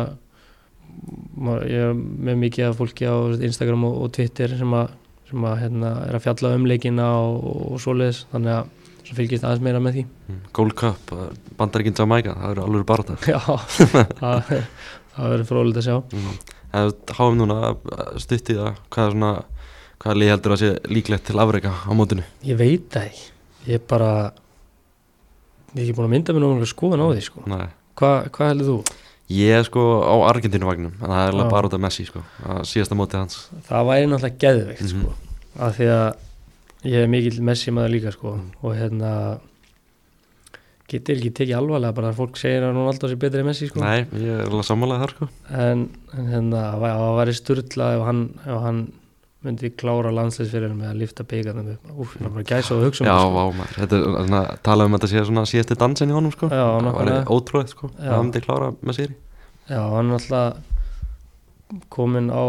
maður, 1.41 1.63
ég 1.73 1.85
er 1.89 1.95
með 1.97 2.37
mikið 2.43 2.67
af 2.69 2.75
fólki 2.77 3.07
á 3.09 3.17
Instagram 3.49 3.87
og, 3.89 3.95
og 4.05 4.11
Twitter 4.13 4.53
sem 4.59 4.75
að, 4.77 4.91
sem 5.31 5.47
að 5.49 5.55
hérna, 5.63 5.93
er 6.09 6.19
að 6.19 6.25
fjalla 6.27 6.51
um 6.59 6.67
leikina 6.69 7.07
og, 7.23 7.47
og, 7.73 7.79
svoleiðis 7.81 8.25
þannig 8.33 8.53
að 8.59 9.07
svo 9.09 9.17
fylgist 9.19 9.47
aðeins 9.49 9.65
meira 9.65 9.81
með 9.83 9.97
því 10.01 10.05
Mm. 10.33 10.43
Gold 10.57 10.75
Cup, 10.79 11.11
bandaríkinn 11.59 11.97
Jamaica 11.99 12.33
það 12.39 12.53
eru 12.55 12.63
alveg 12.67 12.85
bara 12.89 13.07
þetta 13.09 13.31
Já, 13.33 13.41
það, 14.21 14.53
það 15.17 15.33
verður 15.35 15.49
fróðilegt 15.51 15.81
að 15.83 15.89
sjá 15.89 15.97
mm. 15.99 16.37
En 16.73 16.93
háum 17.19 17.37
núna 17.37 17.75
stutti 18.23 18.55
það 18.57 18.77
hvað 18.91 19.07
er 19.07 19.13
svona 19.13 19.33
hvaða 20.03 20.17
lið 20.19 20.31
heldur 20.33 20.55
að 20.57 20.61
sé 20.63 20.71
líklegt 20.89 21.25
til 21.29 21.39
afreika 21.43 21.71
á 21.85 21.91
mótinu 21.93 22.25
Ég 22.49 22.57
veit 22.57 22.89
það 22.91 23.05
ekki, 23.11 23.27
ég 23.69 23.75
er 23.79 23.85
bara 23.93 24.33
ég 25.75 25.79
er 25.79 25.85
ekki 25.87 25.97
búin 25.97 26.09
að 26.09 26.15
mynda 26.17 26.33
mér 26.37 26.43
náttúrulega 26.45 26.73
skoðan 26.73 27.05
á 27.05 27.07
því 27.13 27.23
sko. 27.27 27.45
Hva, 27.47 28.11
Hvað 28.33 28.49
heldur 28.53 28.69
þú? 28.73 28.97
Ég 29.33 29.55
er 29.57 29.65
sko 29.69 29.83
á 30.05 30.15
Argentínuvagnum 30.29 30.93
en 30.99 31.09
það 31.13 31.21
er 31.23 31.31
alveg 31.33 31.47
Já. 31.47 31.53
bara 31.55 31.69
út 31.69 31.77
af 31.77 31.81
Messi 31.85 32.05
sko 32.09 32.21
að 32.45 32.59
síðasta 32.69 32.97
móti 32.99 33.17
hans 33.21 33.39
Það 33.69 33.87
væri 33.89 34.09
náttúrulega 34.11 34.43
geðveikt 34.43 34.83
Mhm. 34.83 34.91
sko, 34.93 35.15
af 35.69 35.77
því 35.79 35.87
að 35.93 36.17
ég 36.85 36.99
er 37.05 37.09
mikill 37.09 37.41
Messi 37.43 37.71
maður 37.71 37.93
líka 37.95 38.13
sko, 38.13 38.33
Mm. 38.37 38.51
og 38.63 38.75
hérna 38.77 39.13
getur 40.93 41.19
ekki 41.19 41.31
tekið 41.41 41.57
alvarlega 41.59 41.97
bara 41.99 42.11
að 42.13 42.19
fólk 42.23 42.37
segir 42.41 42.65
að 42.67 42.75
Ronaldo 42.77 43.09
sé 43.11 43.17
betri 43.21 43.41
en 43.43 43.47
Messi 43.49 43.69
sko. 43.71 43.81
Nei, 43.83 44.05
ég 44.23 44.33
er 44.43 44.49
alveg 44.51 44.67
sammálaðið 44.69 45.05
þar 45.05 45.15
sko 45.17 45.29
en, 45.67 45.85
en 46.17 46.33
hérna 46.33 46.65
það 46.69 46.83
væ- 46.85 46.97
það 47.03 47.15
væri 47.21 47.35
sturla 47.41 47.89
ef 47.99 48.05
hann, 48.09 48.23
ef 48.47 48.59
hann 48.67 48.81
myndi 49.43 49.71
klára 49.75 50.13
landsleisfyrir 50.15 50.75
með 50.79 50.91
að 50.93 50.99
lifta 51.03 51.25
beigarnum 51.27 51.71
upp 51.73 51.95
Úf, 52.05 52.13
ég 52.21 52.27
er 52.29 52.35
bara 52.37 52.45
gæsa 52.47 52.77
og 52.77 52.85
hugsa 52.87 53.03
um 53.03 53.09
Já, 53.11 53.15
það, 53.19 53.33
vá 53.35 53.57
maður, 53.59 53.73
þetta 53.81 53.97
er 53.99 54.05
svona 54.29 54.43
talað 54.69 54.87
um 54.87 54.95
að 54.95 55.01
þetta 55.03 55.11
sé 55.13 55.25
svona 55.27 55.43
síðasti 55.51 55.79
dansin 55.81 56.13
í 56.13 56.15
honum 56.15 56.35
sko 56.37 56.47
Já, 56.53 56.61
Það 56.63 56.75
var 56.77 56.85
nákvæmlega. 56.87 57.25
ótrúið 57.35 57.73
sko, 57.75 57.91
Já. 57.97 58.05
það 58.13 58.21
myndi 58.23 58.43
klára 58.47 58.69
með 58.87 58.99
sér 59.01 59.17
Já, 59.73 59.81
hann 59.97 60.13
er 60.13 60.19
alltaf 60.21 61.83
komin 61.97 62.31
á 62.31 62.45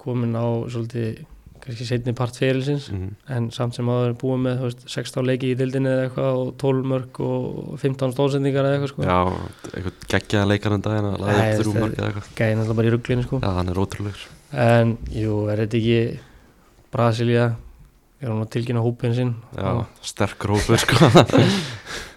komin 0.00 0.34
á 0.34 0.46
svolítið 0.72 1.22
kannski 1.64 1.86
setni 1.88 2.14
part 2.16 2.36
fyrirlisins 2.40 2.88
mm. 2.94 3.08
en 3.36 3.48
samt 3.54 3.76
sem 3.76 3.88
er 3.92 4.14
búið 4.20 4.42
með 4.46 4.64
veist, 4.66 4.84
16 4.90 5.26
leiki 5.28 5.52
í 5.52 5.56
dildinni 5.58 5.90
eða 5.92 6.06
eitthvað 6.08 6.40
og 6.40 6.50
12 6.62 6.90
mörg 6.92 7.20
og 7.26 7.78
15 7.82 8.14
stóðsendingar 8.16 8.68
eða 8.68 8.78
eitthvað 8.78 8.92
sko. 8.94 9.06
Já, 9.06 9.18
eitthvað 9.70 10.06
geggjaða 10.14 10.50
leikar 10.52 10.76
en 10.76 10.84
daginn 10.86 11.08
að 11.10 11.24
Nei, 11.24 11.40
upp 11.40 11.62
þrjú 11.62 11.74
mörg 11.78 11.96
eða 11.98 12.10
eitthvað 12.10 12.30
gæðin 12.42 12.62
alltaf 12.64 12.78
bara 12.80 12.90
í 12.90 12.94
rugglinu 12.96 13.26
sko. 13.26 13.40
Já, 13.44 13.50
hann 13.60 13.72
er 13.74 13.82
ótrúlegur 13.84 14.28
en 14.66 14.94
jú, 15.14 15.34
er 15.52 15.64
þetta 15.64 15.80
ekki 15.80 16.00
Brasilia 16.90 17.48
er 18.20 18.28
hún 18.32 18.42
að 18.44 18.50
tilkynna 18.56 18.82
hópin 18.84 19.14
sinn 19.16 19.34
Já, 19.56 19.70
sterk 20.04 20.44
rópur 20.50 20.80
sko 20.82 20.98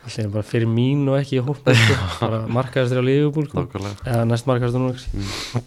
allir 0.03 0.27
bara 0.33 0.43
fyrir 0.43 0.67
mín 0.67 1.05
og 1.07 1.19
ekki 1.21 1.39
hópin 1.45 1.77
sko. 1.79 1.95
bara 2.19 2.41
markaðastur 2.51 2.99
á 2.99 3.05
Liverpool 3.07 3.47
sko. 3.47 3.63
Eða 4.03 4.25
næst 4.27 4.49
markaðastur 4.49 4.83
núna 4.83 5.63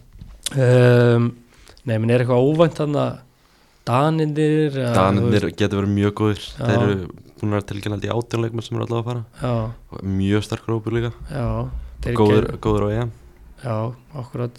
Mm. 0.56 0.62
um, 0.62 1.30
Nei, 1.86 1.96
menn 2.02 2.10
er 2.10 2.22
eitthvað 2.24 2.42
óvænt 2.42 2.78
þannig 2.80 2.98
að 2.98 3.16
Danindir 3.86 4.74
veist, 4.74 5.52
getur 5.54 5.82
verið 5.82 5.92
mjög 5.94 6.14
góðir. 6.18 6.40
Já. 6.42 6.62
Þeir 6.64 6.80
eru 6.80 6.96
búin 7.36 7.52
að 7.52 7.56
vera 7.56 7.66
tilkynandi 7.70 8.08
í 8.08 8.14
átjónleikmenn 8.14 8.66
sem 8.66 8.78
eru 8.78 8.86
allavega 8.86 9.02
að 9.02 9.10
fara. 9.10 9.22
Já, 9.42 10.00
mjög 10.16 10.46
sterk 10.46 10.70
rópur 10.70 10.96
líka. 10.96 11.12
Góður, 12.16 12.48
góður 12.62 12.86
á 12.86 12.88
EM. 12.96 13.12
Já, 13.62 13.76
akkurat. 14.22 14.58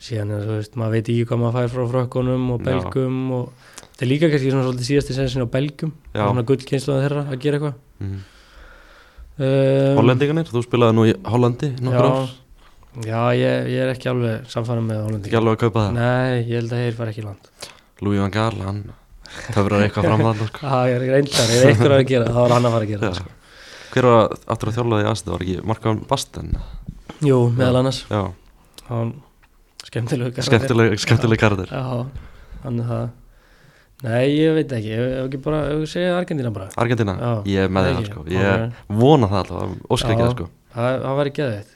Síðan 0.00 0.32
er 0.32 0.46
þú 0.48 0.56
veist, 0.56 0.76
maður 0.80 0.96
veit 0.96 1.10
ekki 1.12 1.26
hvað 1.28 1.40
maður 1.42 1.56
fær 1.58 1.72
frá 1.74 1.88
frökkunum 1.92 2.44
og 2.54 2.62
belgum 2.64 3.16
og 3.36 3.50
þetta 3.76 4.06
er 4.06 4.08
líka 4.08 4.30
kannski 4.32 4.52
svona 4.54 4.64
svolítið 4.64 4.88
síðasti 4.88 5.16
sensin 5.18 5.44
á 5.44 5.48
belgum 5.52 5.90
svona 6.14 6.44
gullkynsluðan 6.48 7.02
þeirra 7.04 7.24
að 7.26 7.42
gera 7.42 7.58
eitthvað. 7.58 7.74
Mm. 8.00 8.14
um, 9.44 9.98
Hollendinganir, 10.00 10.48
þú 10.48 10.62
spilaði 10.64 10.96
nú 10.96 11.04
í 11.10 11.12
Hollandi 11.28 11.70
nokkur 11.84 12.08
ár, 12.08 12.32
já 13.04 13.20
ég, 13.36 13.68
ég 13.74 13.84
er 13.84 13.92
ekki 13.92 14.08
alveg 14.14 14.48
samfærum 14.48 14.88
með 14.88 15.02
Hollandi 15.04 15.28
ekki 15.28 15.40
alveg 15.42 15.58
að 15.58 15.62
kaupa 15.66 15.84
það? 15.84 16.00
Nei, 16.00 16.40
ég 16.48 16.54
held 16.56 16.72
að 16.72 16.82
þeir 16.86 16.98
fara 17.02 17.12
ekki 17.12 17.20
í 17.20 17.28
land 17.28 17.52
Louis 18.04 18.20
van 18.22 18.32
Gaal, 18.34 18.56
hann 18.64 18.80
höfður 19.54 19.76
eitthvað 19.84 20.08
fram 20.08 20.24
það 20.26 20.42
sko. 20.48 20.62
Það 20.70 20.92
er 20.94 21.04
reyndar, 21.14 21.52
ef 21.56 21.66
einhver 21.70 21.92
var 21.94 22.02
að 22.02 22.08
gera 22.10 22.28
það, 22.30 22.40
var 22.40 22.54
hann 22.56 22.68
að 22.70 22.76
fara 22.76 22.86
að 22.88 22.92
gera 22.94 23.06
það 23.06 23.20
sko. 23.20 23.34
Hver 23.90 24.06
var 24.10 24.34
aftur 24.54 24.70
að 24.70 24.76
þjálfa 24.78 25.00
því 25.00 25.08
aðstöð, 25.10 25.32
var 25.34 25.44
ekki 25.46 25.56
Markan 25.70 26.02
Basten? 26.10 26.50
Jú, 27.26 27.38
meðal 27.58 27.80
annars. 27.82 28.02
Já, 28.10 28.20
hann 28.90 29.14
skemmtileg 29.86 30.42
skemmtileg, 30.46 30.94
skemmtileg 31.02 31.40
kardir 31.42 31.72
hann 32.60 32.76
er 32.82 32.86
það. 32.90 33.08
Nei, 34.00 34.26
ég 34.32 34.54
veit 34.56 34.70
ekki, 34.72 34.92
ef 34.96 35.02
ef 35.06 35.24
ekki 35.26 35.38
bara, 35.44 35.58
ég 35.74 35.88
segja 35.90 36.12
Argentina 36.16 36.50
bara. 36.54 36.70
Argentina, 36.80 37.14
Já, 37.20 37.32
ég 37.52 37.66
er 37.66 37.72
með 37.72 37.86
það 37.86 37.90
það 37.90 37.98
ekki. 38.00 38.12
sko. 38.12 38.22
Ég 38.32 39.00
vona 39.00 39.28
það 39.28 39.40
alltaf, 39.42 39.74
óskar 39.92 40.14
ekki 40.14 40.24
það 40.24 40.32
sko. 40.36 40.46
Það, 40.76 40.94
það 41.04 41.18
væri 41.20 41.32
geðveitt 41.40 41.74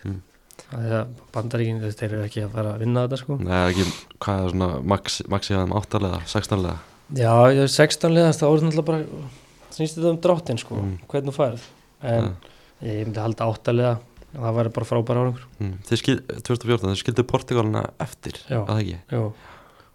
Mm. 0.65 0.75
Það 0.75 0.87
er 0.89 0.95
að 0.99 1.11
bandaríkin, 1.35 1.77
þú 1.83 1.87
veist, 1.91 1.99
þeir 2.01 2.13
eru 2.17 2.25
ekki 2.27 2.41
að 2.47 2.55
fara 2.57 2.71
að 2.75 2.81
vinna 2.83 3.03
þetta 3.05 3.19
sko 3.21 3.37
Nei, 3.39 3.59
ekki, 3.71 3.85
hvað 4.25 4.41
er 4.47 4.53
svona 4.55 4.69
max, 4.95 5.19
max 5.31 5.51
í 5.51 5.55
aðeim 5.59 5.75
áttalega, 5.79 6.21
sextanlega 6.33 6.79
Já, 7.21 7.33
ég 7.53 7.61
er 7.67 7.71
16 7.75 8.15
liðast, 8.17 8.41
þá 8.41 8.47
er 8.49 8.55
þetta 8.57 8.71
náttúrulega 8.71 8.89
bara 8.89 9.29
snýst 9.77 9.99
þetta 9.99 10.11
um 10.15 10.19
dráttin 10.25 10.59
sko, 10.63 10.75
Mm. 10.81 10.97
hvernig 11.13 11.31
þú 11.31 11.37
færð 11.37 11.67
en 12.15 12.31
ég 12.85 13.05
myndi 13.07 13.21
halda 13.23 13.49
áttalega 13.53 13.93
það 14.35 14.57
væri 14.59 14.73
bara 14.75 14.89
frábæra 14.89 15.23
árangur 15.25 15.45
mm. 15.61 15.75
Þið 15.87 16.01
skil, 16.01 16.17
2014, 16.49 16.89
þið 16.91 16.99
skildu 17.05 17.27
Portugalina 17.31 17.85
eftir, 18.03 18.41
Já. 18.49 18.59
að 18.65 18.73
það 18.73 18.81
ekki 18.83 18.99
Jú. 19.15 19.25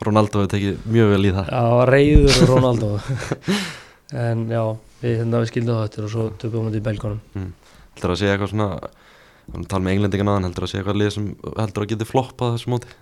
Ronaldo 0.07 0.39
hefur 0.45 0.53
tekið 0.53 0.77
mjög 0.95 1.09
vel 1.15 1.25
í 1.27 1.33
það 1.35 1.49
Já, 1.51 1.63
reyður 1.89 2.39
Ronaldo 2.53 2.91
en 4.29 4.45
já, 4.53 4.63
við, 5.01 5.17
hérna, 5.19 5.41
við 5.43 5.51
skildum 5.51 5.75
það 5.81 5.89
eftir 5.89 6.07
og 6.07 6.13
svo 6.13 6.29
töpum 6.39 6.69
við 6.69 6.77
þetta 6.77 6.79
í 6.79 6.87
belgónum 6.87 7.51
Heldur 7.97 8.13
að 8.15 8.19
sé 8.21 8.29
eitthvað 8.31 8.53
svona 8.53 8.69
Við 9.53 9.67
tala 9.71 9.83
með 9.85 9.95
englendingan 9.95 10.31
aðan, 10.33 10.47
heldur 10.49 10.65
að 10.67 10.71
sé 10.71 10.79
eitthvað 10.79 10.99
lið 11.01 11.13
sem 11.15 11.29
heldur 11.57 11.85
að 11.85 11.91
geti 11.93 12.07
floppað 12.09 12.53
þessu 12.55 12.73
móti 12.73 12.93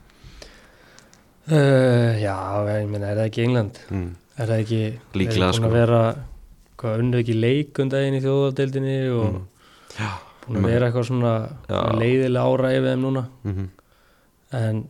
uh, 1.51 2.11
Já, 2.21 2.35
ég 2.71 2.89
meina, 2.91 3.11
er 3.11 3.19
það 3.21 3.29
ekki 3.29 3.45
England? 3.47 3.81
mm. 3.91 4.09
Er 4.37 4.51
það 4.51 4.63
ekki 4.63 4.81
Líklega, 5.17 5.47
er 5.47 5.51
búin 5.51 5.57
sko. 5.57 5.69
að 5.69 5.77
vera, 5.79 6.01
hvað, 6.77 6.99
unnu 7.03 7.21
ekki 7.23 7.37
leikundaginn 7.37 8.17
í 8.19 8.23
þjóðadeildinni 8.25 8.97
og 9.17 9.27
Mm. 9.27 9.45
Já, 9.97 10.09
búin 10.45 10.59
að 10.61 10.69
vera 10.69 10.87
eitthvað 10.87 11.07
svona 11.09 11.33
Já. 11.67 11.79
leiðilega 11.97 12.71
yfir 12.77 12.91
þeim 12.91 13.01
núna 13.07 13.23
mm 13.43 13.67
en 14.57 14.85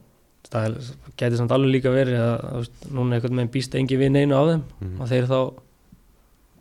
það 0.47 0.75
getur 1.17 1.39
samt 1.39 1.53
alveg 1.55 1.71
líka 1.73 1.89
verið 1.91 2.19
að, 2.21 2.35
að 2.45 2.59
veist, 2.61 2.83
núna 2.93 3.17
einhvern 3.17 3.39
veginn 3.39 3.53
býst 3.55 3.75
engi 3.79 3.97
við 3.97 4.11
neinu 4.13 4.37
á 4.37 4.43
þeim 4.51 4.63
-hmm. 4.79 5.01
og 5.01 5.09
þeir 5.09 5.25
þá 5.31 5.39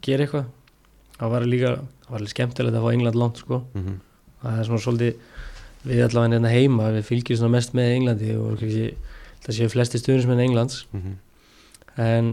gera 0.07 0.25
eitthvað 0.25 0.47
það 1.19 1.31
var 1.35 1.47
líka, 1.47 1.73
það 1.77 2.11
var 2.11 2.19
alveg 2.21 2.33
skemmtilegt 2.35 2.77
að 2.77 2.87
fá 2.87 2.93
England 2.93 3.17
langt 3.21 3.37
sko, 3.43 3.63
Mm 3.75 4.01
það 4.43 4.59
er 4.61 4.69
svona 4.69 4.85
svolítið 4.85 5.13
við 5.87 6.03
allavega 6.07 6.35
hérna 6.35 6.51
heima, 6.53 6.91
við 6.97 7.07
fylgjum 7.07 7.41
svona 7.41 7.55
mest 7.55 7.77
með 7.77 7.93
Englandi 7.95 8.35
og 8.41 8.59
kannski 8.61 8.87
það 9.45 9.59
séu 9.59 9.71
flesti 9.71 10.01
stuðnismenn 10.03 10.43
Englands. 10.43 10.87
-hmm. 10.93 11.17
en 12.03 12.33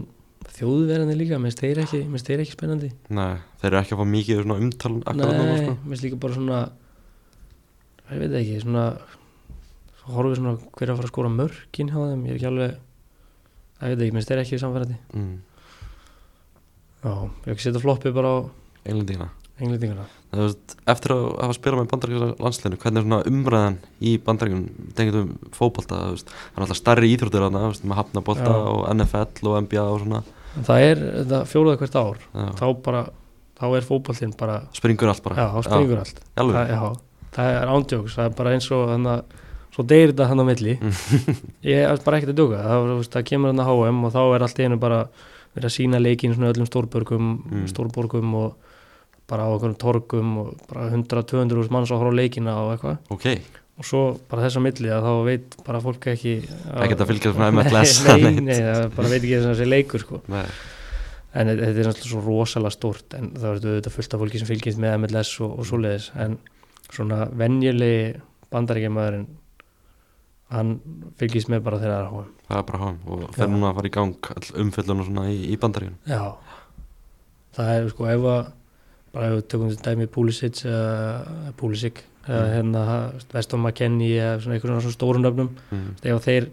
þjóðverðandi 0.54 1.16
líka, 1.18 1.38
minnst 1.40 1.60
þeir 1.62 1.82
ekki 1.84 2.02
minnst 2.10 2.28
þeir 2.28 2.42
ekki 2.44 2.56
spennandi. 2.56 2.90
Nei, 3.08 3.38
þeir 3.60 3.70
eru 3.70 3.80
ekki 3.80 3.94
að 3.94 4.00
fá 4.00 4.06
mikið 4.14 4.42
umtal 4.44 4.94
Nei, 5.14 5.58
sko. 5.62 5.76
minnst 5.84 6.04
líka 6.04 6.16
bara 6.20 6.34
svona 6.34 6.60
ég 8.10 8.18
veit 8.20 8.34
ekki, 8.40 8.60
svona 8.60 8.84
svo 10.00 10.12
horfum 10.14 10.30
við 10.30 10.40
svona 10.40 10.56
hver 10.58 10.88
er 10.88 10.92
að 10.92 10.98
fara 10.98 11.08
að 11.08 11.14
skora 11.14 11.28
mörkin 11.32 11.88
hjá 11.88 12.00
þeim, 12.02 12.26
ég 12.26 12.30
er 12.30 12.36
ekki 12.36 12.50
alveg 12.50 12.70
ég 12.74 13.88
veit 13.88 14.04
ekki, 14.04 14.14
minnst 14.18 14.28
þeir 14.28 14.42
ekki 14.42 14.60
samfærandi. 14.60 14.98
Mm. 15.14 15.38
Já, 17.04 17.12
ég 17.24 17.48
hef 17.48 17.54
ekki 17.54 17.66
setja 17.68 17.80
floppið 17.80 18.14
bara 18.14 18.28
á 18.28 18.36
Englendingana 18.84 19.30
englendingana 19.30 19.43
Veist, 20.34 20.74
eftir 20.90 21.12
að 21.14 21.24
hafa 21.44 21.54
spilað 21.54 21.78
með 21.84 21.90
bandaríkjum 21.92 22.30
landsleinu, 22.42 22.78
hvernig 22.82 22.98
er 23.00 23.04
svona 23.06 23.18
umræðan 23.30 23.76
í 24.02 24.14
bandaríkjum, 24.26 24.64
tengið 24.98 25.18
um 25.20 25.28
veist, 25.54 26.32
það 26.34 26.56
er 26.58 26.64
alltaf 26.64 26.80
stærri 26.80 27.10
íþróttir 27.14 27.44
með 27.54 27.94
hafnabolta 28.00 28.48
Já. 28.50 28.56
og 28.72 28.80
NFL 28.96 29.50
og 29.52 29.58
NBA 29.68 29.84
og 29.84 30.00
svona, 30.02 30.22
það 30.66 30.86
er 30.88 31.04
fjóruða 31.52 31.78
hvert 31.84 31.98
ár 32.00 32.18
já, 32.18 32.48
þá 32.58 32.66
bara, 32.82 33.04
þá 33.60 33.64
er 33.78 33.86
fótboltinn 33.86 34.34
bara 34.38 34.58
springur 34.74 35.12
allt 35.14 35.22
bara. 35.22 35.38
já, 35.38 35.62
springur 35.68 36.02
allt. 36.02 36.20
Alveg, 36.34 36.58
það, 36.58 36.74
já, 36.74 37.30
það 37.38 37.54
er 37.60 37.72
ándjóks, 37.76 38.18
það 38.18 38.28
er 38.30 38.36
bara 38.42 38.56
eins 38.58 38.70
og 38.74 38.84
þannig 38.90 39.14
að 39.14 39.40
svo 39.74 39.86
deyrir 39.90 40.12
þetta 40.14 40.28
hann 40.30 40.42
á 40.42 40.46
milli. 40.46 40.74
Ég 41.70 41.80
er 41.82 42.02
bara 42.04 42.18
ekkert 42.18 42.34
að 42.34 42.38
djóka. 42.42 42.60
Það, 42.62 42.92
það 43.14 43.24
kemur 43.30 43.50
hann 43.50 43.62
að 43.62 43.70
HM 43.72 44.04
og 44.06 44.12
þá 44.14 44.20
er 44.34 44.44
allt 44.46 44.60
einu 44.62 44.78
bara 44.82 45.00
verið 45.54 45.66
að 45.70 45.74
sína 45.74 45.98
leikin 46.02 46.34
svona 46.34 46.50
öllum 46.54 46.66
stórborgum, 46.70 47.32
Mm. 47.50 47.64
stórborgum 47.70 48.34
og 48.38 48.54
bara 49.30 49.46
á 49.46 49.48
okkur 49.54 49.74
torgum 49.80 50.32
og 50.42 50.48
bara 50.68 50.88
100-200 50.92 51.60
úr 51.62 51.70
manns 51.72 51.92
að 51.94 52.04
á 52.04 52.10
leikina 52.18 52.54
og 52.60 52.72
eitthvað 52.74 53.14
ok, 53.14 53.26
og 53.80 53.88
svo 53.88 54.02
bara 54.30 54.44
þess 54.44 54.58
að 54.60 54.64
milli 54.68 54.92
að 54.92 55.06
þá 55.08 55.12
veit 55.30 55.56
bara 55.66 55.80
fólk 55.84 56.08
ekki 56.12 56.34
Ekkert 56.84 57.04
að 57.04 57.10
fylgjast 57.12 57.40
með 57.40 57.52
MLS 57.58 57.94
nei, 58.04 58.14
nei, 58.14 58.30
neitt. 58.30 58.44
nei, 58.50 58.58
það 58.60 58.84
bara 58.98 59.12
veit 59.14 59.20
ekki 59.22 59.34
þess 59.38 59.48
að 59.48 59.54
þessi 59.54 59.68
leikur 59.70 60.04
sko. 60.04 60.20
Nei. 60.34 60.44
en 61.34 61.50
þetta 61.50 61.70
er 61.72 61.88
náttúrulega 61.88 62.10
svo 62.12 62.20
rosalega 62.28 62.74
stórt 62.76 63.16
en 63.18 63.30
það 63.34 63.48
er 63.54 63.62
þetta 63.80 63.94
fullt 63.96 64.14
af 64.14 64.20
fólki 64.24 64.42
sem 64.42 64.50
fylgjast 64.52 64.82
með 64.84 64.98
MLS 65.02 65.32
og, 65.42 65.56
og 65.58 65.66
svoleiðis 65.70 66.10
en 66.22 66.36
svona 66.94 67.24
venjulegi 67.34 68.20
bandaríkjamaðurinn 68.54 69.24
hann 70.54 70.74
fylgjast 71.18 71.48
með 71.50 71.64
bara 71.66 71.80
þegar 71.82 71.96
það 71.96 72.04
er 72.04 72.06
á 72.06 72.14
HM 72.14 72.28
það 72.44 72.58
er 72.60 72.66
bara 72.68 72.82
háum 72.84 72.98
og 73.08 73.22
Já. 73.40 73.46
núna 73.50 73.70
að 73.72 73.78
fara 73.80 73.88
í 73.88 73.94
gang 73.96 74.28
umfyllun 74.62 75.00
og 75.02 75.08
svona 75.08 75.24
í, 75.32 75.38
í 75.50 75.56
bandaríun 75.58 75.96
Já, 76.06 76.20
það 77.56 77.72
er 77.78 77.88
sko 77.94 78.06
ef 78.12 78.26
að 78.34 78.52
bara 79.14 79.30
ef 79.30 79.38
við 79.38 79.46
tökum 79.52 79.70
þetta 79.72 79.94
dæmi 79.94 80.10
Pulisic 80.10 80.64
eða 80.66 81.54
Pulisic 81.60 82.02
eða 82.24 82.42
Mm. 82.44 82.52
hérna 82.54 82.82
Veston 83.32 83.60
McKennie 83.60 84.16
eða 84.16 84.40
svona 84.40 84.56
einhvern 84.56 84.80
svona 84.80 84.96
stórun 84.96 85.24
nöfnum 85.26 85.50
mm. 85.70 85.88
ef 86.02 86.14
að 86.14 86.22
þeir, 86.24 86.46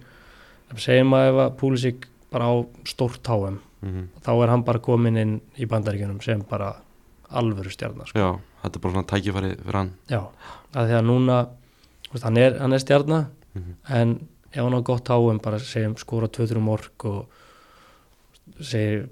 segjum 0.76 1.14
að 1.16 1.28
ef 1.30 1.40
að 1.46 1.52
Pulisic 1.62 2.08
bara 2.32 2.50
á 2.52 2.54
stórt 2.88 3.28
HM 3.28 3.60
mm. 3.82 4.08
þá 4.26 4.32
er 4.36 4.52
hann 4.52 4.66
bara 4.68 4.84
komin 4.84 5.20
inn 5.22 5.38
í 5.56 5.68
bandaríkjunum 5.72 6.22
sem 6.24 6.44
bara 6.50 6.74
alvöru 7.32 7.72
stjarnar 7.72 8.12
sko. 8.12 8.20
já, 8.20 8.30
þetta 8.64 8.78
er 8.78 8.84
bara 8.84 8.96
svona 8.98 9.10
tækifæri 9.14 9.54
fyrir 9.62 9.80
hann 9.80 9.94
Já, 10.12 10.22
að 10.76 10.92
því 10.92 10.98
að 11.00 11.08
núna 11.08 11.38
veist, 12.12 12.26
hann, 12.28 12.42
er, 12.42 12.58
hann 12.60 12.76
er 12.76 12.84
stjarnar 12.84 13.26
mm. 13.56 13.74
en 14.02 14.16
ef 14.52 14.60
hann 14.60 14.76
á 14.76 14.82
gott 14.92 15.12
HM 15.12 15.40
bara 15.44 15.62
segjum 15.64 15.96
skora 16.00 16.28
2-3 16.28 16.64
morg 16.64 17.08
og 17.08 17.40
segir 18.62 19.06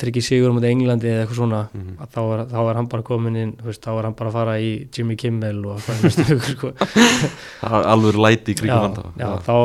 tryggir 0.00 0.24
sigur 0.24 0.50
um 0.52 0.58
Englandi 0.68 1.08
eða 1.08 1.22
eitthvað 1.26 1.38
svona 1.38 1.60
Mm. 1.72 1.92
að 2.02 2.08
þá 2.14 2.20
er, 2.22 2.40
þá 2.52 2.58
er 2.70 2.78
hann 2.80 2.88
bara 2.92 3.02
komin 3.06 3.36
inn 3.36 3.52
veist, 3.64 3.82
þá 3.84 3.92
er 3.98 4.04
hann 4.08 4.16
bara 4.18 4.30
að 4.30 4.36
fara 4.36 4.56
í 4.60 4.72
Jimmy 4.92 5.16
Kimmel 5.16 5.60
og 5.66 5.78
sko. 6.50 6.72
það 7.62 7.86
alveg 7.92 8.18
læti 8.20 8.52
í 8.52 8.58
þá 9.46 9.56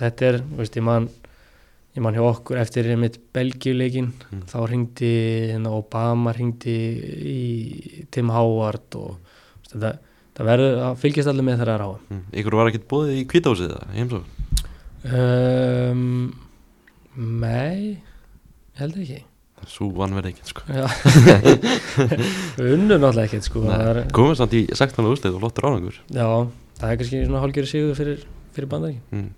þetta 0.00 0.26
er, 0.28 0.40
veist, 0.58 0.76
ég 0.76 0.84
man 0.84 1.08
ég 1.96 2.02
man 2.04 2.12
hjá 2.18 2.24
okkur 2.28 2.58
eftir 2.60 2.90
mitt 3.00 3.16
Belgiuleikin, 3.32 4.10
Mm. 4.32 4.42
þá 4.50 4.56
ringdi 4.68 5.12
hérna, 5.52 5.70
Obama 5.72 6.32
ringdi 6.36 6.76
í 7.32 8.04
Tim 8.12 8.28
Howard 8.34 8.98
og 9.00 9.14
veist, 9.62 9.72
þetta, 9.76 9.92
það 10.36 10.50
verður 10.50 10.82
að 10.90 10.98
fylgjast 11.04 11.30
allir 11.32 11.46
með 11.48 11.62
það 11.62 11.72
er 11.76 11.86
á 11.86 11.90
mm. 11.96 12.20
ykkur 12.42 12.58
var 12.60 12.72
ekkert 12.72 12.88
bóðið 12.92 13.22
í 13.22 13.24
kvításið 13.30 13.72
það, 13.72 13.86
ég 13.94 14.02
heimsók 14.02 14.24
um, 15.14 16.34
Nei 17.16 17.80
ég 17.96 18.05
held 18.80 19.00
ekki 19.02 19.22
svo 19.66 19.88
vannverð 19.96 20.28
ekkert 20.30 20.50
sko 20.52 20.62
unnum 22.74 23.00
náttúrulega 23.00 23.24
ekkert 23.26 23.46
sko. 23.48 23.62
komið 24.16 24.38
samt 24.40 24.54
í 24.56 24.62
16. 24.68 25.08
úrslið 25.10 25.38
og 25.38 25.42
flottur 25.44 25.68
árangur 25.70 25.96
já, 26.12 26.28
það 26.80 26.92
er 26.92 27.00
kannski 27.00 27.22
svona 27.24 27.42
hálfgerði 27.44 27.72
sigur 27.72 27.98
fyrir, 27.98 28.22
fyrir 28.56 28.70
bandarík 28.72 29.00
mm. 29.16 29.28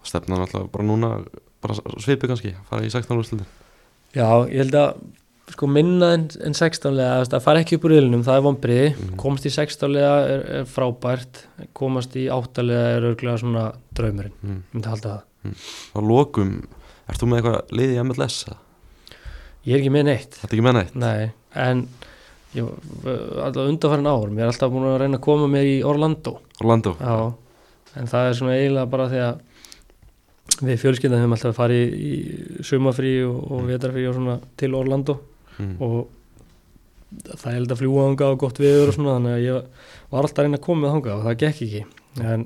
og 0.00 0.08
stefna 0.08 0.40
náttúrulega 0.40 0.72
bara 0.72 0.86
núna 0.86 1.12
bara 1.64 1.78
svipi 2.02 2.30
kannski, 2.30 2.54
fara 2.70 2.86
í 2.86 2.90
16. 2.92 3.14
úrslið 3.18 3.46
já, 4.16 4.28
ég 4.46 4.60
held 4.62 4.78
að 4.80 4.98
sko 5.54 5.68
minna 5.70 6.08
en, 6.16 6.24
en 6.42 6.56
16 6.58 6.94
lega 6.96 7.26
það 7.30 7.44
fara 7.44 7.60
ekki 7.62 7.76
upp 7.78 7.84
úr 7.86 7.96
ylinum, 8.00 8.24
það 8.26 8.38
er 8.40 8.44
vonbriði 8.46 8.86
Mhm. 8.96 9.12
komast 9.20 9.46
í 9.46 9.52
16 9.54 9.92
lega 9.94 10.14
er, 10.26 10.40
er 10.60 10.64
frábært 10.70 11.44
komast 11.76 12.16
í 12.18 12.26
8 12.34 12.64
lega 12.66 12.96
er 12.96 13.06
örglega 13.12 13.38
svona 13.42 13.68
draumurinn, 13.94 14.34
mm. 14.42 14.62
myndi 14.74 14.90
halda 14.90 15.16
það 15.16 15.22
á 15.94 15.98
lokum, 16.02 16.56
ert 17.06 17.22
þú 17.22 17.28
með 17.30 17.38
eitthvað 17.42 17.76
liði 17.78 17.98
í 17.98 18.02
MLS? 18.06 18.40
eða? 18.48 18.58
Ég 19.66 19.74
er 19.74 19.80
ekki 19.82 19.92
með 19.94 20.06
neitt 20.10 20.36
Þetta 20.40 20.52
ekki 20.54 20.64
með 20.66 20.76
neitt? 20.80 20.94
Nei, 21.02 21.30
en 21.66 21.82
ég, 22.56 22.68
alltaf 23.06 23.62
undanfærin 23.66 24.08
ár, 24.10 24.30
mér 24.32 24.46
er 24.46 24.52
alltaf 24.54 24.72
búin 24.72 24.88
að 24.90 24.98
reyna 25.02 25.18
að 25.20 25.24
koma 25.26 25.48
mér 25.52 25.68
í 25.70 25.76
Orlando 25.86 26.36
Orlando? 26.62 26.94
Já, 27.00 27.16
en 28.00 28.10
það 28.12 28.28
er 28.30 28.38
svona 28.40 28.56
eiginlega 28.58 28.90
bara 28.96 29.08
því 29.12 29.22
að 29.26 29.44
við 30.66 30.78
fjölskyldan 30.80 31.20
höfum 31.24 31.34
alltaf 31.36 31.56
farið 31.58 31.96
í 32.00 32.12
sumafrí 32.64 33.14
og, 33.26 33.40
og 33.52 33.64
vetrafrí 33.68 34.06
og 34.08 34.14
svona 34.20 34.38
til 34.60 34.74
Orlando 34.78 35.18
Mm. 35.56 35.70
og 35.80 36.08
það 37.40 37.46
er 37.48 37.54
held 37.56 37.70
að 37.72 37.78
fljúa 37.80 38.02
þangað 38.10 38.32
og 38.34 38.40
gott 38.42 38.58
viður 38.60 38.90
og 38.90 38.96
svona 38.98 39.12
þannig 39.14 39.32
að 39.38 39.44
ég 39.46 39.54
var 40.12 40.26
alltaf 40.26 40.40
að 40.42 40.44
reyna 40.44 40.58
að 40.58 40.64
koma 40.66 40.82
með 40.82 40.90
þangað 40.92 41.14
og 41.14 41.22
það 41.24 41.36
gekk 41.42 41.60
ekki 41.64 41.80
en 42.34 42.42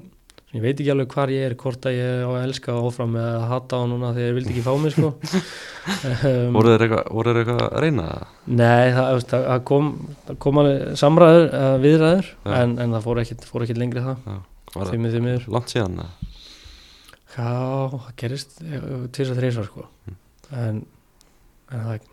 ég 0.51 0.63
veit 0.65 0.81
ekki 0.81 0.91
alveg 0.91 1.13
hvar 1.15 1.31
ég 1.31 1.45
er 1.47 1.55
hvort 1.61 1.87
að 1.87 1.97
ég 1.97 2.23
á 2.27 2.31
að 2.31 2.45
elska 2.49 2.75
áfram 2.75 3.13
eða 3.21 3.35
að 3.39 3.45
hata 3.53 3.79
á 3.79 3.83
núna 3.91 4.09
þegar 4.17 4.31
ég 4.31 4.37
vildi 4.39 4.55
ekki 4.55 4.65
fá 4.67 4.73
mig 4.83 4.95
sko 4.97 5.11
um, 5.13 6.55
Voru 6.57 6.73
þeir 6.73 6.85
eitthvað, 6.87 7.29
eitthvað 7.31 7.63
að 7.67 7.85
reyna 7.85 8.07
það? 8.09 8.25
Nei, 8.61 8.87
það, 8.97 9.21
það 9.31 9.47
það 9.47 9.63
kom, 9.71 9.91
kom 10.47 10.61
samræður, 11.05 11.47
uh, 11.55 11.77
viðræður 11.85 12.31
Já. 12.33 12.57
en, 12.63 12.75
en 12.83 12.97
það 12.97 13.07
fór 13.07 13.23
ekkit, 13.23 13.47
fór 13.53 13.67
ekkit 13.67 13.81
lengri 13.83 14.05
það 14.09 14.27
Var 14.71 14.87
því 14.87 14.91
það 14.91 15.05
miður, 15.05 15.15
því 15.15 15.23
miður 15.29 15.47
langt 15.55 15.75
síðan? 15.75 16.03
Já, 17.31 17.51
það 17.95 18.13
gerist 18.25 18.59
tvis 19.15 19.31
að 19.31 19.43
þreysvar 19.45 19.71
sko 19.71 19.87
Mm. 20.11 20.17
en, 20.57 20.79
en 21.71 21.83
það, 21.87 22.07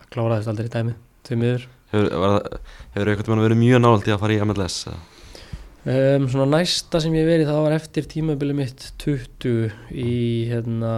það 0.00 0.12
kláraðist 0.14 0.48
aldrei 0.48 0.68
í 0.68 0.72
dæmi 0.72 0.92
því 1.28 1.36
miður 1.42 1.64
Hefur, 1.92 2.46
hefur 2.94 3.10
eitthvað 3.12 3.42
verið 3.44 3.58
mjög 3.60 3.82
nálægt 3.84 4.06
í 4.08 4.12
að 4.14 4.22
fara 4.22 4.32
í 4.32 4.44
MLS? 4.46 4.76
eða? 4.88 5.11
Um, 5.86 6.28
Svona 6.30 6.46
næsta 6.58 7.00
sem 7.02 7.14
ég 7.16 7.26
verið 7.26 7.48
það 7.50 7.60
var 7.66 7.76
eftir 7.78 8.06
tímabili 8.10 8.54
mitt 8.56 8.88
20 9.02 9.70
í 9.90 10.12
hérna 10.50 10.94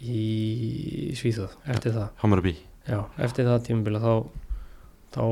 í 0.00 1.12
Svíþjóð 1.18 1.54
eftir 1.74 1.94
það 1.96 2.08
Hammarby? 2.22 2.54
Já, 2.88 3.00
eftir 3.20 3.46
það 3.48 3.64
tímabili 3.68 4.00
þá, 4.02 4.14
þá 5.14 5.22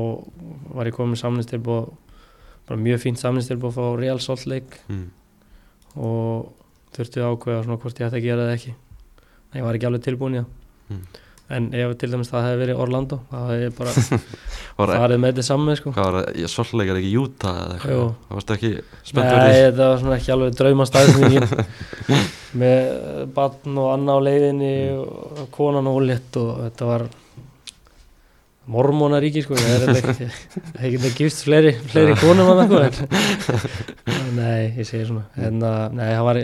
var 0.77 0.89
ég 0.89 0.95
komin 0.97 1.19
samnistilbúð 1.19 1.89
bara 2.69 2.77
mjög 2.85 3.01
fínt 3.01 3.21
samnistilbúð 3.21 3.73
frá 3.77 3.87
Real 3.99 4.19
Salt 4.21 4.45
Lake 4.49 4.83
Mm. 4.89 5.07
og 5.97 6.51
þurfti 6.93 7.21
ákveða 7.25 7.63
svona 7.65 7.79
hvort 7.81 7.97
ég 7.99 8.07
ætti 8.09 8.19
að 8.19 8.25
gera 8.27 8.45
það 8.45 8.55
ekki 8.59 8.73
en 9.49 9.57
ég 9.59 9.65
var 9.65 9.77
ekki 9.77 9.87
alveg 9.89 10.03
tilbúin 10.05 10.37
í 10.37 10.41
það 10.43 10.55
Mm. 10.89 11.01
En 11.49 11.67
ef 11.73 11.93
til 12.01 12.11
dæmis 12.13 12.29
það 12.29 12.43
hefði 12.45 12.59
verið 12.63 12.81
Orlando 12.83 13.17
þá 13.31 13.37
hefði 13.49 13.63
ég 13.63 13.77
bara 13.79 13.93
farið 14.99 15.21
með 15.23 15.31
þetta 15.31 15.45
saman 15.47 15.79
sko. 15.79 15.93
hvað 15.95 16.09
var 16.09 16.17
það, 16.27 16.49
svolleikar 16.53 16.99
ekki 17.01 17.13
Utah 17.23 17.55
eða 17.63 17.77
eitthvað? 17.77 18.11
Það 18.27 18.37
varst 18.39 18.53
ekki 18.55 18.71
spenntur 19.11 19.39
Nei, 19.39 19.49
í? 19.49 19.63
þetta 19.65 19.87
var 19.89 20.03
svona 20.03 20.19
ekki 20.19 20.35
alveg 20.35 20.59
draumastæðningin 20.59 21.47
með 22.61 22.91
barn 23.39 23.81
og 23.81 23.89
Anna 23.95 24.17
á 24.17 24.19
leiðinni 24.29 24.73
og 24.99 25.41
konan 25.57 25.89
ólétt 25.89 26.39
og 26.41 26.51
þetta 26.67 26.91
var 26.93 27.07
mormónaríki 28.69 29.41
sko 29.41 29.57
ég 29.57 29.69
er 29.81 29.91
ekki, 29.97 30.27
ekki 30.77 30.99
það 31.01 31.15
gifst 31.17 31.45
fleiri, 31.47 31.71
fleiri 31.89 32.13
konum 32.21 32.51
að 32.53 32.59
það 32.61 32.99
sko 32.99 33.07
nei, 34.39 34.75
ég 34.77 34.85
segi 34.85 35.07
svona 35.09 35.25
en 35.41 35.63
að, 35.65 35.79
nei, 35.97 36.09
það 36.13 36.27
var, 36.27 36.39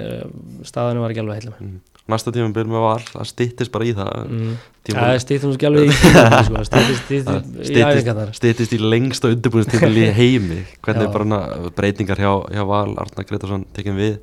staðinu 0.71 1.03
var 1.05 1.13
ekki 1.13 1.25
alveg 1.25 1.43
heilum 1.43 1.59
Mm. 1.65 1.77
Næsta 2.05 2.29
tíma 2.35 2.51
byrjum 2.53 2.73
með 2.75 2.83
val, 2.85 3.01
það 3.09 3.29
stýttist 3.31 3.71
bara 3.73 3.85
í 3.89 3.93
það. 3.97 4.09
Mm. 4.29 4.49
Tíma- 4.85 5.05
það 5.07 5.21
stýttum 5.23 5.49
svo 5.49 5.57
ekki 5.57 5.67
alveg 5.71 5.87
í 5.89 5.95
tíma 6.03 6.41
sko, 6.45 6.59
stýttist 6.69 7.05
stýttist 7.07 7.71
í 7.71 7.81
æfingarnar. 7.81 8.33
styttist 8.37 8.75
í 8.77 8.79
lengsta 8.83 9.31
undirbúinstímil 9.33 9.97
í 10.03 10.11
heimi. 10.19 10.59
Hvernig 10.85 11.07
Já. 11.09 11.13
bara 11.15 11.39
breytingar 11.79 12.21
hjá, 12.21 12.31
hjá 12.53 12.61
Val 12.69 12.93
Arnar 13.01 13.25
Gretarsson 13.25 13.65
tekin 13.73 13.97
við? 13.97 14.19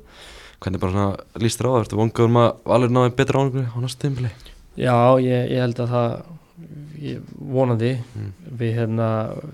Hvernig 0.63 0.79
bara 0.79 0.95
svona 0.95 1.43
líst 1.43 1.59
þér 1.59 1.67
á 1.67 1.71
það? 1.73 1.81
Ertu 1.83 1.99
vongur 1.99 2.29
um 2.29 2.39
að 2.39 2.49
Valur 2.71 2.93
náði 2.95 3.11
betra 3.19 3.41
ánægri 3.43 3.65
á 3.67 3.77
næsta 3.83 4.05
tímili 4.07 4.31
Já, 4.79 4.95
ég, 5.19 5.51
ég 5.51 5.59
held 5.59 5.81
að 5.83 5.91
það 5.91 6.13
ég, 7.03 7.19
vonandi. 7.51 7.89
Mm. 8.15 8.29
við 8.63 8.71
hérna 8.79 9.07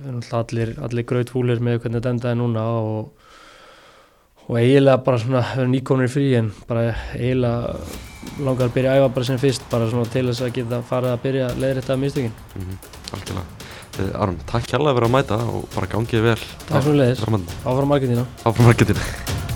við 0.05 0.29
allir, 0.37 0.75
allir 0.85 1.07
grautfúlir 1.09 1.59
með 1.65 1.79
hvernig 1.81 1.97
þetta 2.03 2.13
endaði 2.13 2.37
núna 2.43 2.67
og, 2.77 3.09
og 4.49 4.57
eiginlega 4.59 5.03
bara 5.05 5.21
svona 5.21 5.45
erum 5.55 5.71
nýkonur 5.75 6.09
í 6.09 6.13
frí 6.13 6.27
en 6.39 6.51
bara 6.67 6.89
eiginlega 7.13 7.75
langar 8.43 8.67
að 8.67 8.75
byrja 8.75 8.91
að 8.95 8.99
æfa 9.03 9.13
bara 9.15 9.29
sem 9.29 9.39
fyrst 9.39 9.69
bara 9.71 9.89
svona 9.89 10.09
til 10.11 10.27
þess 10.27 10.41
að 10.41 10.55
geta 10.57 10.81
farið 10.89 11.13
að 11.15 11.23
byrja 11.27 11.49
að 11.49 11.63
leiðri 11.63 11.81
þetta 11.81 12.01
mistökin. 12.03 12.33
mm 12.55 12.61
-hmm. 12.61 12.77
algjörlega 13.13 13.69
Eh, 13.99 14.21
Aron, 14.21 14.37
takk 14.47 14.69
kjærlega 14.69 14.95
fyrir 14.95 15.09
að 15.09 15.15
mæta 15.17 15.39
og 15.43 15.65
bara 15.73 15.89
gangið 15.91 16.23
vel 16.29 16.37
Takk 16.69 16.85
svo 16.85 16.95
leiðis, 16.95 17.25
áfram 17.25 17.43
áfram 17.65 17.93
marketina. 17.95 18.25
marketina 18.45 19.47